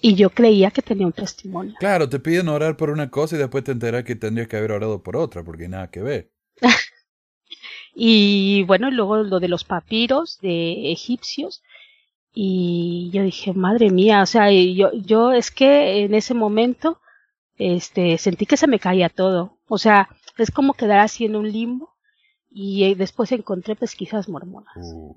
Y 0.00 0.16
yo 0.16 0.30
creía 0.30 0.70
que 0.70 0.82
tenía 0.82 1.06
un 1.06 1.12
testimonio. 1.12 1.74
Claro, 1.78 2.08
te 2.08 2.18
piden 2.18 2.48
orar 2.48 2.76
por 2.76 2.90
una 2.90 3.10
cosa 3.10 3.36
y 3.36 3.38
después 3.38 3.62
te 3.64 3.72
enteras 3.72 4.04
que 4.04 4.16
tendrías 4.16 4.48
que 4.48 4.56
haber 4.56 4.72
orado 4.72 5.02
por 5.02 5.16
otra, 5.16 5.44
porque 5.44 5.68
nada 5.68 5.90
que 5.90 6.02
ver. 6.02 6.32
Y 7.94 8.64
bueno, 8.64 8.90
luego 8.90 9.18
lo 9.18 9.40
de 9.40 9.48
los 9.48 9.64
papiros 9.64 10.38
de 10.40 10.92
egipcios. 10.92 11.62
Y 12.34 13.10
yo 13.12 13.22
dije, 13.22 13.52
madre 13.52 13.90
mía, 13.90 14.22
o 14.22 14.26
sea, 14.26 14.50
yo, 14.50 14.90
yo 14.92 15.32
es 15.32 15.50
que 15.50 16.04
en 16.04 16.14
ese 16.14 16.32
momento, 16.32 17.00
este, 17.76 18.18
sentí 18.18 18.46
que 18.46 18.56
se 18.56 18.66
me 18.68 18.78
caía 18.80 19.08
todo. 19.08 19.58
O 19.68 19.78
sea, 19.78 20.08
es 20.38 20.50
como 20.50 20.74
quedar 20.74 21.00
así 21.00 21.24
en 21.26 21.36
un 21.36 21.50
limbo. 21.50 21.90
Y 22.50 22.84
eh, 22.84 22.94
después 22.96 23.32
encontré 23.32 23.76
pesquisas 23.76 24.28
mormonas. 24.28 24.76
Uh, 24.76 25.14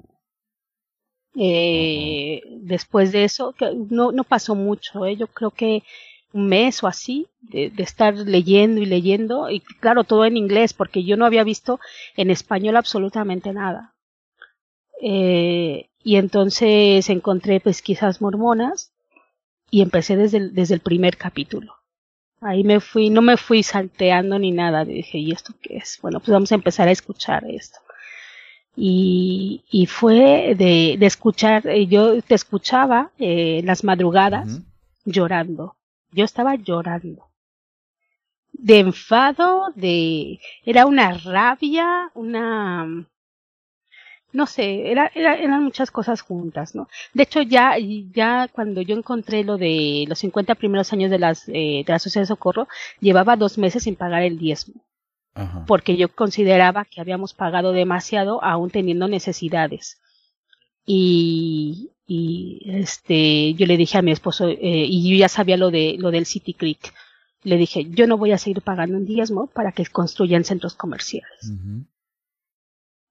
Eh, 1.37 2.41
Después 2.61 3.11
de 3.11 3.23
eso, 3.25 3.53
que 3.53 3.73
no, 3.89 4.11
no 4.11 4.23
pasó 4.23 4.55
mucho, 4.55 5.05
¿eh? 5.05 5.15
yo 5.17 5.27
creo 5.27 5.51
que 5.51 5.83
un 6.33 6.47
mes 6.47 6.83
o 6.83 6.87
así 6.87 7.27
de, 7.41 7.69
de 7.69 7.83
estar 7.83 8.13
leyendo 8.15 8.81
y 8.81 8.85
leyendo, 8.85 9.49
y 9.49 9.59
claro, 9.61 10.03
todo 10.03 10.25
en 10.25 10.37
inglés, 10.37 10.73
porque 10.73 11.03
yo 11.03 11.15
no 11.17 11.25
había 11.25 11.43
visto 11.43 11.79
en 12.17 12.29
español 12.31 12.75
absolutamente 12.77 13.53
nada. 13.53 13.95
Eh, 15.01 15.89
y 16.03 16.15
entonces 16.17 17.09
encontré 17.09 17.59
pesquisas 17.59 18.21
mormonas 18.21 18.91
y 19.71 19.81
empecé 19.83 20.17
desde 20.17 20.37
el, 20.39 20.55
desde 20.55 20.75
el 20.75 20.81
primer 20.81 21.17
capítulo. 21.17 21.74
Ahí 22.45 22.63
me 22.63 22.79
fui, 22.79 23.09
no 23.09 23.21
me 23.21 23.37
fui 23.37 23.63
salteando 23.63 24.37
ni 24.39 24.51
nada, 24.51 24.85
dije, 24.85 25.17
¿y 25.17 25.31
esto 25.31 25.53
qué 25.61 25.77
es? 25.77 25.99
Bueno, 26.01 26.19
pues 26.19 26.31
vamos 26.31 26.51
a 26.51 26.55
empezar 26.55 26.87
a 26.87 26.91
escuchar 26.91 27.43
esto 27.49 27.79
y, 28.75 29.63
y 29.71 29.85
fue 29.85 30.53
de, 30.57 30.95
de 30.99 31.05
escuchar, 31.05 31.65
eh, 31.67 31.87
yo 31.87 32.21
te 32.21 32.35
escuchaba 32.35 33.11
eh, 33.17 33.61
las 33.63 33.83
madrugadas 33.83 34.61
llorando. 35.05 35.77
Yo 36.11 36.25
estaba 36.25 36.55
llorando. 36.55 37.29
De 38.51 38.79
enfado, 38.79 39.71
de, 39.75 40.39
era 40.65 40.85
una 40.85 41.13
rabia, 41.13 42.09
una, 42.13 43.07
no 44.36 44.45
sé, 44.45 44.91
era, 44.91 45.09
era- 45.15 45.36
eran 45.36 45.63
muchas 45.63 45.89
cosas 45.91 46.21
juntas, 46.21 46.75
¿no? 46.75 46.88
De 47.13 47.23
hecho, 47.23 47.41
ya, 47.41 47.75
ya 48.13 48.47
cuando 48.51 48.81
yo 48.81 48.95
encontré 48.95 49.43
lo 49.43 49.57
de 49.57 50.05
los 50.07 50.19
50 50.19 50.55
primeros 50.55 50.91
años 50.93 51.09
de 51.09 51.19
las, 51.19 51.47
eh, 51.49 51.83
de 51.83 51.86
la 51.88 51.99
Sociedad 51.99 52.23
de 52.23 52.27
Socorro, 52.27 52.67
llevaba 52.99 53.36
dos 53.36 53.57
meses 53.57 53.83
sin 53.83 53.95
pagar 53.95 54.21
el 54.23 54.38
diezmo 54.38 54.75
Ajá. 55.33 55.63
porque 55.67 55.97
yo 55.97 56.09
consideraba 56.13 56.86
que 56.86 57.01
habíamos 57.01 57.33
pagado 57.33 57.71
demasiado 57.71 58.43
aún 58.43 58.69
teniendo 58.69 59.07
necesidades. 59.07 59.99
Y, 60.86 61.89
y 62.07 62.61
este, 62.65 63.53
yo 63.55 63.65
le 63.65 63.77
dije 63.77 63.97
a 63.97 64.01
mi 64.01 64.11
esposo, 64.11 64.47
eh, 64.47 64.57
y 64.61 65.09
yo 65.09 65.17
ya 65.17 65.29
sabía 65.29 65.57
lo 65.57 65.71
de, 65.71 65.95
lo 65.97 66.11
del 66.11 66.25
City 66.25 66.53
Creek. 66.53 66.93
Le 67.43 67.57
dije, 67.57 67.86
yo 67.89 68.07
no 68.07 68.17
voy 68.17 68.31
a 68.31 68.38
seguir 68.38 68.61
pagando 68.61 68.97
un 68.97 69.05
diezmo 69.05 69.47
para 69.47 69.71
que 69.71 69.86
construyan 69.86 70.43
centros 70.43 70.73
comerciales. 70.75 71.51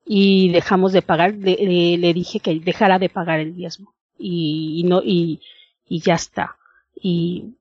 Y 0.07 0.51
dejamos 0.51 0.93
de 0.93 1.03
pagar, 1.03 1.35
le, 1.35 1.57
le- 1.57 1.97
le 1.99 2.13
dije 2.15 2.41
que 2.41 2.59
dejara 2.61 2.99
de 2.99 3.09
pagar 3.09 3.41
el 3.41 3.55
diezmo. 3.55 3.95
Y, 4.19 4.81
y 4.81 4.85
no, 4.85 5.03
y, 5.03 5.41
y 5.89 6.01
ya 6.01 6.15
está. 6.15 6.57
Y, 7.01 7.55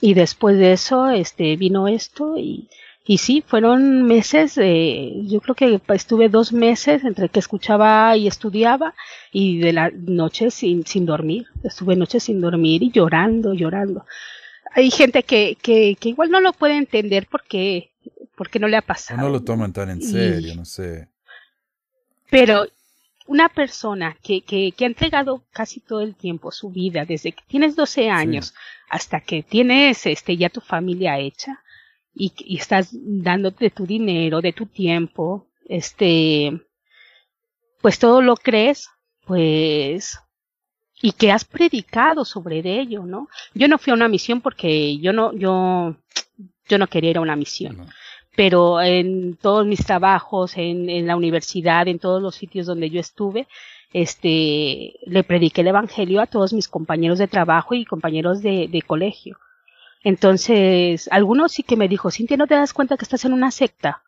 y 0.00 0.14
después 0.14 0.58
de 0.58 0.72
eso, 0.72 1.10
este, 1.10 1.56
vino 1.56 1.86
esto 1.88 2.36
y, 2.38 2.68
y 3.06 3.18
sí, 3.18 3.42
fueron 3.46 4.02
meses, 4.02 4.58
eh, 4.58 5.12
yo 5.26 5.40
creo 5.40 5.54
que 5.54 5.80
estuve 5.94 6.28
dos 6.28 6.52
meses 6.52 7.04
entre 7.04 7.28
que 7.28 7.38
escuchaba 7.40 8.16
y 8.16 8.26
estudiaba 8.26 8.94
y 9.32 9.58
de 9.58 9.72
la 9.72 9.90
noche 9.90 10.50
sin, 10.50 10.84
sin 10.86 11.06
dormir. 11.06 11.46
Estuve 11.62 11.96
noches 11.96 12.24
sin 12.24 12.40
dormir 12.40 12.82
y 12.82 12.90
llorando, 12.90 13.54
llorando. 13.54 14.04
Hay 14.74 14.90
gente 14.90 15.22
que, 15.22 15.56
que, 15.60 15.96
que 15.98 16.08
igual 16.10 16.30
no 16.30 16.40
lo 16.40 16.52
puede 16.52 16.76
entender 16.76 17.26
porque, 17.30 17.90
porque 18.36 18.58
no 18.58 18.68
le 18.68 18.76
ha 18.76 18.80
O 18.80 18.86
pasado. 18.86 19.20
no 19.20 19.28
lo 19.28 19.42
toman 19.42 19.72
tan 19.72 19.90
en 19.90 19.98
Y- 19.98 20.02
serio, 20.02 20.54
no 20.56 20.64
sé. 20.64 21.08
Pero 22.30 22.66
una 23.26 23.48
persona 23.48 24.16
que, 24.22 24.42
que, 24.42 24.72
que 24.72 24.84
ha 24.84 24.88
entregado 24.88 25.44
casi 25.52 25.80
todo 25.80 26.00
el 26.00 26.16
tiempo 26.16 26.50
su 26.50 26.70
vida, 26.70 27.04
desde 27.04 27.32
que 27.32 27.42
tienes 27.46 27.76
12 27.76 28.10
años 28.10 28.54
hasta 28.88 29.20
que 29.20 29.42
tienes 29.42 30.04
este, 30.06 30.36
ya 30.36 30.50
tu 30.50 30.60
familia 30.60 31.18
hecha 31.18 31.62
y, 32.14 32.32
y 32.38 32.56
estás 32.56 32.88
dándote 32.92 33.70
tu 33.70 33.86
dinero, 33.86 34.40
de 34.40 34.52
tu 34.52 34.66
tiempo, 34.66 35.46
este, 35.68 36.60
pues 37.80 37.98
todo 37.98 38.20
lo 38.20 38.34
crees, 38.36 38.88
pues, 39.26 40.18
y 41.00 41.12
que 41.12 41.30
has 41.30 41.44
predicado 41.44 42.24
sobre 42.24 42.58
ello, 42.80 43.04
¿no? 43.04 43.28
Yo 43.54 43.68
no 43.68 43.78
fui 43.78 43.92
a 43.92 43.94
una 43.94 44.08
misión 44.08 44.40
porque 44.40 44.98
yo 44.98 45.12
no, 45.12 45.32
yo, 45.32 45.96
yo 46.68 46.78
no 46.78 46.86
quería 46.88 47.10
ir 47.10 47.18
a 47.18 47.22
una 47.22 47.36
misión 47.36 47.76
No. 47.76 47.86
Pero 48.36 48.80
en 48.80 49.36
todos 49.36 49.66
mis 49.66 49.84
trabajos, 49.84 50.56
en, 50.56 50.88
en 50.88 51.06
la 51.06 51.16
universidad, 51.16 51.88
en 51.88 51.98
todos 51.98 52.22
los 52.22 52.34
sitios 52.34 52.66
donde 52.66 52.90
yo 52.90 53.00
estuve, 53.00 53.46
este, 53.92 54.94
le 55.04 55.24
prediqué 55.24 55.62
el 55.62 55.68
evangelio 55.68 56.20
a 56.20 56.26
todos 56.26 56.52
mis 56.52 56.68
compañeros 56.68 57.18
de 57.18 57.28
trabajo 57.28 57.74
y 57.74 57.84
compañeros 57.84 58.42
de, 58.42 58.68
de 58.68 58.82
colegio. 58.82 59.38
Entonces, 60.02 61.08
algunos 61.10 61.52
sí 61.52 61.62
que 61.62 61.76
me 61.76 61.88
dijo, 61.88 62.10
Cintia, 62.10 62.36
¿no 62.36 62.46
te 62.46 62.54
das 62.54 62.72
cuenta 62.72 62.96
que 62.96 63.04
estás 63.04 63.24
en 63.24 63.32
una 63.32 63.50
secta? 63.50 64.02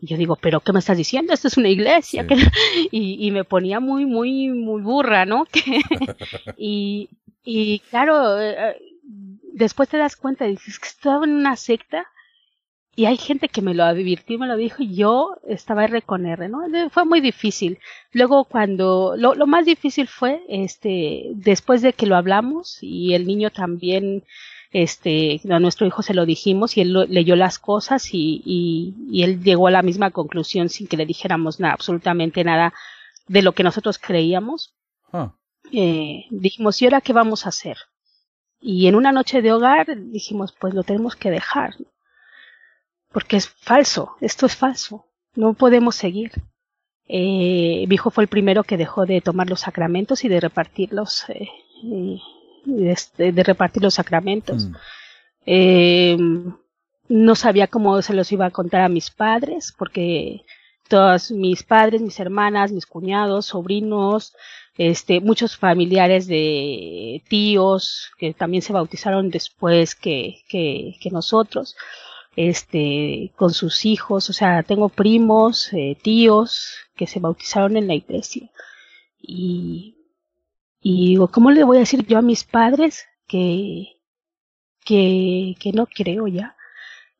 Y 0.00 0.06
yo 0.06 0.16
digo, 0.16 0.36
¿pero 0.36 0.60
qué 0.60 0.72
me 0.72 0.78
estás 0.78 0.96
diciendo? 0.96 1.32
Esto 1.32 1.48
es 1.48 1.56
una 1.56 1.68
iglesia. 1.68 2.26
Sí. 2.28 2.34
Y, 2.90 3.26
y 3.26 3.30
me 3.30 3.44
ponía 3.44 3.80
muy, 3.80 4.06
muy, 4.06 4.48
muy 4.48 4.82
burra, 4.82 5.26
¿no? 5.26 5.44
Y, 6.56 7.08
y 7.44 7.80
claro, 7.90 8.38
eh, 8.40 8.56
eh, 8.58 8.76
después 9.52 9.88
te 9.88 9.96
das 9.96 10.16
cuenta, 10.16 10.44
dices 10.44 10.78
que 10.78 10.88
estaba 10.88 11.24
en 11.24 11.32
una 11.32 11.56
secta 11.56 12.06
y 12.98 13.06
hay 13.06 13.16
gente 13.16 13.48
que 13.48 13.62
me 13.62 13.74
lo 13.74 13.84
advirtió, 13.84 14.38
me 14.38 14.46
lo 14.48 14.56
dijo 14.56 14.82
y 14.82 14.94
yo 14.96 15.36
estaba 15.46 15.84
R 15.84 16.02
con 16.02 16.26
R, 16.26 16.48
¿no? 16.48 16.60
Fue 16.90 17.04
muy 17.04 17.20
difícil. 17.20 17.78
Luego 18.12 18.44
cuando, 18.44 19.14
lo, 19.16 19.34
lo 19.34 19.46
más 19.46 19.64
difícil 19.66 20.08
fue, 20.08 20.42
este, 20.48 21.30
después 21.34 21.80
de 21.82 21.92
que 21.92 22.06
lo 22.06 22.16
hablamos 22.16 22.78
y 22.82 23.14
el 23.14 23.26
niño 23.26 23.50
también, 23.50 24.24
este, 24.72 25.40
a 25.50 25.58
nuestro 25.60 25.86
hijo 25.86 26.02
se 26.02 26.12
lo 26.14 26.26
dijimos 26.26 26.76
y 26.76 26.80
él 26.82 26.92
lo- 26.92 27.06
leyó 27.06 27.36
las 27.36 27.58
cosas 27.58 28.12
y, 28.12 28.42
y, 28.44 28.94
y 29.10 29.22
él 29.22 29.42
llegó 29.42 29.68
a 29.68 29.70
la 29.70 29.82
misma 29.82 30.10
conclusión 30.10 30.68
sin 30.68 30.86
que 30.88 30.96
le 30.96 31.06
dijéramos 31.06 31.60
nada, 31.60 31.74
absolutamente 31.74 32.42
nada 32.44 32.74
de 33.28 33.42
lo 33.42 33.52
que 33.52 33.62
nosotros 33.62 33.98
creíamos 33.98 34.74
Ah, 35.12 35.32
eh, 35.72 36.24
dijimos, 36.30 36.82
¿y 36.82 36.86
ahora 36.86 37.00
qué 37.00 37.12
vamos 37.12 37.46
a 37.46 37.50
hacer? 37.50 37.76
Y 38.60 38.88
en 38.88 38.94
una 38.96 39.12
noche 39.12 39.40
de 39.42 39.52
hogar 39.52 39.86
dijimos, 40.10 40.52
pues 40.60 40.74
lo 40.74 40.82
tenemos 40.82 41.16
que 41.16 41.30
dejar, 41.30 41.80
¿no? 41.80 41.86
Porque 43.12 43.36
es 43.36 43.48
falso, 43.48 44.16
esto 44.20 44.46
es 44.46 44.56
falso, 44.56 45.06
no 45.34 45.54
podemos 45.54 45.94
seguir. 45.96 46.32
Eh, 47.06 47.86
mi 47.88 47.94
hijo 47.94 48.10
fue 48.10 48.24
el 48.24 48.28
primero 48.28 48.64
que 48.64 48.76
dejó 48.76 49.06
de 49.06 49.20
tomar 49.20 49.48
los 49.48 49.60
sacramentos 49.60 50.24
y 50.24 50.28
de 50.28 50.40
repartirlos, 50.40 51.24
eh, 51.30 51.48
de, 52.64 52.90
este- 52.92 53.32
de 53.32 53.42
repartir 53.42 53.82
los 53.82 53.94
sacramentos. 53.94 54.66
mm, 54.66 54.74
Eh, 55.50 56.18
no 57.08 57.34
sabía 57.34 57.68
cómo 57.68 58.02
se 58.02 58.12
los 58.12 58.30
iba 58.32 58.44
a 58.46 58.50
contar 58.50 58.82
a 58.82 58.88
mis 58.90 59.10
padres, 59.10 59.74
porque 59.78 60.42
todos 60.88 61.30
mis 61.30 61.62
padres, 61.62 62.02
mis 62.02 62.20
hermanas, 62.20 62.70
mis 62.72 62.84
cuñados, 62.84 63.46
sobrinos, 63.46 64.34
este, 64.76 65.20
muchos 65.20 65.56
familiares 65.56 66.26
de 66.26 67.22
tíos 67.30 68.10
que 68.18 68.34
también 68.34 68.62
se 68.62 68.74
bautizaron 68.74 69.30
después 69.30 69.94
que, 69.94 70.42
que, 70.50 70.96
que 71.00 71.10
nosotros, 71.10 71.74
este, 72.46 73.32
con 73.36 73.52
sus 73.52 73.84
hijos, 73.84 74.30
o 74.30 74.32
sea, 74.32 74.62
tengo 74.62 74.88
primos, 74.90 75.72
eh, 75.72 75.96
tíos 76.02 76.76
que 76.96 77.06
se 77.08 77.20
bautizaron 77.20 77.76
en 77.76 77.88
la 77.88 77.94
iglesia. 77.94 78.50
Y, 79.20 79.96
y 80.80 81.16
¿cómo 81.32 81.50
le 81.52 81.64
voy 81.64 81.78
a 81.78 81.80
decir 81.80 82.06
yo 82.06 82.18
a 82.18 82.22
mis 82.22 82.44
padres 82.44 83.04
que, 83.28 83.96
que, 84.84 85.56
que 85.60 85.72
no 85.72 85.86
creo 85.86 86.26
ya? 86.28 86.56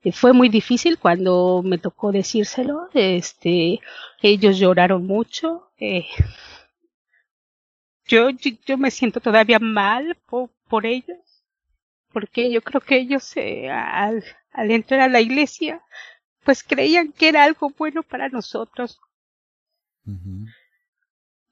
Eh, 0.04 0.12
Fue 0.12 0.32
muy 0.34 0.48
difícil 0.50 0.98
cuando 0.98 1.62
me 1.64 1.78
tocó 1.78 2.12
decírselo. 2.12 2.88
Este, 2.94 3.80
ellos 4.22 4.58
lloraron 4.58 5.06
mucho. 5.06 5.70
eh, 5.80 6.06
yo, 8.08 8.30
yo, 8.30 8.50
yo 8.66 8.78
me 8.78 8.90
siento 8.90 9.20
todavía 9.20 9.58
mal 9.58 10.16
por, 10.26 10.50
por 10.68 10.86
ellos, 10.86 11.18
porque 12.18 12.50
yo 12.50 12.62
creo 12.62 12.80
que 12.80 12.96
ellos 12.96 13.36
eh, 13.36 13.70
al, 13.70 14.24
al 14.50 14.70
entrar 14.72 14.98
a 14.98 15.08
la 15.08 15.20
iglesia, 15.20 15.80
pues 16.42 16.64
creían 16.64 17.12
que 17.12 17.28
era 17.28 17.44
algo 17.44 17.70
bueno 17.78 18.02
para 18.02 18.28
nosotros. 18.28 18.98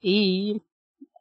Y 0.01 0.61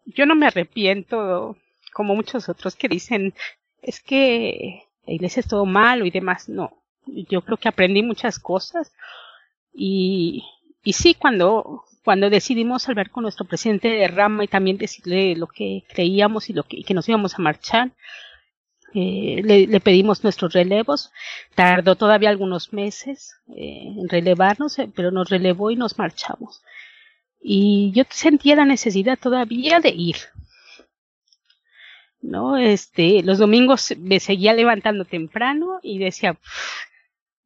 yo 0.05 0.26
no 0.26 0.34
me 0.34 0.49
arrepiento, 0.49 1.57
como 1.92 2.16
muchos 2.16 2.49
otros 2.49 2.74
que 2.74 2.88
dicen, 2.88 3.34
es 3.82 4.01
que 4.01 4.82
la 5.07 5.14
iglesia 5.14 5.38
es 5.38 5.47
todo 5.47 5.64
malo 5.64 6.07
y 6.07 6.11
demás. 6.11 6.49
No, 6.49 6.82
yo 7.07 7.42
creo 7.42 7.57
que 7.57 7.68
aprendí 7.68 8.03
muchas 8.03 8.40
cosas. 8.40 8.92
Y, 9.72 10.42
y 10.82 10.92
sí, 10.94 11.14
cuando, 11.14 11.84
cuando 12.05 12.30
decidimos 12.30 12.88
hablar 12.88 13.11
con 13.11 13.22
nuestro 13.22 13.47
presidente 13.47 13.90
de 13.90 14.09
rama 14.09 14.42
y 14.42 14.49
también 14.49 14.76
decirle 14.76 15.36
lo 15.36 15.47
que 15.47 15.84
creíamos 15.88 16.51
y 16.51 16.53
lo 16.53 16.64
que, 16.64 16.78
y 16.78 16.82
que 16.82 16.94
nos 16.94 17.09
íbamos 17.09 17.38
a 17.38 17.42
marchar, 17.42 17.92
eh, 18.97 19.42
le, 19.68 19.80
pedimos 19.80 20.24
nuestros 20.24 20.55
relevos. 20.55 21.12
Tardó 21.55 21.97
todavía 21.97 22.30
algunos 22.30 22.72
meses 22.72 23.34
eh, 23.55 23.92
en 23.99 24.09
relevarnos, 24.09 24.78
eh, 24.78 24.90
pero 24.94 25.11
nos 25.11 25.28
relevó 25.28 25.70
y 25.70 25.76
nos 25.76 25.99
marchamos. 25.99 26.62
Y 27.40 27.92
yo 27.94 28.05
sentía 28.09 28.57
la 28.57 28.64
necesidad 28.64 29.18
todavía 29.18 29.80
de 29.80 29.90
ir. 29.90 30.16
¿No? 32.22 32.57
Este, 32.57 33.22
los 33.22 33.38
domingos 33.38 33.94
me 33.99 34.18
seguía 34.18 34.55
levantando 34.55 35.05
temprano 35.05 35.78
y 35.82 35.99
decía, 35.99 36.32
"Pff, 36.32 36.86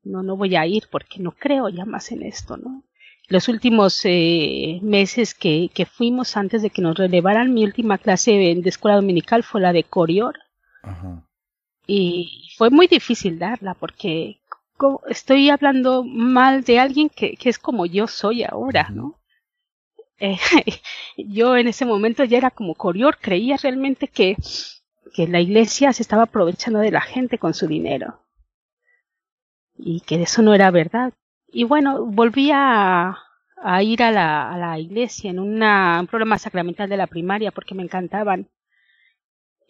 no, 0.04 0.22
no 0.22 0.36
voy 0.36 0.54
a 0.54 0.64
ir 0.66 0.84
porque 0.90 1.18
no 1.18 1.32
creo 1.32 1.68
ya 1.68 1.84
más 1.84 2.12
en 2.12 2.22
esto, 2.22 2.56
¿no? 2.56 2.84
Los 3.28 3.48
últimos 3.48 4.00
eh, 4.04 4.78
meses 4.82 5.34
que, 5.34 5.70
que 5.74 5.84
fuimos 5.86 6.36
antes 6.36 6.62
de 6.62 6.70
que 6.70 6.82
nos 6.82 6.96
relevaran, 6.96 7.52
mi 7.52 7.64
última 7.64 7.98
clase 7.98 8.32
de 8.32 8.68
escuela 8.68 8.96
dominical 8.96 9.42
fue 9.42 9.60
la 9.60 9.72
de 9.72 9.84
Corior 9.84 10.38
Ajá. 10.82 11.26
Y 11.92 12.50
fue 12.56 12.70
muy 12.70 12.86
difícil 12.86 13.40
darla 13.40 13.74
porque 13.74 14.40
estoy 15.08 15.50
hablando 15.50 16.04
mal 16.04 16.62
de 16.62 16.78
alguien 16.78 17.08
que, 17.08 17.34
que 17.34 17.48
es 17.48 17.58
como 17.58 17.84
yo 17.84 18.06
soy 18.06 18.44
ahora. 18.44 18.90
¿no? 18.90 19.18
Eh, 20.20 20.38
yo 21.16 21.56
en 21.56 21.66
ese 21.66 21.84
momento 21.84 22.22
ya 22.22 22.38
era 22.38 22.52
como 22.52 22.76
Corior, 22.76 23.18
creía 23.20 23.56
realmente 23.56 24.06
que, 24.06 24.36
que 25.14 25.26
la 25.26 25.40
iglesia 25.40 25.92
se 25.92 26.02
estaba 26.02 26.22
aprovechando 26.22 26.78
de 26.78 26.92
la 26.92 27.00
gente 27.00 27.38
con 27.38 27.54
su 27.54 27.66
dinero 27.66 28.20
y 29.76 30.00
que 30.02 30.22
eso 30.22 30.42
no 30.42 30.54
era 30.54 30.70
verdad. 30.70 31.12
Y 31.48 31.64
bueno, 31.64 32.06
volví 32.06 32.50
a, 32.52 33.18
a 33.56 33.82
ir 33.82 34.04
a 34.04 34.12
la, 34.12 34.52
a 34.52 34.58
la 34.58 34.78
iglesia 34.78 35.30
en 35.30 35.40
una, 35.40 35.98
un 36.00 36.06
programa 36.06 36.38
sacramental 36.38 36.88
de 36.88 36.98
la 36.98 37.08
primaria 37.08 37.50
porque 37.50 37.74
me 37.74 37.82
encantaban. 37.82 38.48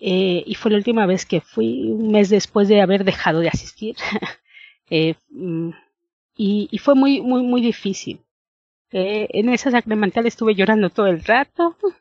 Eh, 0.01 0.43
y 0.47 0.55
fue 0.55 0.71
la 0.71 0.79
última 0.79 1.07
vez 1.07 1.27
que 1.27 1.41
fui, 1.41 1.91
un 1.93 2.11
mes 2.13 2.31
después 2.31 2.69
de 2.69 2.81
haber 2.81 3.05
dejado 3.05 3.41
de 3.41 3.49
asistir. 3.49 3.97
Eh, 4.93 5.15
mm, 5.31 5.71
y, 6.37 6.69
y 6.71 6.79
fue 6.79 6.95
muy, 6.97 7.21
muy, 7.23 7.43
muy 7.43 7.63
difícil. 7.63 8.21
Eh, 8.93 9.29
en 9.31 9.49
esa 9.51 9.71
sacramental 9.71 10.27
estuve 10.27 10.55
llorando 10.55 10.91
todo 10.91 11.09
el 11.09 11.25
rato. 11.25 11.77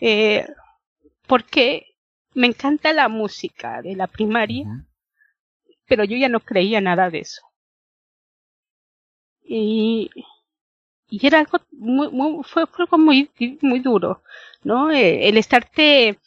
Eh, 0.00 0.46
porque 1.28 1.96
me 2.34 2.48
encanta 2.48 2.92
la 2.92 3.08
música 3.08 3.82
de 3.82 3.96
la 3.96 4.06
primaria, 4.08 4.86
pero 5.88 6.04
yo 6.04 6.16
ya 6.16 6.28
no 6.28 6.38
creía 6.38 6.80
nada 6.80 7.10
de 7.10 7.18
eso. 7.20 7.42
Y, 9.44 10.10
y 11.10 11.26
era 11.26 11.40
algo 11.40 11.58
muy, 11.72 12.10
muy 12.10 12.44
fue, 12.44 12.66
fue 12.66 12.84
algo 12.84 12.98
muy, 12.98 13.30
muy 13.62 13.80
duro, 13.80 14.22
¿no? 14.64 14.90
Eh, 14.90 15.28
el 15.28 15.38
estarte 15.38 16.18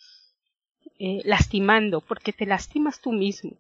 eh, 1.06 1.22
lastimando, 1.26 2.02
porque 2.02 2.34
te 2.34 2.46
lastimas 2.46 3.02
tú 3.02 3.12
mismo. 3.12 3.54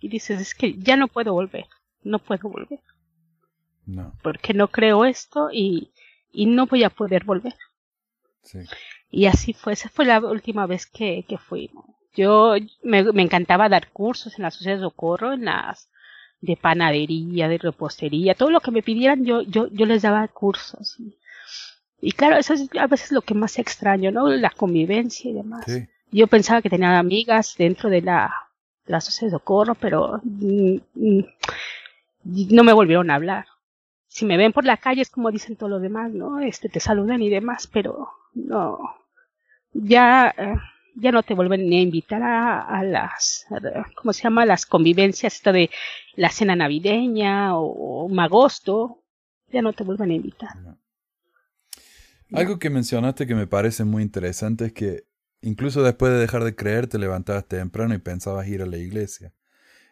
Y 0.00 0.08
dices, 0.10 0.38
es 0.38 0.54
que 0.54 0.74
ya 0.78 0.96
no 0.98 1.08
puedo 1.08 1.32
volver, 1.32 1.66
no 2.02 2.18
puedo 2.18 2.50
volver, 2.50 2.80
No, 3.86 4.12
porque 4.22 4.54
no 4.54 4.68
creo 4.68 5.04
esto 5.04 5.50
y, 5.52 5.92
y 6.32 6.46
no 6.46 6.66
voy 6.66 6.82
a 6.84 6.90
poder 6.90 7.24
volver. 7.24 7.54
sí. 8.42 8.68
Y 9.10 9.26
así 9.26 9.52
fue, 9.52 9.74
esa 9.74 9.88
fue 9.88 10.04
la 10.06 10.20
última 10.20 10.66
vez 10.66 10.86
que, 10.86 11.24
que 11.28 11.38
fui. 11.38 11.70
Yo 12.14 12.54
me, 12.82 13.04
me 13.12 13.22
encantaba 13.22 13.68
dar 13.68 13.90
cursos 13.92 14.36
en 14.38 14.42
la 14.42 14.50
sociedad 14.50 14.76
de 14.78 14.82
socorro, 14.82 15.32
en 15.34 15.44
las 15.46 15.90
de 16.40 16.56
panadería, 16.56 17.48
de 17.48 17.58
repostería, 17.58 18.34
todo 18.34 18.50
lo 18.50 18.60
que 18.60 18.72
me 18.72 18.82
pidieran 18.82 19.24
yo, 19.24 19.42
yo, 19.42 19.68
yo 19.68 19.86
les 19.86 20.02
daba 20.02 20.26
cursos. 20.28 20.96
Y, 22.02 22.12
claro, 22.12 22.36
eso 22.36 22.52
es 22.54 22.68
a 22.78 22.86
veces 22.88 23.12
lo 23.12 23.22
que 23.22 23.34
más 23.34 23.58
extraño, 23.58 24.10
¿no? 24.12 24.28
La 24.28 24.50
convivencia 24.50 25.30
y 25.30 25.34
demás. 25.34 25.64
Sí. 25.66 25.86
Yo 26.10 26.26
pensaba 26.26 26.60
que 26.62 26.68
tenía 26.70 26.98
amigas 26.98 27.54
dentro 27.56 27.88
de 27.90 28.02
la, 28.02 28.30
de 28.86 28.92
la 28.92 29.00
sociedad 29.00 29.32
de 29.32 29.38
socorro, 29.38 29.74
pero 29.76 30.20
mm, 30.24 30.76
mm, 30.94 31.20
no 32.24 32.64
me 32.64 32.72
volvieron 32.72 33.10
a 33.10 33.14
hablar. 33.16 33.46
Si 34.08 34.24
me 34.26 34.36
ven 34.36 34.52
por 34.52 34.64
la 34.64 34.76
calle 34.76 35.02
es 35.02 35.10
como 35.10 35.30
dicen 35.30 35.56
todos 35.56 35.70
los 35.70 35.82
demás, 35.82 36.12
¿no? 36.12 36.40
Este, 36.40 36.68
te 36.68 36.80
saludan 36.80 37.22
y 37.22 37.30
demás, 37.30 37.66
pero 37.66 38.10
no, 38.34 38.78
ya, 39.72 40.34
eh, 40.36 40.54
ya 40.96 41.12
no 41.12 41.22
te 41.22 41.34
vuelven 41.34 41.68
ni 41.68 41.78
a 41.78 41.82
invitar 41.82 42.22
a, 42.22 42.62
a 42.62 42.84
las, 42.84 43.46
a- 43.50 43.86
¿cómo 43.96 44.12
se 44.12 44.22
llama? 44.24 44.46
Las 44.46 44.66
convivencias, 44.66 45.34
esta 45.36 45.52
de 45.52 45.70
la 46.16 46.30
cena 46.30 46.56
navideña 46.56 47.56
o, 47.56 47.64
o 47.66 48.04
un 48.06 48.20
agosto, 48.20 48.98
ya 49.52 49.62
no 49.62 49.72
te 49.72 49.84
vuelven 49.84 50.10
a 50.10 50.14
invitar. 50.14 50.56
No. 50.56 50.78
Algo 52.34 52.58
que 52.58 52.70
mencionaste 52.70 53.26
que 53.26 53.34
me 53.34 53.46
parece 53.46 53.84
muy 53.84 54.02
interesante 54.02 54.66
es 54.66 54.72
que 54.72 55.04
incluso 55.40 55.82
después 55.82 56.12
de 56.12 56.18
dejar 56.18 56.44
de 56.44 56.54
creer 56.54 56.86
te 56.86 56.98
levantabas 56.98 57.46
temprano 57.46 57.94
y 57.94 57.98
pensabas 57.98 58.46
ir 58.48 58.62
a 58.62 58.66
la 58.66 58.78
iglesia. 58.78 59.34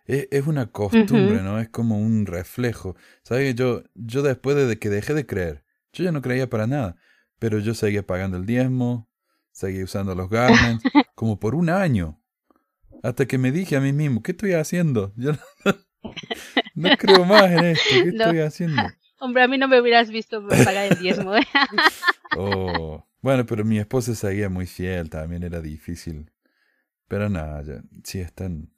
Es, 0.07 0.29
es 0.31 0.47
una 0.47 0.71
costumbre. 0.73 1.43
¿no? 1.43 1.59
Es 1.61 1.69
como 1.69 1.99
un 1.99 2.27
reflejo. 2.27 2.97
¿Sabes? 3.23 3.55
Yo, 3.55 3.83
yo 3.95 4.23
después 4.23 4.57
de 4.57 4.79
que 4.79 4.89
dejé 4.91 5.15
de 5.15 5.27
creer, 5.27 5.65
yo 5.93 6.05
ya 6.05 6.13
no 6.13 6.23
creía 6.23 6.49
para 6.49 6.67
nada, 6.67 6.97
pero 7.39 7.59
yo 7.59 7.75
seguía 7.75 8.07
pagando 8.07 8.37
el 8.37 8.47
diezmo, 8.47 9.09
seguía 9.53 9.85
usando 9.85 10.15
los 10.15 10.29
garments, 10.31 10.85
como 11.15 11.39
por 11.39 11.55
un 11.55 11.69
año. 11.71 12.21
Hasta 13.03 13.27
que 13.27 13.39
me 13.39 13.51
dije 13.51 13.77
a 13.77 13.81
mí 13.81 13.93
mismo, 13.93 14.23
¿qué 14.23 14.33
estoy 14.33 14.53
haciendo? 14.53 15.13
Yo 15.17 15.33
no, 15.33 15.39
no 16.75 16.97
creo 16.99 17.25
más 17.25 17.51
en 17.51 17.65
esto, 17.65 17.83
¿qué 17.91 18.13
No. 18.13 18.25
estoy 18.25 18.41
haciendo? 18.41 18.83
Hombre, 19.21 19.43
a 19.43 19.49
mí 19.49 19.59
no 19.59 19.69
me 19.69 19.79
hubieras 19.81 20.11
visto 20.11 20.47
pagar 20.49 20.91
el 20.93 20.99
diezmo. 20.99 21.37
¿eh? 21.37 21.47
Oh, 22.37 23.05
bueno, 23.23 23.45
pero 23.45 23.65
mi 23.65 23.79
esposa 23.79 24.15
seguía 24.15 24.49
muy 24.49 24.67
fiel, 24.67 25.11
también 25.11 25.43
era 25.43 25.61
difícil. 25.61 26.31
Pero 27.09 27.29
nada, 27.29 27.61
ya, 27.63 27.83
sí 28.05 28.21
están. 28.21 28.71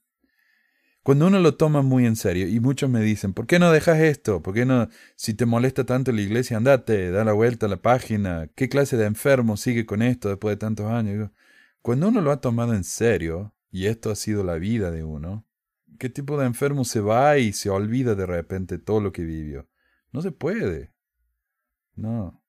Cuando 1.03 1.27
uno 1.27 1.39
lo 1.39 1.57
toma 1.57 1.83
muy 1.83 2.07
en 2.07 2.17
serio, 2.17 2.49
y 2.49 2.61
muchos 2.61 2.89
me 2.89 3.03
dicen, 3.03 3.35
¿por 3.35 3.47
qué 3.47 3.59
no 3.59 3.71
dejas 3.71 4.01
esto? 4.01 4.43
¿Por 4.43 4.55
qué 4.55 4.65
no, 4.65 4.89
si 5.17 5.35
te 5.35 5.45
molesta 5.45 5.85
tanto 5.85 6.13
la 6.13 6.23
iglesia, 6.23 6.57
andate, 6.57 7.11
da 7.11 7.25
la 7.25 7.35
vuelta 7.35 7.67
a 7.67 7.69
la 7.69 7.83
página? 7.83 8.49
¿Qué 8.55 8.71
clase 8.71 8.97
de 8.97 9.05
enfermo 9.05 9.59
sigue 9.59 9.85
con 9.85 10.01
esto 10.01 10.31
después 10.31 10.55
de 10.55 10.61
tantos 10.61 10.87
años? 10.87 11.31
Cuando 11.83 12.09
uno 12.09 12.23
lo 12.23 12.33
ha 12.33 12.41
tomado 12.41 12.75
en 12.75 12.85
serio, 12.85 13.55
y 13.71 13.87
esto 13.87 14.11
ha 14.11 14.17
sido 14.17 14.45
la 14.45 14.55
vida 14.57 14.91
de 14.91 15.05
uno, 15.05 15.47
¿qué 15.99 16.09
tipo 16.09 16.39
de 16.39 16.47
enfermo 16.47 16.85
se 16.85 17.01
va 17.01 17.37
y 17.37 17.53
se 17.53 17.69
olvida 17.69 18.15
de 18.15 18.27
repente 18.27 18.79
todo 18.79 19.01
lo 19.01 19.13
que 19.13 19.25
vivió? 19.25 19.69
No 20.13 20.21
se 20.21 20.31
puede. 20.31 20.93
No. 21.97 22.41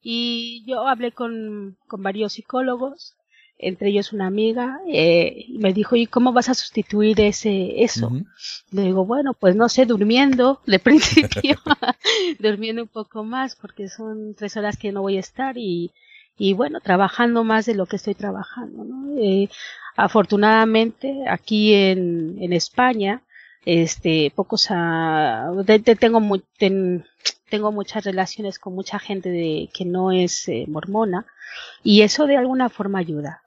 Y 0.00 0.64
yo 0.66 0.86
hablé 0.86 1.12
con, 1.12 1.76
con 1.86 2.02
varios 2.02 2.34
psicólogos, 2.34 3.16
entre 3.58 3.88
ellos 3.88 4.12
una 4.12 4.26
amiga, 4.26 4.78
eh, 4.86 5.44
y 5.48 5.58
me 5.58 5.72
dijo, 5.72 5.96
¿y 5.96 6.06
cómo 6.06 6.32
vas 6.32 6.48
a 6.48 6.54
sustituir 6.54 7.20
ese, 7.20 7.82
eso? 7.82 8.10
Le 8.70 8.82
digo, 8.82 9.04
bueno, 9.04 9.34
pues 9.34 9.56
no 9.56 9.68
sé, 9.68 9.86
durmiendo, 9.86 10.60
de 10.66 10.78
principio, 10.78 11.56
durmiendo 12.38 12.82
un 12.82 12.88
poco 12.88 13.24
más, 13.24 13.56
porque 13.56 13.88
son 13.88 14.34
tres 14.34 14.56
horas 14.56 14.76
que 14.76 14.92
no 14.92 15.02
voy 15.02 15.16
a 15.16 15.20
estar 15.20 15.56
y, 15.58 15.92
y 16.38 16.52
bueno, 16.52 16.80
trabajando 16.80 17.44
más 17.44 17.66
de 17.66 17.74
lo 17.74 17.86
que 17.86 17.96
estoy 17.96 18.14
trabajando, 18.14 18.84
¿no? 18.84 19.16
Eh, 19.18 19.48
afortunadamente, 19.96 21.24
aquí 21.28 21.72
en, 21.72 22.36
en 22.40 22.52
España, 22.52 23.22
este, 23.66 24.32
pocos, 24.34 24.68
ah, 24.70 25.50
de- 25.64 25.80
de- 25.80 25.96
tengo, 25.96 26.20
mu- 26.20 26.38
ten- 26.58 27.04
tengo 27.50 27.70
muchas 27.72 28.04
relaciones 28.04 28.58
con 28.58 28.74
mucha 28.74 28.98
gente 28.98 29.28
de, 29.28 29.68
que 29.74 29.84
no 29.84 30.10
es 30.12 30.48
eh, 30.48 30.64
mormona, 30.68 31.26
y 31.82 32.02
eso 32.02 32.26
de 32.26 32.36
alguna 32.36 32.68
forma 32.68 32.98
ayuda. 32.98 33.42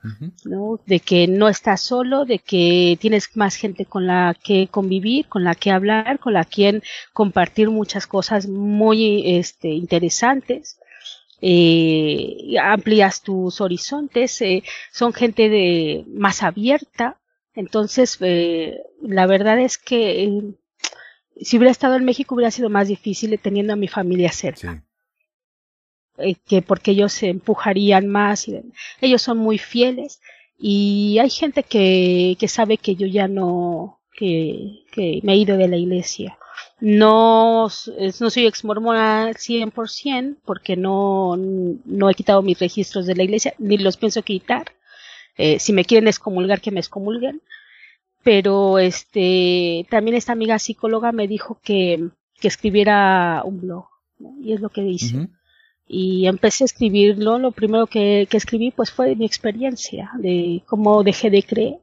De 0.86 1.00
que 1.00 1.28
no 1.28 1.48
estás 1.48 1.82
solo, 1.82 2.26
de 2.26 2.40
que 2.40 2.98
tienes 3.00 3.36
más 3.36 3.56
gente 3.56 3.86
con 3.86 4.08
la 4.08 4.36
que 4.44 4.68
convivir, 4.68 5.28
con 5.28 5.44
la 5.44 5.54
que 5.56 5.72
hablar, 5.72 6.20
con 6.20 6.34
la 6.34 6.44
quien 6.46 6.82
compartir 7.14 7.70
muchas 7.70 8.08
cosas 8.08 8.48
muy 8.48 9.38
este, 9.38 9.70
interesantes. 9.70 10.80
Eh, 11.42 12.56
amplías 12.62 13.22
tus 13.22 13.62
horizontes, 13.62 14.42
eh, 14.42 14.64
son 14.92 15.14
gente 15.14 15.48
de 15.50 16.04
más 16.08 16.44
abierta, 16.44 17.18
Entonces, 17.56 18.18
eh, 18.22 18.82
la 19.02 19.28
verdad 19.28 19.60
es 19.60 19.78
que 19.78 20.24
eh, 20.24 20.44
si 21.42 21.58
hubiera 21.58 21.72
estado 21.72 21.96
en 21.96 22.06
México 22.06 22.36
hubiera 22.36 22.52
sido 22.52 22.70
más 22.70 22.88
difícil 22.88 23.38
teniendo 23.40 23.74
a 23.74 23.78
mi 23.78 23.88
familia 23.88 24.32
cerca. 24.32 24.84
Sí. 26.18 26.30
eh, 26.30 26.36
que 26.46 26.62
porque 26.62 26.92
ellos 26.92 27.14
se 27.14 27.30
empujarían 27.30 28.08
más 28.08 28.48
y 28.48 28.62
ellos 29.02 29.22
son 29.22 29.38
muy 29.38 29.58
fieles 29.58 30.22
y 30.58 31.18
hay 31.20 31.30
gente 31.30 31.64
que, 31.64 32.36
que 32.40 32.48
sabe 32.48 32.78
que 32.78 32.96
yo 32.96 33.08
ya 33.08 33.28
no 33.28 34.02
que, 34.14 34.84
que 34.92 35.22
me 35.24 35.34
he 35.34 35.38
ido 35.38 35.58
de 35.58 35.70
la 35.70 35.78
iglesia 35.78 36.38
no, 36.82 37.64
no 38.20 38.30
soy 38.30 38.46
ex 38.48 38.64
mormona 38.66 39.32
100% 39.32 40.38
porque 40.46 40.76
no, 40.76 41.38
no 41.38 42.10
he 42.10 42.16
quitado 42.16 42.42
mis 42.42 42.60
registros 42.60 43.06
de 43.06 43.16
la 43.16 43.24
iglesia 43.24 43.54
ni 43.58 43.78
los 43.78 43.98
pienso 43.98 44.22
quitar 44.24 44.66
Eh, 45.42 45.58
si 45.60 45.72
me 45.74 45.86
quieren 45.86 46.08
excomulgar 46.08 46.60
que 46.62 46.72
me 46.72 46.82
excomulguen 46.82 47.42
pero 48.24 48.78
este 48.78 49.86
también 49.90 50.18
esta 50.18 50.34
amiga 50.34 50.60
psicóloga 50.60 51.12
me 51.14 51.28
dijo 51.28 51.60
que, 51.64 52.10
que 52.42 52.48
escribiera 52.50 53.42
un 53.46 53.62
blog 53.62 53.86
¿no? 54.20 54.36
y 54.42 54.54
es 54.54 54.60
lo 54.60 54.70
que 54.70 54.82
hice 54.82 55.30
y 55.90 56.28
empecé 56.28 56.64
a 56.64 56.66
escribirlo. 56.66 57.40
Lo 57.40 57.52
primero 57.52 57.88
que, 57.88 58.28
que 58.30 58.38
escribí 58.38 58.72
pues 58.72 58.92
fue 58.92 59.16
mi 59.16 59.26
experiencia 59.26 60.12
de 60.20 60.62
cómo 60.68 61.04
dejé 61.04 61.32
de 61.32 61.44
creer 61.44 61.80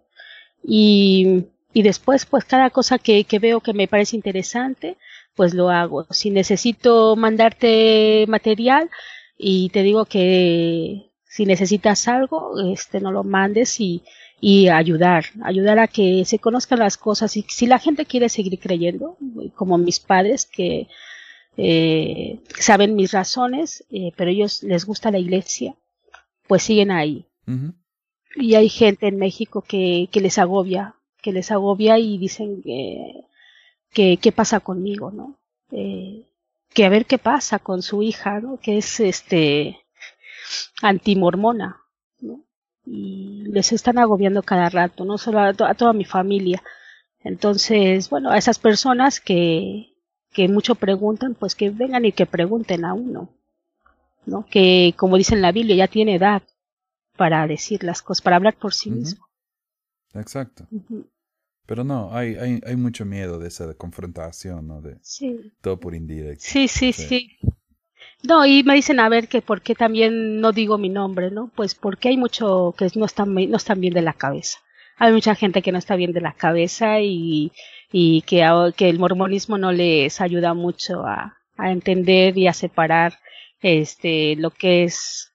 y, 0.62 1.46
y 1.74 1.82
después 1.82 2.24
pues 2.24 2.44
cada 2.44 2.70
cosa 2.70 2.98
que, 2.98 3.24
que 3.24 3.40
veo 3.40 3.60
que 3.60 3.74
me 3.74 3.88
parece 3.88 4.16
interesante 4.16 4.96
pues 5.34 5.52
lo 5.52 5.70
hago. 5.70 6.06
Si 6.10 6.30
necesito 6.30 7.16
mandarte 7.16 8.24
material 8.28 8.88
y 9.36 9.68
te 9.70 9.82
digo 9.82 10.06
que 10.06 11.05
si 11.36 11.44
necesitas 11.44 12.08
algo 12.08 12.58
este 12.72 12.98
no 12.98 13.12
lo 13.12 13.22
mandes 13.22 13.78
y, 13.78 14.02
y 14.40 14.68
ayudar, 14.68 15.26
ayudar 15.42 15.78
a 15.78 15.86
que 15.86 16.24
se 16.24 16.38
conozcan 16.38 16.78
las 16.78 16.96
cosas 16.96 17.36
y 17.36 17.44
si 17.46 17.66
la 17.66 17.78
gente 17.78 18.06
quiere 18.06 18.30
seguir 18.30 18.58
creyendo 18.58 19.18
como 19.54 19.76
mis 19.76 20.00
padres 20.00 20.46
que 20.46 20.88
eh, 21.58 22.40
saben 22.58 22.96
mis 22.96 23.12
razones, 23.12 23.84
eh, 23.90 24.12
pero 24.16 24.30
ellos 24.30 24.62
les 24.62 24.86
gusta 24.86 25.10
la 25.10 25.18
iglesia, 25.18 25.74
pues 26.48 26.62
siguen 26.62 26.90
ahí. 26.90 27.26
Y 28.36 28.54
hay 28.54 28.70
gente 28.70 29.06
en 29.06 29.18
México 29.18 29.60
que, 29.60 30.08
que 30.10 30.22
les 30.22 30.38
agobia, 30.38 30.94
que 31.20 31.32
les 31.32 31.50
agobia 31.50 31.98
y 31.98 32.16
dicen 32.16 32.62
que, 32.62 33.24
que 33.90 34.16
qué 34.16 34.32
pasa 34.32 34.60
conmigo, 34.60 35.10
¿no? 35.10 35.36
Eh, 35.70 36.24
que 36.72 36.86
a 36.86 36.88
ver 36.88 37.04
qué 37.04 37.18
pasa 37.18 37.58
con 37.58 37.82
su 37.82 38.02
hija, 38.02 38.40
¿no? 38.40 38.58
Que 38.58 38.78
es 38.78 39.00
este 39.00 39.85
antimormona, 40.82 41.82
¿no? 42.20 42.44
Y 42.84 43.44
les 43.48 43.72
están 43.72 43.98
agobiando 43.98 44.42
cada 44.42 44.68
rato, 44.68 45.04
no 45.04 45.18
solo 45.18 45.40
a, 45.40 45.54
to- 45.54 45.66
a 45.66 45.74
toda 45.74 45.92
mi 45.92 46.04
familia. 46.04 46.62
Entonces, 47.20 48.10
bueno, 48.10 48.30
a 48.30 48.38
esas 48.38 48.58
personas 48.58 49.20
que, 49.20 49.94
que 50.32 50.48
mucho 50.48 50.74
preguntan, 50.76 51.34
pues 51.34 51.54
que 51.54 51.70
vengan 51.70 52.04
y 52.04 52.12
que 52.12 52.26
pregunten 52.26 52.84
a 52.84 52.94
uno, 52.94 53.30
¿no? 54.26 54.46
Que 54.46 54.94
como 54.96 55.16
dice 55.18 55.34
en 55.34 55.42
la 55.42 55.52
Biblia, 55.52 55.76
ya 55.76 55.88
tiene 55.88 56.16
edad 56.16 56.42
para 57.16 57.46
decir 57.46 57.84
las 57.84 58.02
cosas, 58.02 58.22
para 58.22 58.36
hablar 58.36 58.56
por 58.56 58.74
sí 58.74 58.90
mismo. 58.90 59.26
Exacto. 60.14 60.66
Pero 61.66 61.84
no, 61.84 62.14
hay, 62.14 62.36
hay, 62.36 62.60
hay 62.64 62.76
mucho 62.76 63.04
miedo 63.04 63.38
de 63.38 63.48
esa 63.48 63.74
confrontación, 63.74 64.66
¿no? 64.68 64.80
De 64.80 64.98
Sí, 65.02 65.52
todo 65.60 65.78
por 65.80 65.94
indirecto. 65.94 66.44
sí, 66.44 66.68
sí, 66.68 66.92
Sí. 66.92 67.08
sí. 67.08 67.38
No, 68.22 68.44
y 68.46 68.62
me 68.62 68.74
dicen 68.74 69.00
a 69.00 69.08
ver 69.08 69.28
que 69.28 69.42
por 69.42 69.62
qué 69.62 69.74
también 69.74 70.40
no 70.40 70.52
digo 70.52 70.78
mi 70.78 70.88
nombre, 70.88 71.30
¿no? 71.30 71.50
Pues 71.54 71.74
porque 71.74 72.08
hay 72.08 72.16
mucho 72.16 72.74
que 72.76 72.88
no 72.94 73.04
están, 73.04 73.34
no 73.34 73.56
están 73.56 73.80
bien 73.80 73.94
de 73.94 74.02
la 74.02 74.14
cabeza. 74.14 74.58
Hay 74.98 75.12
mucha 75.12 75.34
gente 75.34 75.62
que 75.62 75.72
no 75.72 75.78
está 75.78 75.94
bien 75.96 76.12
de 76.12 76.22
la 76.22 76.32
cabeza 76.32 77.00
y, 77.00 77.52
y 77.92 78.22
que 78.22 78.42
el 78.78 78.98
mormonismo 78.98 79.58
no 79.58 79.70
les 79.70 80.20
ayuda 80.20 80.54
mucho 80.54 81.06
a, 81.06 81.36
a 81.56 81.70
entender 81.70 82.36
y 82.38 82.48
a 82.48 82.52
separar 82.52 83.18
este 83.60 84.36
lo 84.36 84.50
que 84.50 84.84
es 84.84 85.32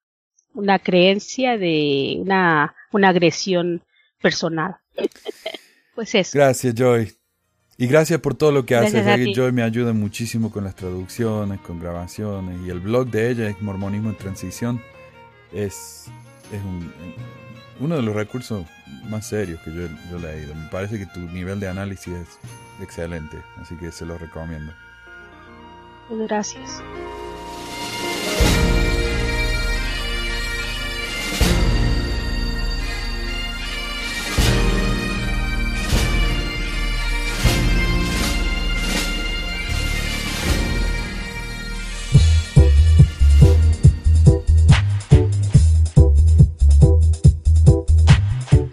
una 0.54 0.80
creencia 0.80 1.58
de 1.58 2.18
una, 2.20 2.76
una 2.92 3.10
agresión 3.10 3.84
personal. 4.22 4.78
Pues 5.94 6.16
eso. 6.16 6.38
Gracias, 6.38 6.74
Joy. 6.74 7.21
Y 7.82 7.88
gracias 7.88 8.20
por 8.20 8.36
todo 8.36 8.52
lo 8.52 8.66
que 8.66 8.76
haces. 8.76 8.94
Ti. 9.34 9.34
Joy 9.36 9.52
me 9.52 9.64
ayuda 9.64 9.92
muchísimo 9.94 10.52
con 10.52 10.64
las 10.64 10.76
traducciones, 10.76 11.60
con 11.62 11.80
grabaciones. 11.80 12.60
Y 12.66 12.70
el 12.70 12.80
blog 12.80 13.08
de 13.10 13.30
ella 13.32 13.50
es 13.50 13.60
Mormonismo 13.62 14.10
en 14.10 14.18
Transición. 14.18 14.82
Es, 15.52 16.06
es 16.52 16.62
un- 16.64 16.94
uno 17.80 17.96
de 17.96 18.04
los 18.04 18.14
recursos 18.16 18.68
más 19.10 19.28
serios 19.28 19.60
que 19.62 19.74
yo, 19.74 19.88
yo 20.12 20.18
he 20.18 20.20
leído. 20.36 20.54
Me 20.54 20.68
parece 20.70 21.00
que 21.00 21.08
tu 21.08 21.20
nivel 21.22 21.60
de 21.60 21.68
análisis 21.70 22.14
es 22.14 22.28
excelente. 22.82 23.38
Así 23.60 23.76
que 23.76 23.92
se 23.92 24.06
lo 24.06 24.18
recomiendo. 24.18 24.72
Gracias. 26.10 26.82